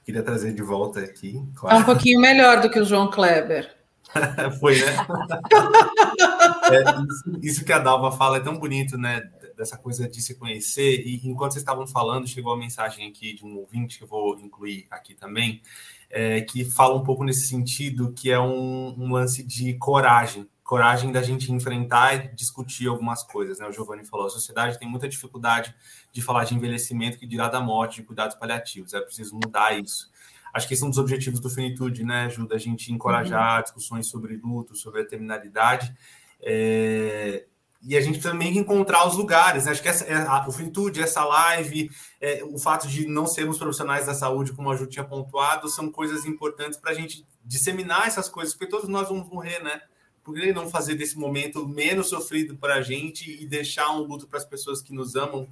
Queria 0.05 0.23
trazer 0.23 0.53
de 0.53 0.61
volta 0.61 1.01
aqui. 1.01 1.43
Claro. 1.55 1.75
É 1.75 1.79
um 1.79 1.83
pouquinho 1.83 2.21
melhor 2.21 2.61
do 2.61 2.69
que 2.69 2.79
o 2.79 2.85
João 2.85 3.09
Kleber. 3.11 3.75
Foi, 4.59 4.79
né? 4.79 4.95
é, 6.71 6.81
isso, 7.01 7.39
isso, 7.41 7.65
que 7.65 7.73
a 7.73 7.79
Dalva 7.79 8.11
fala 8.11 8.37
é 8.37 8.39
tão 8.39 8.57
bonito, 8.57 8.97
né? 8.97 9.21
Dessa 9.57 9.77
coisa 9.77 10.07
de 10.07 10.21
se 10.21 10.35
conhecer. 10.35 11.05
E 11.05 11.27
enquanto 11.27 11.53
vocês 11.53 11.61
estavam 11.61 11.85
falando, 11.85 12.27
chegou 12.27 12.53
a 12.53 12.57
mensagem 12.57 13.09
aqui 13.09 13.33
de 13.33 13.43
um 13.45 13.57
ouvinte 13.57 13.97
que 13.97 14.03
eu 14.05 14.07
vou 14.07 14.39
incluir 14.39 14.87
aqui 14.89 15.13
também, 15.13 15.61
é, 16.09 16.41
que 16.41 16.63
fala 16.63 16.95
um 16.95 17.03
pouco 17.03 17.23
nesse 17.23 17.47
sentido, 17.47 18.13
que 18.13 18.31
é 18.31 18.39
um, 18.39 18.95
um 18.97 19.11
lance 19.11 19.43
de 19.43 19.73
coragem 19.73 20.47
coragem 20.67 21.13
da 21.13 21.23
gente 21.23 21.49
enfrentar 21.49 22.13
e 22.13 22.35
discutir 22.35 22.89
algumas 22.89 23.23
coisas, 23.23 23.57
né? 23.57 23.65
O 23.69 23.71
Giovanni 23.71 24.03
falou, 24.03 24.27
a 24.27 24.29
sociedade 24.29 24.77
tem 24.77 24.87
muita 24.87 25.07
dificuldade 25.07 25.73
de 26.11 26.21
falar 26.21 26.43
de 26.43 26.53
envelhecimento 26.53 27.17
que 27.17 27.25
dirá 27.25 27.47
da 27.47 27.61
morte, 27.61 28.01
de 28.01 28.03
cuidados 28.03 28.35
paliativos. 28.35 28.93
É 28.93 28.99
preciso 28.99 29.33
mudar 29.33 29.79
isso. 29.79 30.11
Acho 30.53 30.67
que 30.67 30.73
esse 30.73 30.83
é 30.83 30.85
um 30.85 30.89
dos 30.89 30.99
objetivos 30.99 31.39
do 31.39 31.49
Finitude, 31.49 32.03
né? 32.03 32.25
Ajuda 32.25 32.55
a 32.55 32.57
gente 32.57 32.91
a 32.91 32.93
encorajar 32.93 33.55
uhum. 33.55 33.63
discussões 33.63 34.07
sobre 34.07 34.35
luto, 34.35 34.75
sobre 34.75 35.01
a 35.01 35.07
terminalidade. 35.07 35.95
É... 36.41 37.45
E 37.81 37.95
a 37.95 38.01
gente 38.01 38.19
também 38.19 38.57
encontrar 38.57 39.07
os 39.07 39.15
lugares. 39.15 39.65
Né? 39.65 39.71
Acho 39.71 39.81
que 39.81 39.87
essa, 39.87 40.03
é, 40.03 40.15
a, 40.15 40.45
o 40.49 40.51
Finitude, 40.51 41.01
essa 41.01 41.23
live, 41.23 41.89
é, 42.19 42.43
o 42.43 42.59
fato 42.59 42.89
de 42.89 43.07
não 43.07 43.25
sermos 43.25 43.57
profissionais 43.57 44.05
da 44.05 44.13
saúde, 44.13 44.51
como 44.51 44.69
a 44.69 44.75
Ju 44.75 44.85
tinha 44.85 45.05
pontuado, 45.05 45.69
são 45.69 45.89
coisas 45.89 46.25
importantes 46.25 46.77
para 46.77 46.91
a 46.91 46.93
gente 46.93 47.25
disseminar 47.45 48.05
essas 48.05 48.27
coisas, 48.27 48.53
porque 48.53 48.67
todos 48.69 48.89
nós 48.89 49.07
vamos 49.07 49.29
morrer, 49.29 49.63
né? 49.63 49.79
Por 50.27 50.35
que 50.35 50.51
não 50.51 50.69
fazer 50.69 50.95
desse 50.95 51.17
momento 51.17 51.65
menos 51.65 52.09
sofrido 52.09 52.57
para 52.57 52.75
a 52.75 52.81
gente 52.81 53.31
e 53.41 53.47
deixar 53.47 53.91
um 53.91 53.99
luto 53.99 54.27
para 54.27 54.37
as 54.37 54.43
pessoas 54.43 54.81
que 54.81 54.93
nos 54.93 55.15
amam 55.15 55.47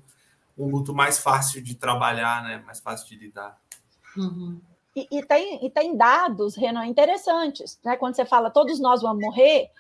um 0.58 0.70
luto 0.70 0.94
mais 0.94 1.18
fácil 1.18 1.64
de 1.64 1.76
trabalhar, 1.76 2.44
né? 2.44 2.62
Mais 2.66 2.82
fácil 2.82 3.08
de 3.08 3.16
lidar. 3.16 3.58
Uhum. 4.18 4.60
E, 4.94 5.08
e, 5.10 5.24
tem, 5.24 5.66
e 5.66 5.70
tem 5.70 5.96
dados, 5.96 6.58
Renan, 6.58 6.86
interessantes, 6.88 7.80
né? 7.86 7.96
Quando 7.96 8.18
você 8.18 8.26
fala 8.26 8.50
todos 8.50 8.78
nós 8.78 9.02
vamos 9.02 9.24
morrer, 9.24 9.72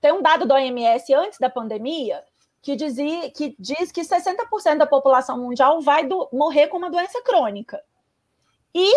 tem 0.00 0.12
um 0.12 0.20
dado 0.20 0.44
da 0.44 0.56
OMS 0.56 1.14
antes 1.14 1.38
da 1.38 1.48
pandemia 1.48 2.24
que, 2.60 2.74
dizia, 2.74 3.30
que 3.30 3.54
diz 3.60 3.92
que 3.92 4.00
60% 4.00 4.76
da 4.76 4.86
população 4.86 5.38
mundial 5.38 5.80
vai 5.80 6.04
do, 6.04 6.28
morrer 6.32 6.66
com 6.66 6.78
uma 6.78 6.90
doença 6.90 7.22
crônica. 7.22 7.80
E 8.74 8.92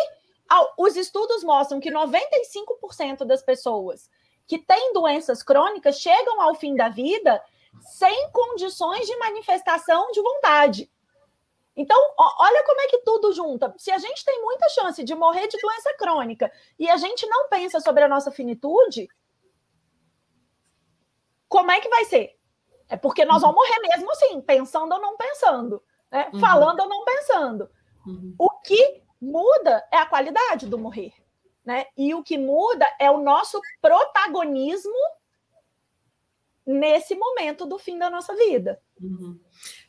ao, 0.50 0.74
os 0.80 0.96
estudos 0.96 1.43
mostram 1.43 1.80
que 1.80 1.91
95% 1.91 3.26
das 3.26 3.43
pessoas 3.43 4.10
que 4.48 4.60
têm 4.60 4.93
doenças 4.93 5.41
crônicas 5.41 6.00
chegam 6.00 6.41
ao 6.41 6.56
fim 6.56 6.76
da 6.76 6.89
vida 6.89 7.41
sem 7.82 8.30
condições 8.32 9.06
de 9.06 9.18
manifestação 9.18 10.12
de 10.12 10.22
vontade. 10.22 10.91
Então, 11.76 11.98
olha 12.18 12.64
como 12.64 12.82
é 12.82 12.88
que 12.88 13.00
tudo 13.00 13.34
junta. 13.34 13.74
Se 13.78 13.91
a 13.91 13.98
gente 13.98 14.24
tem 14.24 14.41
muita 14.41 14.70
chance 14.70 15.04
de 15.04 15.14
morrer 15.14 15.48
de 15.48 15.58
doença 15.58 15.93
crônica 15.98 16.52
e 16.80 16.89
a 16.89 16.96
gente 16.96 17.28
não 17.28 17.50
pensa 17.50 17.82
sobre 17.82 18.04
a 18.04 18.08
nossa 18.08 18.32
finitude, 18.32 19.10
como 21.50 21.72
é 21.72 21.82
que 21.82 21.89
vai 21.89 22.06
ser? 22.06 22.38
É 22.88 22.96
porque 22.96 23.26
nós 23.26 23.41
vamos 23.41 23.56
morrer 23.56 23.80
mesmo 23.82 24.10
assim, 24.12 24.39
pensando 24.41 24.93
ou 24.93 25.02
não 25.02 25.18
pensando, 25.18 25.84
né? 26.10 26.30
uhum. 26.34 26.39
falando 26.39 26.80
ou 26.80 26.88
não 26.88 27.04
pensando. 27.04 27.70
Uhum. 28.08 28.36
O 28.39 28.50
que 28.62 29.04
muda 29.20 29.86
é 29.91 29.98
a 29.98 30.06
qualidade 30.06 30.68
do 30.68 30.78
morrer. 30.78 31.14
Né? 31.66 31.86
E 31.97 32.13
o 32.13 32.22
que 32.22 32.38
muda 32.38 32.86
é 32.99 33.09
o 33.09 33.22
nosso 33.22 33.59
protagonismo 33.82 34.93
nesse 36.66 37.16
momento 37.16 37.66
do 37.66 37.78
fim 37.78 37.97
da 37.97 38.09
nossa 38.09 38.36
vida. 38.36 38.80
Uhum. 38.99 39.39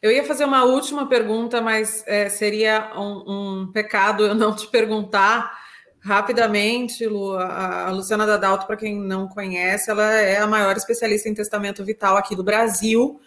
Eu 0.01 0.11
ia 0.11 0.25
fazer 0.25 0.45
uma 0.45 0.65
última 0.65 1.09
pergunta, 1.09 1.61
mas 1.61 2.05
é, 2.07 2.29
seria 2.29 2.93
um, 2.97 3.63
um, 3.63 3.73
pecado 3.73 4.25
eu 4.25 4.35
não 4.35 4.55
te 4.55 4.67
perguntar 4.69 5.65
rapidamente, 6.01 7.07
Lu. 7.07 7.33
A, 7.33 7.87
a 7.87 7.91
Luciana 7.91 8.27
Dadalto, 8.27 8.67
para 8.67 8.77
quem 8.77 8.99
não 8.99 9.27
conhece, 9.29 9.91
ela 9.91 10.13
é 10.13 10.39
a 10.39 10.47
maior 10.47 10.77
especialista 10.77 11.29
em 11.29 11.35
testamento 11.35 11.85
vital 11.85 12.17
aqui 12.17 12.37
do 12.37 12.45
Brasil 12.45 13.21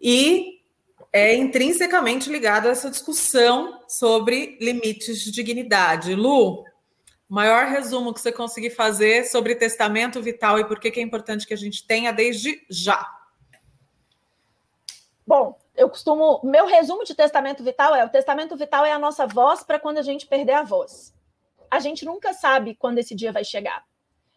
e 0.00 0.60
é 1.12 1.34
intrinsecamente 1.34 2.28
ligada 2.28 2.68
a 2.68 2.72
essa 2.72 2.90
discussão 2.90 3.80
sobre 3.88 4.58
limites 4.60 5.20
de 5.20 5.30
dignidade. 5.30 6.14
Lu, 6.14 6.64
maior 7.28 7.66
resumo 7.66 8.12
que 8.12 8.20
você 8.20 8.32
conseguir 8.32 8.70
fazer 8.70 9.24
sobre 9.24 9.54
testamento 9.54 10.22
vital 10.22 10.58
e 10.58 10.64
por 10.64 10.78
que, 10.78 10.90
que 10.90 11.00
é 11.00 11.02
importante 11.02 11.46
que 11.46 11.54
a 11.54 11.56
gente 11.56 11.86
tenha 11.86 12.12
desde 12.12 12.64
já. 12.68 13.10
Bom, 15.26 15.58
eu 15.74 15.88
costumo. 15.88 16.40
Meu 16.44 16.66
resumo 16.66 17.04
de 17.04 17.14
testamento 17.14 17.64
vital 17.64 17.94
é: 17.94 18.04
o 18.04 18.10
testamento 18.10 18.56
vital 18.56 18.84
é 18.84 18.92
a 18.92 18.98
nossa 18.98 19.26
voz 19.26 19.62
para 19.62 19.78
quando 19.78 19.98
a 19.98 20.02
gente 20.02 20.26
perder 20.26 20.52
a 20.52 20.62
voz. 20.62 21.14
A 21.70 21.80
gente 21.80 22.04
nunca 22.04 22.32
sabe 22.32 22.74
quando 22.76 22.98
esse 22.98 23.14
dia 23.14 23.32
vai 23.32 23.44
chegar. 23.44 23.84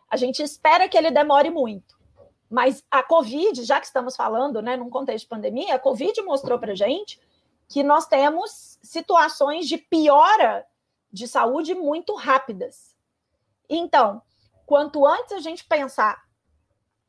A 0.09 0.15
gente 0.15 0.41
espera 0.41 0.88
que 0.88 0.97
ele 0.97 1.11
demore 1.11 1.49
muito. 1.49 1.97
Mas 2.49 2.83
a 2.89 3.03
Covid, 3.03 3.61
já 3.63 3.79
que 3.79 3.85
estamos 3.85 4.15
falando, 4.15 4.61
né, 4.61 4.77
num 4.77 4.89
contexto 4.89 5.25
de 5.25 5.29
pandemia, 5.29 5.75
a 5.75 5.79
Covid 5.79 6.21
mostrou 6.21 6.57
para 6.57 6.73
gente 6.73 7.19
que 7.67 7.83
nós 7.83 8.07
temos 8.07 8.79
situações 8.81 9.67
de 9.67 9.77
piora 9.77 10.65
de 11.18 11.28
saúde 11.28 11.74
muito 11.74 12.13
rápidas. 12.15 12.95
Então, 13.70 14.22
quanto 14.65 15.05
antes 15.05 15.34
a 15.34 15.39
gente 15.39 15.65
pensar, 15.65 16.24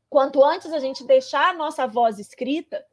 quanto 0.09 0.43
antes 0.43 0.73
a 0.73 0.79
gente 0.79 1.03
deixar 1.03 1.49
a 1.49 1.53
nossa 1.53 1.87
voz 1.87 2.19
escrita, 2.19 2.85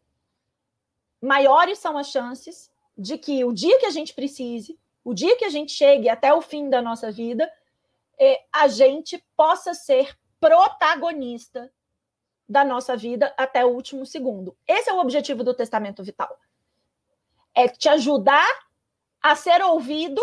maiores 1.21 1.79
são 1.79 1.97
as 1.97 2.09
chances 2.09 2.71
de 2.97 3.19
que 3.19 3.45
o 3.45 3.53
dia 3.53 3.79
que 3.79 3.87
a 3.87 3.91
gente 3.91 4.15
precise, 4.15 4.79
o 5.03 5.15
dia 5.15 5.37
que 5.37 5.45
a 5.45 5.51
gente 5.51 5.73
chegue 5.73 6.09
até 6.09 6.33
o 6.33 6.43
fim 6.43 6.69
da 6.69 6.83
nossa 6.83 7.11
vida, 7.11 7.51
é, 8.19 8.45
a 8.53 8.69
gente 8.69 9.25
possa 9.37 9.75
ser 9.75 10.17
protagonista 10.41 11.73
da 12.49 12.65
nossa 12.65 12.97
vida 12.97 13.35
até 13.37 13.65
o 13.65 13.71
último 13.71 14.07
segundo. 14.07 14.57
Esse 14.67 14.89
é 14.91 14.93
o 14.93 15.01
objetivo 15.01 15.43
do 15.43 15.55
testamento 15.55 16.03
vital. 16.03 16.39
É 17.55 17.69
te 17.69 17.89
ajudar 17.89 18.49
a 19.21 19.35
ser 19.35 19.63
ouvido 19.63 20.23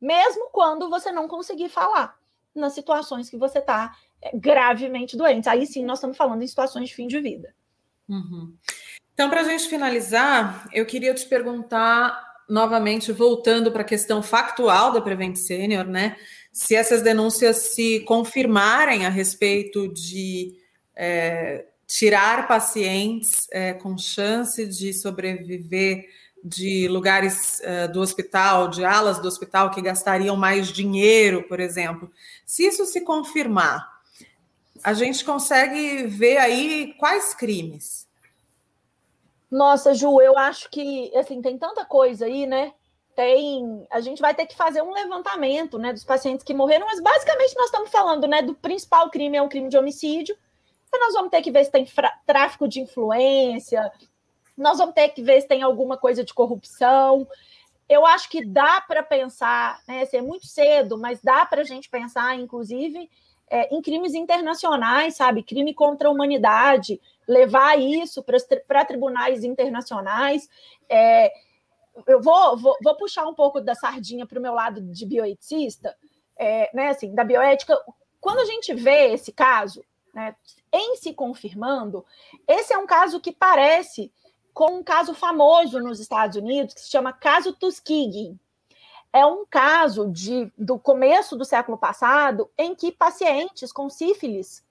mesmo 0.00 0.50
quando 0.50 0.88
você 0.88 1.10
não 1.10 1.28
conseguir 1.28 1.68
falar, 1.68 2.18
nas 2.54 2.74
situações 2.74 3.30
que 3.30 3.36
você 3.36 3.58
está 3.58 3.96
é, 4.20 4.36
gravemente 4.36 5.16
doente. 5.16 5.48
Aí 5.48 5.66
sim, 5.66 5.84
nós 5.84 5.98
estamos 5.98 6.16
falando 6.16 6.42
em 6.42 6.46
situações 6.46 6.88
de 6.88 6.94
fim 6.94 7.06
de 7.06 7.20
vida. 7.20 7.54
Uhum. 8.08 8.54
Então, 9.14 9.28
para 9.28 9.40
a 9.40 9.44
gente 9.44 9.68
finalizar, 9.68 10.68
eu 10.72 10.86
queria 10.86 11.14
te 11.14 11.26
perguntar 11.26 12.26
novamente, 12.48 13.12
voltando 13.12 13.70
para 13.70 13.82
a 13.82 13.84
questão 13.84 14.22
factual 14.22 14.92
da 14.92 15.00
Prevent 15.00 15.36
Senior, 15.36 15.84
né? 15.84 16.16
Se 16.52 16.74
essas 16.74 17.02
denúncias 17.02 17.56
se 17.74 18.00
confirmarem 18.00 19.04
a 19.04 19.10
respeito 19.10 19.86
de 19.92 20.56
é, 20.96 21.66
tirar 21.86 22.48
pacientes 22.48 23.46
é, 23.52 23.74
com 23.74 23.98
chance 23.98 24.66
de 24.66 24.94
sobreviver 24.94 26.06
de 26.42 26.88
lugares 26.88 27.60
uh, 27.60 27.92
do 27.92 28.00
hospital, 28.00 28.68
de 28.68 28.84
alas 28.84 29.18
do 29.18 29.28
hospital 29.28 29.70
que 29.70 29.82
gastariam 29.82 30.36
mais 30.36 30.68
dinheiro, 30.68 31.42
por 31.48 31.60
exemplo. 31.60 32.10
Se 32.46 32.66
isso 32.66 32.84
se 32.86 33.02
confirmar, 33.02 33.98
a 34.82 34.92
gente 34.92 35.24
consegue 35.24 36.06
ver 36.06 36.38
aí 36.38 36.94
quais 36.98 37.34
crimes? 37.34 38.08
Nossa, 39.50 39.94
Ju, 39.94 40.20
eu 40.20 40.36
acho 40.36 40.70
que 40.70 41.10
assim 41.16 41.40
tem 41.40 41.58
tanta 41.58 41.84
coisa 41.84 42.26
aí, 42.26 42.46
né? 42.46 42.72
Tem, 43.16 43.86
a 43.90 44.00
gente 44.00 44.20
vai 44.20 44.34
ter 44.34 44.46
que 44.46 44.54
fazer 44.54 44.80
um 44.80 44.92
levantamento, 44.92 45.76
né, 45.76 45.92
dos 45.92 46.04
pacientes 46.04 46.44
que 46.44 46.54
morreram, 46.54 46.86
mas 46.86 47.00
basicamente 47.00 47.56
nós 47.56 47.66
estamos 47.66 47.90
falando, 47.90 48.28
né, 48.28 48.42
do 48.42 48.54
principal 48.54 49.10
crime 49.10 49.36
é 49.36 49.42
um 49.42 49.48
crime 49.48 49.68
de 49.68 49.76
homicídio. 49.76 50.36
Então 50.86 51.00
nós 51.00 51.14
vamos 51.14 51.30
ter 51.30 51.42
que 51.42 51.50
ver 51.50 51.64
se 51.64 51.70
tem 51.70 51.86
tráfico 52.24 52.68
de 52.68 52.80
influência, 52.80 53.90
nós 54.58 54.78
vamos 54.78 54.94
ter 54.94 55.08
que 55.10 55.22
ver 55.22 55.40
se 55.40 55.48
tem 55.48 55.62
alguma 55.62 55.96
coisa 55.96 56.24
de 56.24 56.34
corrupção. 56.34 57.26
Eu 57.88 58.04
acho 58.04 58.28
que 58.28 58.44
dá 58.44 58.80
para 58.80 59.02
pensar, 59.02 59.80
né? 59.86 60.02
Assim, 60.02 60.18
é 60.18 60.22
muito 60.22 60.46
cedo, 60.46 60.98
mas 60.98 61.22
dá 61.22 61.46
para 61.46 61.62
a 61.62 61.64
gente 61.64 61.88
pensar, 61.88 62.38
inclusive, 62.38 63.08
é, 63.48 63.74
em 63.74 63.80
crimes 63.80 64.14
internacionais, 64.14 65.16
sabe? 65.16 65.42
Crime 65.42 65.72
contra 65.72 66.08
a 66.08 66.10
humanidade, 66.10 67.00
levar 67.26 67.78
isso 67.78 68.22
para 68.66 68.84
tribunais 68.84 69.44
internacionais. 69.44 70.48
É, 70.88 71.32
eu 72.06 72.20
vou, 72.20 72.56
vou, 72.56 72.76
vou, 72.82 72.96
puxar 72.96 73.26
um 73.26 73.34
pouco 73.34 73.60
da 73.60 73.74
sardinha 73.74 74.26
para 74.26 74.38
o 74.38 74.42
meu 74.42 74.52
lado 74.52 74.80
de 74.82 75.06
bioeticista, 75.06 75.96
é, 76.36 76.68
né? 76.74 76.88
Assim, 76.88 77.14
da 77.14 77.24
bioética. 77.24 77.78
Quando 78.20 78.40
a 78.40 78.44
gente 78.44 78.74
vê 78.74 79.12
esse 79.12 79.32
caso, 79.32 79.84
né, 80.12 80.34
em 80.72 80.96
se 80.96 81.14
confirmando, 81.14 82.04
esse 82.46 82.72
é 82.72 82.78
um 82.78 82.86
caso 82.86 83.20
que 83.20 83.32
parece 83.32 84.12
com 84.52 84.78
um 84.78 84.82
caso 84.82 85.14
famoso 85.14 85.80
nos 85.80 86.00
Estados 86.00 86.36
Unidos 86.36 86.74
que 86.74 86.80
se 86.80 86.90
chama 86.90 87.12
caso 87.12 87.52
Tuskegee. 87.52 88.36
É 89.12 89.24
um 89.24 89.46
caso 89.46 90.10
de, 90.10 90.52
do 90.56 90.78
começo 90.78 91.36
do 91.36 91.44
século 91.44 91.78
passado 91.78 92.50
em 92.58 92.74
que 92.74 92.92
pacientes 92.92 93.72
com 93.72 93.88
sífilis 93.88 94.62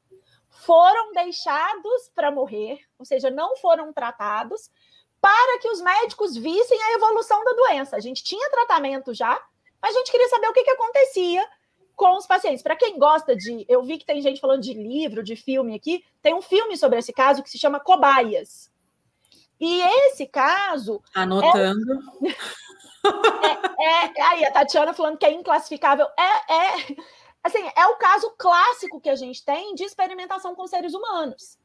foram 0.50 1.12
deixados 1.14 2.12
para 2.14 2.32
morrer, 2.32 2.80
ou 2.98 3.06
seja, 3.06 3.30
não 3.30 3.58
foram 3.58 3.94
tratados, 3.94 4.70
para 5.22 5.60
que 5.60 5.70
os 5.70 5.82
médicos 5.82 6.36
vissem 6.36 6.82
a 6.82 6.94
evolução 6.94 7.44
da 7.44 7.54
doença. 7.54 7.96
A 7.96 8.00
gente 8.00 8.24
tinha 8.24 8.50
tratamento 8.50 9.14
já, 9.14 9.40
mas 9.82 9.96
a 9.96 10.00
gente 10.00 10.12
queria 10.12 10.30
saber 10.30 10.48
o 10.48 10.54
que, 10.54 10.64
que 10.64 10.70
acontecia 10.70 11.48
com 11.96 12.16
os 12.16 12.28
pacientes. 12.28 12.62
Para 12.62 12.76
quem 12.76 12.98
gosta 12.98 13.36
de. 13.36 13.66
Eu 13.68 13.84
vi 13.84 13.98
que 13.98 14.06
tem 14.06 14.22
gente 14.22 14.40
falando 14.40 14.62
de 14.62 14.74
livro, 14.74 15.24
de 15.24 15.36
filme 15.36 15.76
aqui. 15.76 16.04
Tem 16.22 16.34
um 16.34 16.42
filme 16.42 16.78
sobre 16.78 17.00
esse 17.00 17.12
caso 17.12 17.42
que 17.42 17.50
se 17.50 17.58
chama 17.58 17.80
Cobaias. 17.80 18.72
E 19.60 19.82
esse 19.82 20.28
caso. 20.28 21.02
Anotando. 21.14 22.00
É, 22.24 23.04
é, 23.84 24.20
é, 24.20 24.22
aí, 24.22 24.46
a 24.46 24.52
Tatiana 24.52 24.94
falando 24.94 25.18
que 25.18 25.26
é 25.26 25.32
inclassificável. 25.32 26.08
É, 26.18 26.54
é, 26.54 26.96
assim, 27.44 27.64
é 27.76 27.88
o 27.88 27.96
caso 27.96 28.34
clássico 28.38 29.02
que 29.02 29.10
a 29.10 29.16
gente 29.16 29.44
tem 29.44 29.74
de 29.74 29.84
experimentação 29.84 30.56
com 30.56 30.68
seres 30.68 30.94
humanos. 30.94 31.58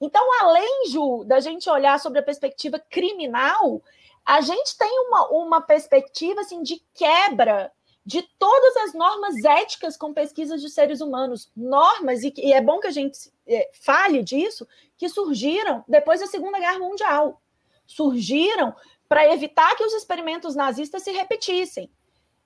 Então, 0.00 0.22
além, 0.40 0.88
Ju, 0.90 1.24
da 1.24 1.40
gente 1.40 1.68
olhar 1.68 1.98
sobre 2.00 2.18
a 2.18 2.22
perspectiva 2.22 2.78
criminal, 2.78 3.82
a 4.24 4.40
gente 4.40 4.76
tem 4.76 4.90
uma, 5.06 5.28
uma 5.28 5.60
perspectiva 5.60 6.40
assim, 6.40 6.62
de 6.62 6.82
quebra 6.94 7.70
de 8.06 8.22
todas 8.38 8.76
as 8.78 8.94
normas 8.94 9.42
éticas 9.44 9.96
com 9.96 10.12
pesquisas 10.12 10.60
de 10.60 10.68
seres 10.68 11.00
humanos. 11.00 11.50
Normas, 11.56 12.22
e, 12.22 12.32
e 12.36 12.52
é 12.52 12.60
bom 12.60 12.80
que 12.80 12.86
a 12.86 12.90
gente 12.90 13.18
é, 13.18 13.33
fale 13.82 14.22
disso, 14.22 14.66
que 14.96 15.08
surgiram 15.08 15.84
depois 15.86 16.20
da 16.20 16.26
Segunda 16.26 16.58
Guerra 16.58 16.78
Mundial. 16.78 17.40
Surgiram 17.86 18.74
para 19.08 19.32
evitar 19.32 19.76
que 19.76 19.84
os 19.84 19.92
experimentos 19.92 20.54
nazistas 20.54 21.02
se 21.02 21.12
repetissem. 21.12 21.90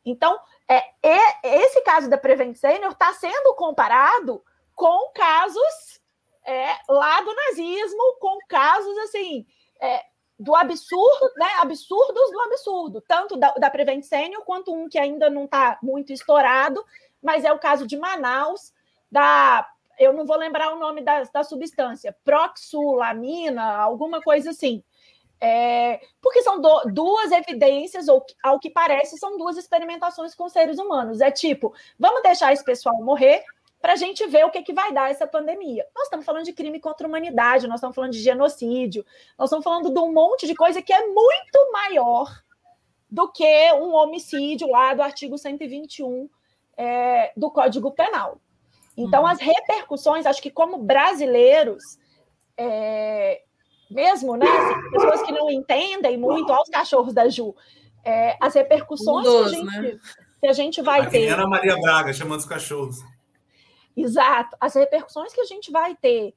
Então, 0.04 0.38
é, 0.68 0.82
é 1.02 1.62
esse 1.62 1.80
caso 1.82 2.08
da 2.08 2.18
Prevent 2.18 2.56
Senior 2.56 2.92
está 2.92 3.12
sendo 3.14 3.54
comparado 3.54 4.42
com 4.74 5.10
casos 5.12 6.00
é, 6.44 6.76
lá 6.88 7.20
do 7.20 7.34
nazismo, 7.34 8.16
com 8.20 8.38
casos 8.48 8.96
assim 8.98 9.46
é, 9.80 10.02
do 10.38 10.54
absurdo, 10.54 11.32
né? 11.36 11.48
Absurdos 11.60 12.30
do 12.30 12.40
absurdo, 12.40 13.00
tanto 13.06 13.36
da, 13.36 13.52
da 13.54 13.70
Prevent 13.70 14.04
Senior 14.04 14.42
quanto 14.44 14.72
um 14.72 14.88
que 14.88 14.98
ainda 14.98 15.28
não 15.28 15.44
está 15.44 15.78
muito 15.82 16.12
estourado, 16.12 16.84
mas 17.22 17.44
é 17.44 17.52
o 17.52 17.58
caso 17.58 17.86
de 17.86 17.96
Manaus, 17.96 18.72
da 19.10 19.68
eu 19.98 20.12
não 20.12 20.24
vou 20.24 20.36
lembrar 20.36 20.72
o 20.74 20.78
nome 20.78 21.02
da, 21.02 21.22
da 21.24 21.42
substância, 21.42 22.16
proxulamina, 22.24 23.76
alguma 23.76 24.20
coisa 24.20 24.50
assim. 24.50 24.82
É, 25.40 26.00
porque 26.20 26.42
são 26.42 26.60
do, 26.60 26.82
duas 26.92 27.30
evidências, 27.30 28.08
ou 28.08 28.24
ao 28.42 28.58
que 28.58 28.70
parece, 28.70 29.16
são 29.18 29.38
duas 29.38 29.56
experimentações 29.56 30.34
com 30.34 30.48
seres 30.48 30.78
humanos. 30.78 31.20
É 31.20 31.30
tipo, 31.30 31.72
vamos 31.98 32.22
deixar 32.22 32.52
esse 32.52 32.64
pessoal 32.64 32.96
morrer, 33.02 33.44
para 33.80 33.92
a 33.92 33.96
gente 33.96 34.26
ver 34.26 34.44
o 34.44 34.50
que, 34.50 34.62
que 34.62 34.72
vai 34.72 34.92
dar 34.92 35.10
essa 35.10 35.26
pandemia. 35.26 35.86
Nós 35.94 36.04
estamos 36.04 36.26
falando 36.26 36.44
de 36.44 36.52
crime 36.52 36.80
contra 36.80 37.06
a 37.06 37.08
humanidade, 37.08 37.68
nós 37.68 37.76
estamos 37.76 37.94
falando 37.94 38.12
de 38.12 38.20
genocídio, 38.20 39.04
nós 39.38 39.48
estamos 39.48 39.64
falando 39.64 39.92
de 39.92 40.00
um 40.00 40.12
monte 40.12 40.46
de 40.46 40.54
coisa 40.54 40.82
que 40.82 40.92
é 40.92 41.06
muito 41.06 41.72
maior 41.72 42.42
do 43.10 43.30
que 43.30 43.72
um 43.74 43.94
homicídio 43.94 44.68
lá 44.68 44.94
do 44.94 45.02
artigo 45.02 45.38
121 45.38 46.28
é, 46.76 47.32
do 47.36 47.50
Código 47.50 47.90
Penal. 47.92 48.40
Então, 48.98 49.22
uhum. 49.22 49.28
as 49.28 49.40
repercussões, 49.40 50.26
acho 50.26 50.42
que 50.42 50.50
como 50.50 50.78
brasileiros, 50.78 51.84
é, 52.56 53.42
mesmo, 53.88 54.36
né, 54.36 54.46
assim, 54.46 54.90
pessoas 54.90 55.22
que 55.22 55.30
não 55.30 55.48
entendem 55.48 56.18
muito, 56.18 56.52
aos 56.52 56.68
cachorros 56.68 57.14
da 57.14 57.28
Ju, 57.28 57.54
é, 58.04 58.36
as 58.40 58.54
repercussões 58.54 59.24
que, 59.24 59.36
a 59.36 59.48
gente, 59.48 59.80
né? 59.80 59.98
que 60.40 60.46
a 60.48 60.52
gente 60.52 60.82
vai 60.82 61.02
a 61.02 61.06
ter. 61.06 61.28
Ana 61.28 61.46
Maria 61.46 61.76
Braga 61.76 62.12
chamando 62.12 62.40
os 62.40 62.46
cachorros. 62.46 62.98
Exato. 63.96 64.56
As 64.60 64.74
repercussões 64.74 65.32
que 65.32 65.40
a 65.40 65.44
gente 65.44 65.70
vai 65.70 65.94
ter 65.94 66.34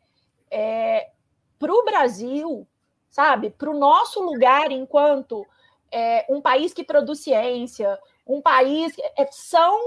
é, 0.51 1.09
para 1.57 1.73
o 1.73 1.83
Brasil, 1.83 2.67
sabe, 3.09 3.49
para 3.49 3.71
o 3.71 3.77
nosso 3.77 4.21
lugar 4.21 4.71
enquanto 4.71 5.47
é, 5.91 6.27
um 6.29 6.39
país 6.39 6.73
que 6.73 6.83
produz 6.83 7.23
ciência, 7.23 7.97
um 8.27 8.39
país 8.39 8.93
é, 9.17 9.27
são 9.31 9.79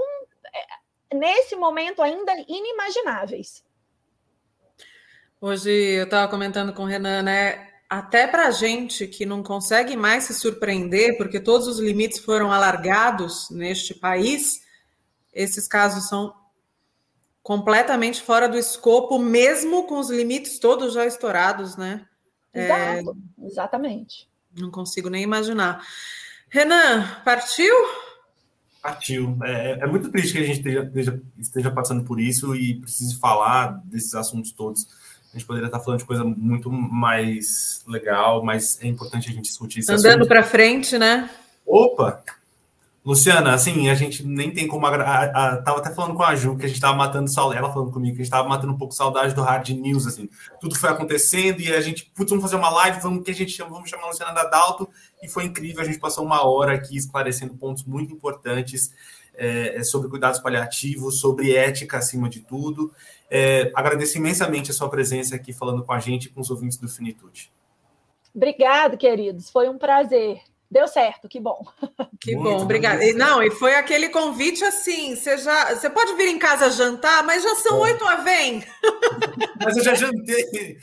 é, 0.53 0.84
nesse 1.13 1.55
momento 1.55 2.01
ainda 2.01 2.33
inimagináveis. 2.47 3.63
Hoje 5.39 5.69
eu 5.69 6.05
estava 6.05 6.29
comentando 6.29 6.73
com 6.73 6.83
o 6.83 6.87
Renan, 6.87 7.21
né? 7.23 7.69
Até 7.89 8.25
para 8.25 8.47
a 8.47 8.51
gente 8.51 9.05
que 9.07 9.25
não 9.25 9.43
consegue 9.43 9.95
mais 9.95 10.23
se 10.23 10.33
surpreender, 10.33 11.17
porque 11.17 11.39
todos 11.39 11.67
os 11.67 11.79
limites 11.79 12.19
foram 12.19 12.51
alargados 12.51 13.49
neste 13.51 13.93
país, 13.93 14.61
esses 15.31 15.67
casos 15.67 16.07
são 16.07 16.33
completamente 17.43 18.23
fora 18.23 18.49
do 18.49 18.57
escopo, 18.57 19.19
mesmo 19.19 19.85
com 19.85 19.99
os 19.99 20.09
limites 20.09 20.57
todos 20.57 20.93
já 20.93 21.05
estourados, 21.05 21.77
né? 21.77 22.07
Exato, 22.51 23.17
é... 23.39 23.45
exatamente. 23.45 24.27
Não 24.51 24.71
consigo 24.71 25.09
nem 25.09 25.21
imaginar. 25.21 25.85
Renan, 26.49 27.21
partiu? 27.23 27.75
Partiu. 28.85 29.35
É, 29.43 29.71
é, 29.71 29.79
é 29.81 29.87
muito 29.87 30.11
triste 30.11 30.33
que 30.33 30.37
a 30.37 30.43
gente 30.43 30.57
esteja, 30.59 31.19
esteja, 31.39 31.71
passando 31.71 32.03
por 32.03 32.19
isso 32.19 32.55
e 32.55 32.75
precise 32.75 33.17
falar 33.17 33.81
desses 33.83 34.13
assuntos 34.13 34.51
todos. 34.51 34.87
A 35.33 35.37
gente 35.39 35.47
poderia 35.47 35.65
estar 35.65 35.79
falando 35.79 36.01
de 36.01 36.05
coisa 36.05 36.23
muito 36.23 36.71
mais 36.71 37.83
legal, 37.87 38.45
mas 38.45 38.79
é 38.83 38.85
importante 38.85 39.27
a 39.27 39.33
gente 39.33 39.45
discutir 39.45 39.79
isso. 39.79 39.91
Andando 39.91 40.27
para 40.27 40.43
frente, 40.43 40.99
né? 40.99 41.27
Opa! 41.65 42.23
Luciana, 43.05 43.53
assim, 43.53 43.87
a 43.87 43.93
gente 43.93 44.25
nem 44.25 44.51
tem 44.51 44.67
como. 44.67 44.87
Agra... 44.87 45.03
A, 45.03 45.23
a, 45.25 45.61
tava 45.61 45.77
até 45.77 45.93
falando 45.93 46.15
com 46.15 46.23
a 46.23 46.35
Ju 46.35 46.57
que 46.57 46.65
a 46.65 46.67
gente 46.67 46.81
tava 46.81 46.97
matando 46.97 47.31
saudade. 47.31 47.59
Ela 47.59 47.71
falando 47.71 47.91
comigo 47.91 48.15
que 48.15 48.23
a 48.23 48.25
gente 48.25 48.31
tava 48.31 48.49
matando 48.49 48.73
um 48.73 48.77
pouco 48.77 48.95
saudade 48.95 49.35
do 49.35 49.43
hard 49.43 49.69
news, 49.69 50.07
assim. 50.07 50.27
Tudo 50.59 50.75
foi 50.75 50.89
acontecendo 50.89 51.61
e 51.61 51.71
a 51.71 51.79
gente, 51.81 52.11
putz, 52.15 52.31
vamos 52.31 52.43
fazer 52.43 52.55
uma 52.55 52.71
live, 52.71 52.99
vamos 53.01 53.23
que 53.23 53.29
a 53.29 53.35
gente 53.35 53.51
chama, 53.51 53.69
vamos 53.69 53.91
chamar 53.91 54.05
a 54.05 54.07
Luciana 54.07 54.33
Dadalto. 54.33 54.89
E 55.21 55.27
foi 55.27 55.45
incrível, 55.45 55.81
a 55.81 55.85
gente 55.85 55.99
passou 55.99 56.25
uma 56.25 56.43
hora 56.43 56.73
aqui 56.73 56.97
esclarecendo 56.97 57.53
pontos 57.53 57.83
muito 57.83 58.11
importantes 58.11 58.91
é, 59.35 59.77
é 59.77 59.83
sobre 59.83 60.09
cuidados 60.09 60.39
paliativos, 60.39 61.19
sobre 61.19 61.55
ética 61.55 61.99
acima 61.99 62.27
de 62.27 62.39
tudo. 62.39 62.91
É, 63.29 63.71
agradeço 63.75 64.17
imensamente 64.17 64.71
a 64.71 64.73
sua 64.73 64.89
presença 64.89 65.35
aqui 65.35 65.53
falando 65.53 65.83
com 65.83 65.93
a 65.93 65.99
gente 65.99 66.25
e 66.25 66.29
com 66.29 66.41
os 66.41 66.49
ouvintes 66.49 66.79
do 66.79 66.87
Finitude. 66.87 67.51
Obrigado, 68.33 68.97
queridos. 68.97 69.49
Foi 69.51 69.69
um 69.69 69.77
prazer. 69.77 70.41
Deu 70.69 70.87
certo, 70.87 71.27
que 71.27 71.39
bom. 71.39 71.63
Que 72.19 72.35
Muito 72.35 72.49
bom, 72.49 72.63
obrigada. 72.63 73.05
E, 73.05 73.13
não, 73.13 73.43
e 73.43 73.51
foi 73.51 73.75
aquele 73.75 74.09
convite 74.09 74.63
assim: 74.63 75.15
você 75.15 75.37
já 75.37 75.75
você 75.75 75.89
pode 75.89 76.13
vir 76.15 76.27
em 76.27 76.39
casa 76.39 76.71
jantar, 76.71 77.23
mas 77.23 77.43
já 77.43 77.53
são 77.55 77.79
oito 77.81 78.03
a 78.03 78.15
vem. 78.15 78.65
Mas 79.63 79.77
eu 79.77 79.83
já 79.83 79.93
jantei. 79.93 80.77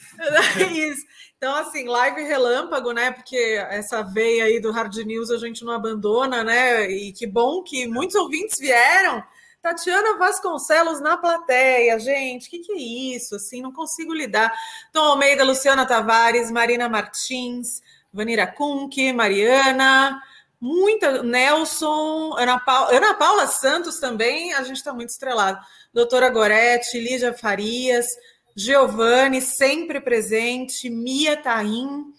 É 0.57 0.63
isso. 0.71 1.05
Então, 1.37 1.57
assim, 1.57 1.89
live 1.89 2.23
relâmpago, 2.23 2.93
né? 2.93 3.11
Porque 3.11 3.37
essa 3.71 4.03
veia 4.03 4.45
aí 4.45 4.61
do 4.61 4.71
Hard 4.71 4.95
News 4.99 5.31
a 5.31 5.39
gente 5.39 5.65
não 5.65 5.73
abandona, 5.73 6.45
né? 6.45 6.89
E 6.89 7.13
que 7.13 7.27
bom 7.27 7.63
que 7.63 7.87
muitos 7.87 8.15
ouvintes 8.15 8.59
vieram. 8.59 9.23
Tatiana 9.61 10.17
Vasconcelos 10.19 11.01
na 11.01 11.17
plateia, 11.17 11.99
gente, 11.99 12.49
o 12.49 12.51
que, 12.51 12.59
que 12.59 12.73
é 12.73 13.17
isso? 13.17 13.37
Assim, 13.37 13.63
não 13.63 13.73
consigo 13.73 14.13
lidar. 14.13 14.53
Tom 14.93 15.01
Almeida, 15.01 15.45
Luciana 15.45 15.87
Tavares, 15.87 16.51
Marina 16.51 16.89
Martins, 16.89 17.81
Vanira 18.13 18.47
Kunk, 18.47 19.13
Mariana, 19.13 20.21
muita, 20.61 21.23
Nelson, 21.23 22.37
Ana 22.37 22.59
Paula, 22.59 22.97
Ana 22.97 23.15
Paula 23.15 23.47
Santos 23.47 23.99
também, 23.99 24.53
a 24.53 24.63
gente 24.63 24.77
está 24.77 24.93
muito 24.93 25.11
estrelado. 25.11 25.59
Doutora 25.93 26.29
Gorete, 26.31 27.01
Lígia 27.01 27.33
Farias, 27.33 28.07
Giovanni, 28.55 29.41
sempre 29.41 30.01
presente, 30.01 30.89
Mia 30.91 31.37
Taim. 31.37 32.13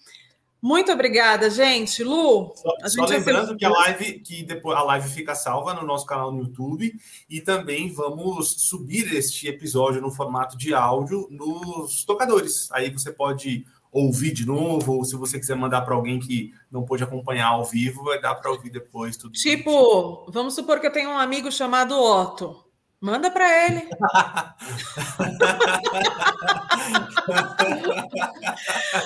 Muito 0.61 0.93
obrigada, 0.93 1.49
gente. 1.49 2.03
Lu, 2.03 2.53
só, 2.55 2.87
só 2.87 3.05
lembrando 3.05 3.57
que 3.57 3.65
a 3.65 3.69
live 3.69 4.19
que 4.19 4.43
depois 4.43 4.77
a 4.77 4.83
live 4.83 5.09
fica 5.09 5.35
salva 5.35 5.73
no 5.73 5.85
nosso 5.85 6.05
canal 6.05 6.31
no 6.31 6.43
YouTube 6.43 6.93
e 7.29 7.41
também 7.41 7.91
vamos 7.91 8.69
subir 8.69 9.13
este 9.13 9.49
episódio 9.49 10.01
no 10.01 10.09
formato 10.09 10.57
de 10.57 10.73
áudio 10.73 11.27
nos 11.29 12.05
tocadores. 12.05 12.71
Aí 12.71 12.89
você 12.89 13.11
pode 13.11 13.65
ouvir 13.93 14.33
de 14.33 14.45
novo, 14.45 14.93
ou 14.93 15.05
se 15.05 15.15
você 15.15 15.39
quiser 15.39 15.55
mandar 15.55 15.81
para 15.81 15.93
alguém 15.93 16.19
que 16.19 16.51
não 16.71 16.83
pôde 16.83 17.03
acompanhar 17.03 17.49
ao 17.49 17.63
vivo, 17.63 18.03
vai 18.03 18.19
dar 18.19 18.33
para 18.35 18.51
ouvir 18.51 18.71
depois 18.71 19.15
tudo. 19.15 19.33
Tipo, 19.33 20.25
vamos 20.31 20.55
supor 20.55 20.79
que 20.79 20.87
eu 20.87 20.91
tenho 20.91 21.11
um 21.11 21.17
amigo 21.17 21.51
chamado 21.51 21.95
Otto. 21.95 22.63
Manda 22.99 23.29
para 23.29 23.67
ele. 23.67 23.87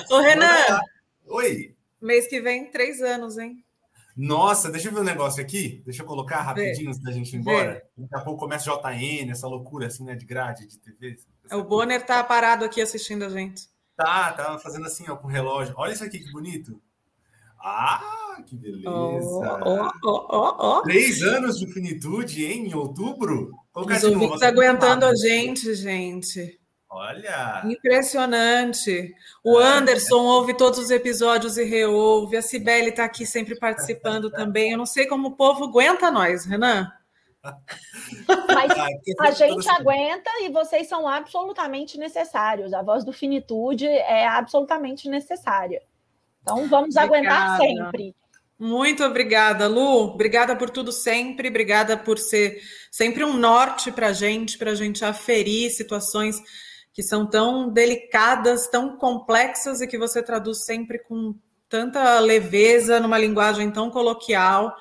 Ô, 0.09 0.19
Renan. 0.19 0.79
Oi. 1.25 1.75
Mês 1.99 2.25
que 2.27 2.39
vem, 2.39 2.71
três 2.71 3.01
anos, 3.01 3.37
hein? 3.37 3.61
Nossa, 4.15 4.71
deixa 4.71 4.87
eu 4.87 4.93
ver 4.93 5.01
um 5.01 5.03
negócio 5.03 5.41
aqui. 5.41 5.81
Deixa 5.83 6.03
eu 6.03 6.07
colocar 6.07 6.41
rapidinho 6.41 6.87
antes 6.89 7.01
da 7.01 7.11
gente 7.11 7.35
ir 7.35 7.39
embora. 7.39 7.83
Daqui 7.97 8.15
a 8.15 8.21
pouco 8.21 8.39
começa 8.39 8.71
JN, 8.71 9.31
essa 9.31 9.47
loucura 9.47 9.87
assim, 9.87 10.03
né, 10.03 10.15
de 10.15 10.25
grade, 10.25 10.67
de 10.67 10.77
TV. 10.79 11.17
O 11.51 11.63
Bonner 11.63 12.05
tá 12.05 12.23
parado 12.23 12.63
aqui 12.65 12.81
assistindo 12.81 13.25
a 13.25 13.29
gente. 13.29 13.67
Tá, 13.97 14.31
tava 14.31 14.59
fazendo 14.59 14.85
assim, 14.85 15.09
ó, 15.09 15.15
com 15.15 15.27
o 15.27 15.31
relógio. 15.31 15.73
Olha 15.75 15.91
isso 15.91 16.03
aqui 16.03 16.19
que 16.19 16.31
bonito. 16.31 16.79
Ah, 17.59 18.37
que 18.47 18.55
beleza! 18.55 19.59
Oh, 19.65 19.89
oh, 20.05 20.55
oh, 20.59 20.81
Três 20.83 21.23
anos 21.23 21.57
de 21.57 21.65
finitude, 21.73 22.45
hein? 22.45 22.67
Em 22.67 22.75
outubro? 22.75 23.51
Os 23.75 24.03
ouvintes 24.03 24.43
aguentando 24.43 25.05
a 25.05 25.15
gente, 25.15 25.73
gente. 25.73 26.59
Olha! 26.87 27.63
Impressionante. 27.65 29.13
O 29.43 29.57
Anderson 29.57 30.21
ouve 30.21 30.55
todos 30.55 30.77
os 30.77 30.91
episódios 30.91 31.57
e 31.57 31.63
reouve. 31.63 32.37
A 32.37 32.41
Cibele 32.41 32.89
está 32.89 33.05
aqui 33.05 33.25
sempre 33.25 33.57
participando 33.57 34.29
também. 34.29 34.71
Eu 34.71 34.77
não 34.77 34.85
sei 34.85 35.07
como 35.07 35.29
o 35.29 35.35
povo 35.35 35.65
aguenta 35.65 36.11
nós, 36.11 36.45
Renan. 36.45 36.87
Mas 38.27 38.71
ah, 38.71 38.87
a 39.19 39.31
gente 39.31 39.69
aguenta 39.69 40.29
e 40.41 40.49
vocês 40.49 40.87
são 40.87 41.07
absolutamente 41.07 41.97
necessários. 41.97 42.73
A 42.73 42.81
voz 42.81 43.03
do 43.03 43.13
finitude 43.13 43.87
é 43.87 44.27
absolutamente 44.27 45.09
necessária. 45.09 45.81
Então 46.41 46.67
vamos 46.67 46.95
obrigada. 46.95 47.05
aguentar 47.05 47.57
sempre. 47.57 48.15
Muito 48.59 49.03
obrigada, 49.03 49.67
Lu. 49.67 50.13
Obrigada 50.13 50.55
por 50.55 50.69
tudo 50.69 50.91
sempre. 50.91 51.49
Obrigada 51.49 51.95
por 51.95 52.17
ser 52.17 52.59
sempre 52.91 53.23
um 53.23 53.33
norte 53.33 53.91
para 53.91 54.07
a 54.07 54.13
gente, 54.13 54.57
para 54.57 54.71
a 54.71 54.75
gente 54.75 55.05
aferir 55.05 55.69
situações 55.69 56.41
que 56.91 57.03
são 57.03 57.29
tão 57.29 57.69
delicadas, 57.69 58.67
tão 58.67 58.97
complexas 58.97 59.81
e 59.81 59.87
que 59.87 59.99
você 59.99 60.23
traduz 60.23 60.65
sempre 60.65 60.97
com 60.97 61.35
tanta 61.69 62.19
leveza, 62.19 62.99
numa 62.99 63.19
linguagem 63.19 63.69
tão 63.69 63.91
coloquial. 63.91 64.75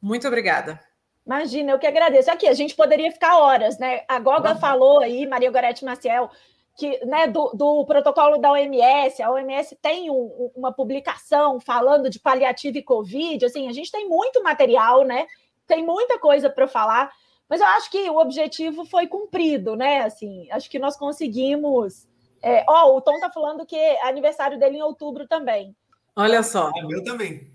Muito 0.00 0.28
obrigada. 0.28 0.78
Imagina, 1.24 1.72
eu 1.72 1.78
que 1.78 1.86
agradeço. 1.86 2.30
Aqui, 2.30 2.48
a 2.48 2.54
gente 2.54 2.74
poderia 2.74 3.10
ficar 3.12 3.38
horas, 3.38 3.78
né? 3.78 4.02
A 4.08 4.18
Goga 4.18 4.52
uhum. 4.52 4.58
falou 4.58 5.00
aí, 5.00 5.26
Maria 5.26 5.50
Gorete 5.50 5.84
Maciel, 5.84 6.30
que, 6.76 7.04
né, 7.04 7.26
do, 7.26 7.52
do, 7.54 7.84
protocolo 7.84 8.38
da 8.38 8.52
OMS, 8.52 9.22
a 9.22 9.30
OMS 9.30 9.76
tem 9.80 10.10
um, 10.10 10.50
uma 10.54 10.72
publicação 10.72 11.60
falando 11.60 12.10
de 12.10 12.18
paliativo 12.18 12.78
e 12.78 12.82
Covid, 12.82 13.44
assim, 13.44 13.68
a 13.68 13.72
gente 13.72 13.90
tem 13.90 14.08
muito 14.08 14.42
material, 14.42 15.04
né? 15.04 15.26
Tem 15.66 15.84
muita 15.84 16.18
coisa 16.18 16.50
para 16.50 16.66
falar, 16.66 17.12
mas 17.48 17.60
eu 17.60 17.66
acho 17.66 17.90
que 17.90 18.10
o 18.10 18.18
objetivo 18.18 18.84
foi 18.84 19.06
cumprido, 19.06 19.76
né? 19.76 20.00
Assim, 20.00 20.50
acho 20.50 20.70
que 20.70 20.78
nós 20.78 20.96
conseguimos. 20.96 22.08
É, 22.42 22.64
ó, 22.66 22.96
o 22.96 23.00
Tom 23.00 23.20
tá 23.20 23.30
falando 23.30 23.64
que 23.64 23.76
é 23.76 24.04
aniversário 24.08 24.58
dele 24.58 24.78
em 24.78 24.82
outubro 24.82 25.28
também. 25.28 25.76
Olha 26.16 26.42
só. 26.42 26.70
É 26.74 26.82
meu 26.82 27.04
também. 27.04 27.52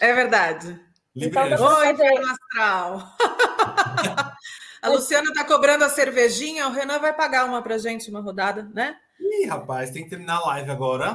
É 0.00 0.14
verdade. 0.14 0.80
Então, 1.16 1.44
Oi, 1.44 1.96
Astral. 2.30 3.16
a 4.82 4.88
Luciana 4.90 5.30
está 5.30 5.44
cobrando 5.44 5.82
a 5.82 5.88
cervejinha, 5.88 6.68
o 6.68 6.72
Renan 6.72 6.98
vai 6.98 7.14
pagar 7.14 7.46
uma 7.46 7.62
para 7.62 7.78
gente, 7.78 8.10
uma 8.10 8.20
rodada, 8.20 8.68
né? 8.74 8.98
Ih, 9.18 9.46
rapaz, 9.46 9.90
tem 9.90 10.04
que 10.04 10.10
terminar 10.10 10.36
a 10.36 10.46
live 10.48 10.70
agora. 10.70 11.14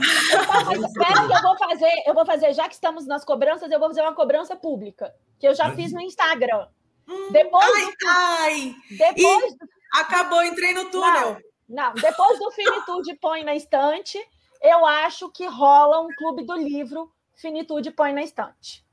Eu, 0.74 0.82
espera 0.84 1.28
que 1.28 1.34
eu 1.34 1.42
vou 1.44 1.56
fazer, 1.56 2.04
eu 2.08 2.14
vou 2.16 2.26
fazer, 2.26 2.52
já 2.54 2.68
que 2.68 2.74
estamos 2.74 3.06
nas 3.06 3.24
cobranças, 3.24 3.72
eu 3.72 3.80
vou 3.80 3.90
fazer 3.90 4.02
uma 4.02 4.16
cobrança 4.16 4.56
pública, 4.56 5.14
que 5.40 5.48
eu 5.48 5.54
já 5.54 5.72
fiz 5.76 5.94
no 5.94 6.02
Instagram. 6.02 6.68
Hum, 7.08 7.32
depois 7.32 7.64
ai, 7.64 7.86
do... 7.86 8.08
ai! 8.08 8.76
Depois 8.90 9.54
do... 9.54 9.68
Acabou, 9.94 10.44
entrei 10.44 10.74
no 10.74 10.86
túnel. 10.86 11.38
Não, 11.70 11.86
não, 11.86 11.94
depois 11.94 12.40
do 12.40 12.50
Finitude 12.52 13.14
põe 13.22 13.44
na 13.44 13.54
estante, 13.54 14.18
eu 14.64 14.84
acho 14.84 15.30
que 15.30 15.46
rola 15.46 16.02
um 16.02 16.08
clube 16.18 16.44
do 16.44 16.56
livro 16.56 17.12
Finitude 17.36 17.92
põe 17.92 18.14
na 18.14 18.24
estante. 18.24 18.84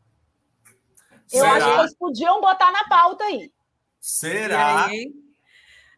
Eu 1.32 1.40
Será? 1.40 1.52
acho 1.52 1.66
que 1.66 1.80
eles 1.80 1.94
podiam 1.96 2.40
botar 2.40 2.72
na 2.72 2.84
pauta 2.88 3.24
aí. 3.24 3.52
Será? 4.00 4.86
Aí, 4.86 5.12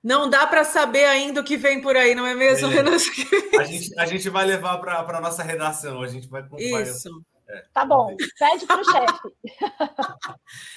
não 0.02 0.28
dá 0.28 0.46
para 0.46 0.64
saber 0.64 1.04
ainda 1.04 1.40
o 1.40 1.44
que 1.44 1.56
vem 1.56 1.80
por 1.80 1.96
aí, 1.96 2.14
não 2.14 2.26
é 2.26 2.34
mesmo, 2.34 2.68
é. 2.72 2.80
A 3.60 3.64
gente, 3.64 3.98
a 3.98 4.06
gente 4.06 4.30
vai 4.30 4.46
levar 4.46 4.78
para 4.78 5.18
a 5.18 5.20
nossa 5.20 5.42
redação, 5.42 6.02
a 6.02 6.08
gente 6.08 6.26
vai. 6.28 6.42
Isso. 6.58 7.22
É, 7.46 7.64
tá 7.74 7.84
bom, 7.84 8.16
pede 8.38 8.66
para 8.66 8.80
o 8.80 8.84
chefe. 8.90 9.20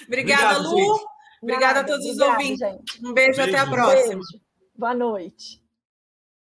Obrigada, 0.08 0.60
Lu. 0.60 1.00
Obrigada 1.42 1.82
a 1.82 1.84
todos 1.84 2.06
os 2.06 2.20
ouvintes. 2.20 2.60
Gente. 2.60 3.06
Um 3.06 3.14
beijo, 3.14 3.38
beijo, 3.38 3.42
até 3.42 3.58
a 3.58 3.70
próxima. 3.70 4.14
Beijo. 4.16 4.44
Boa 4.76 4.94
noite. 4.94 5.63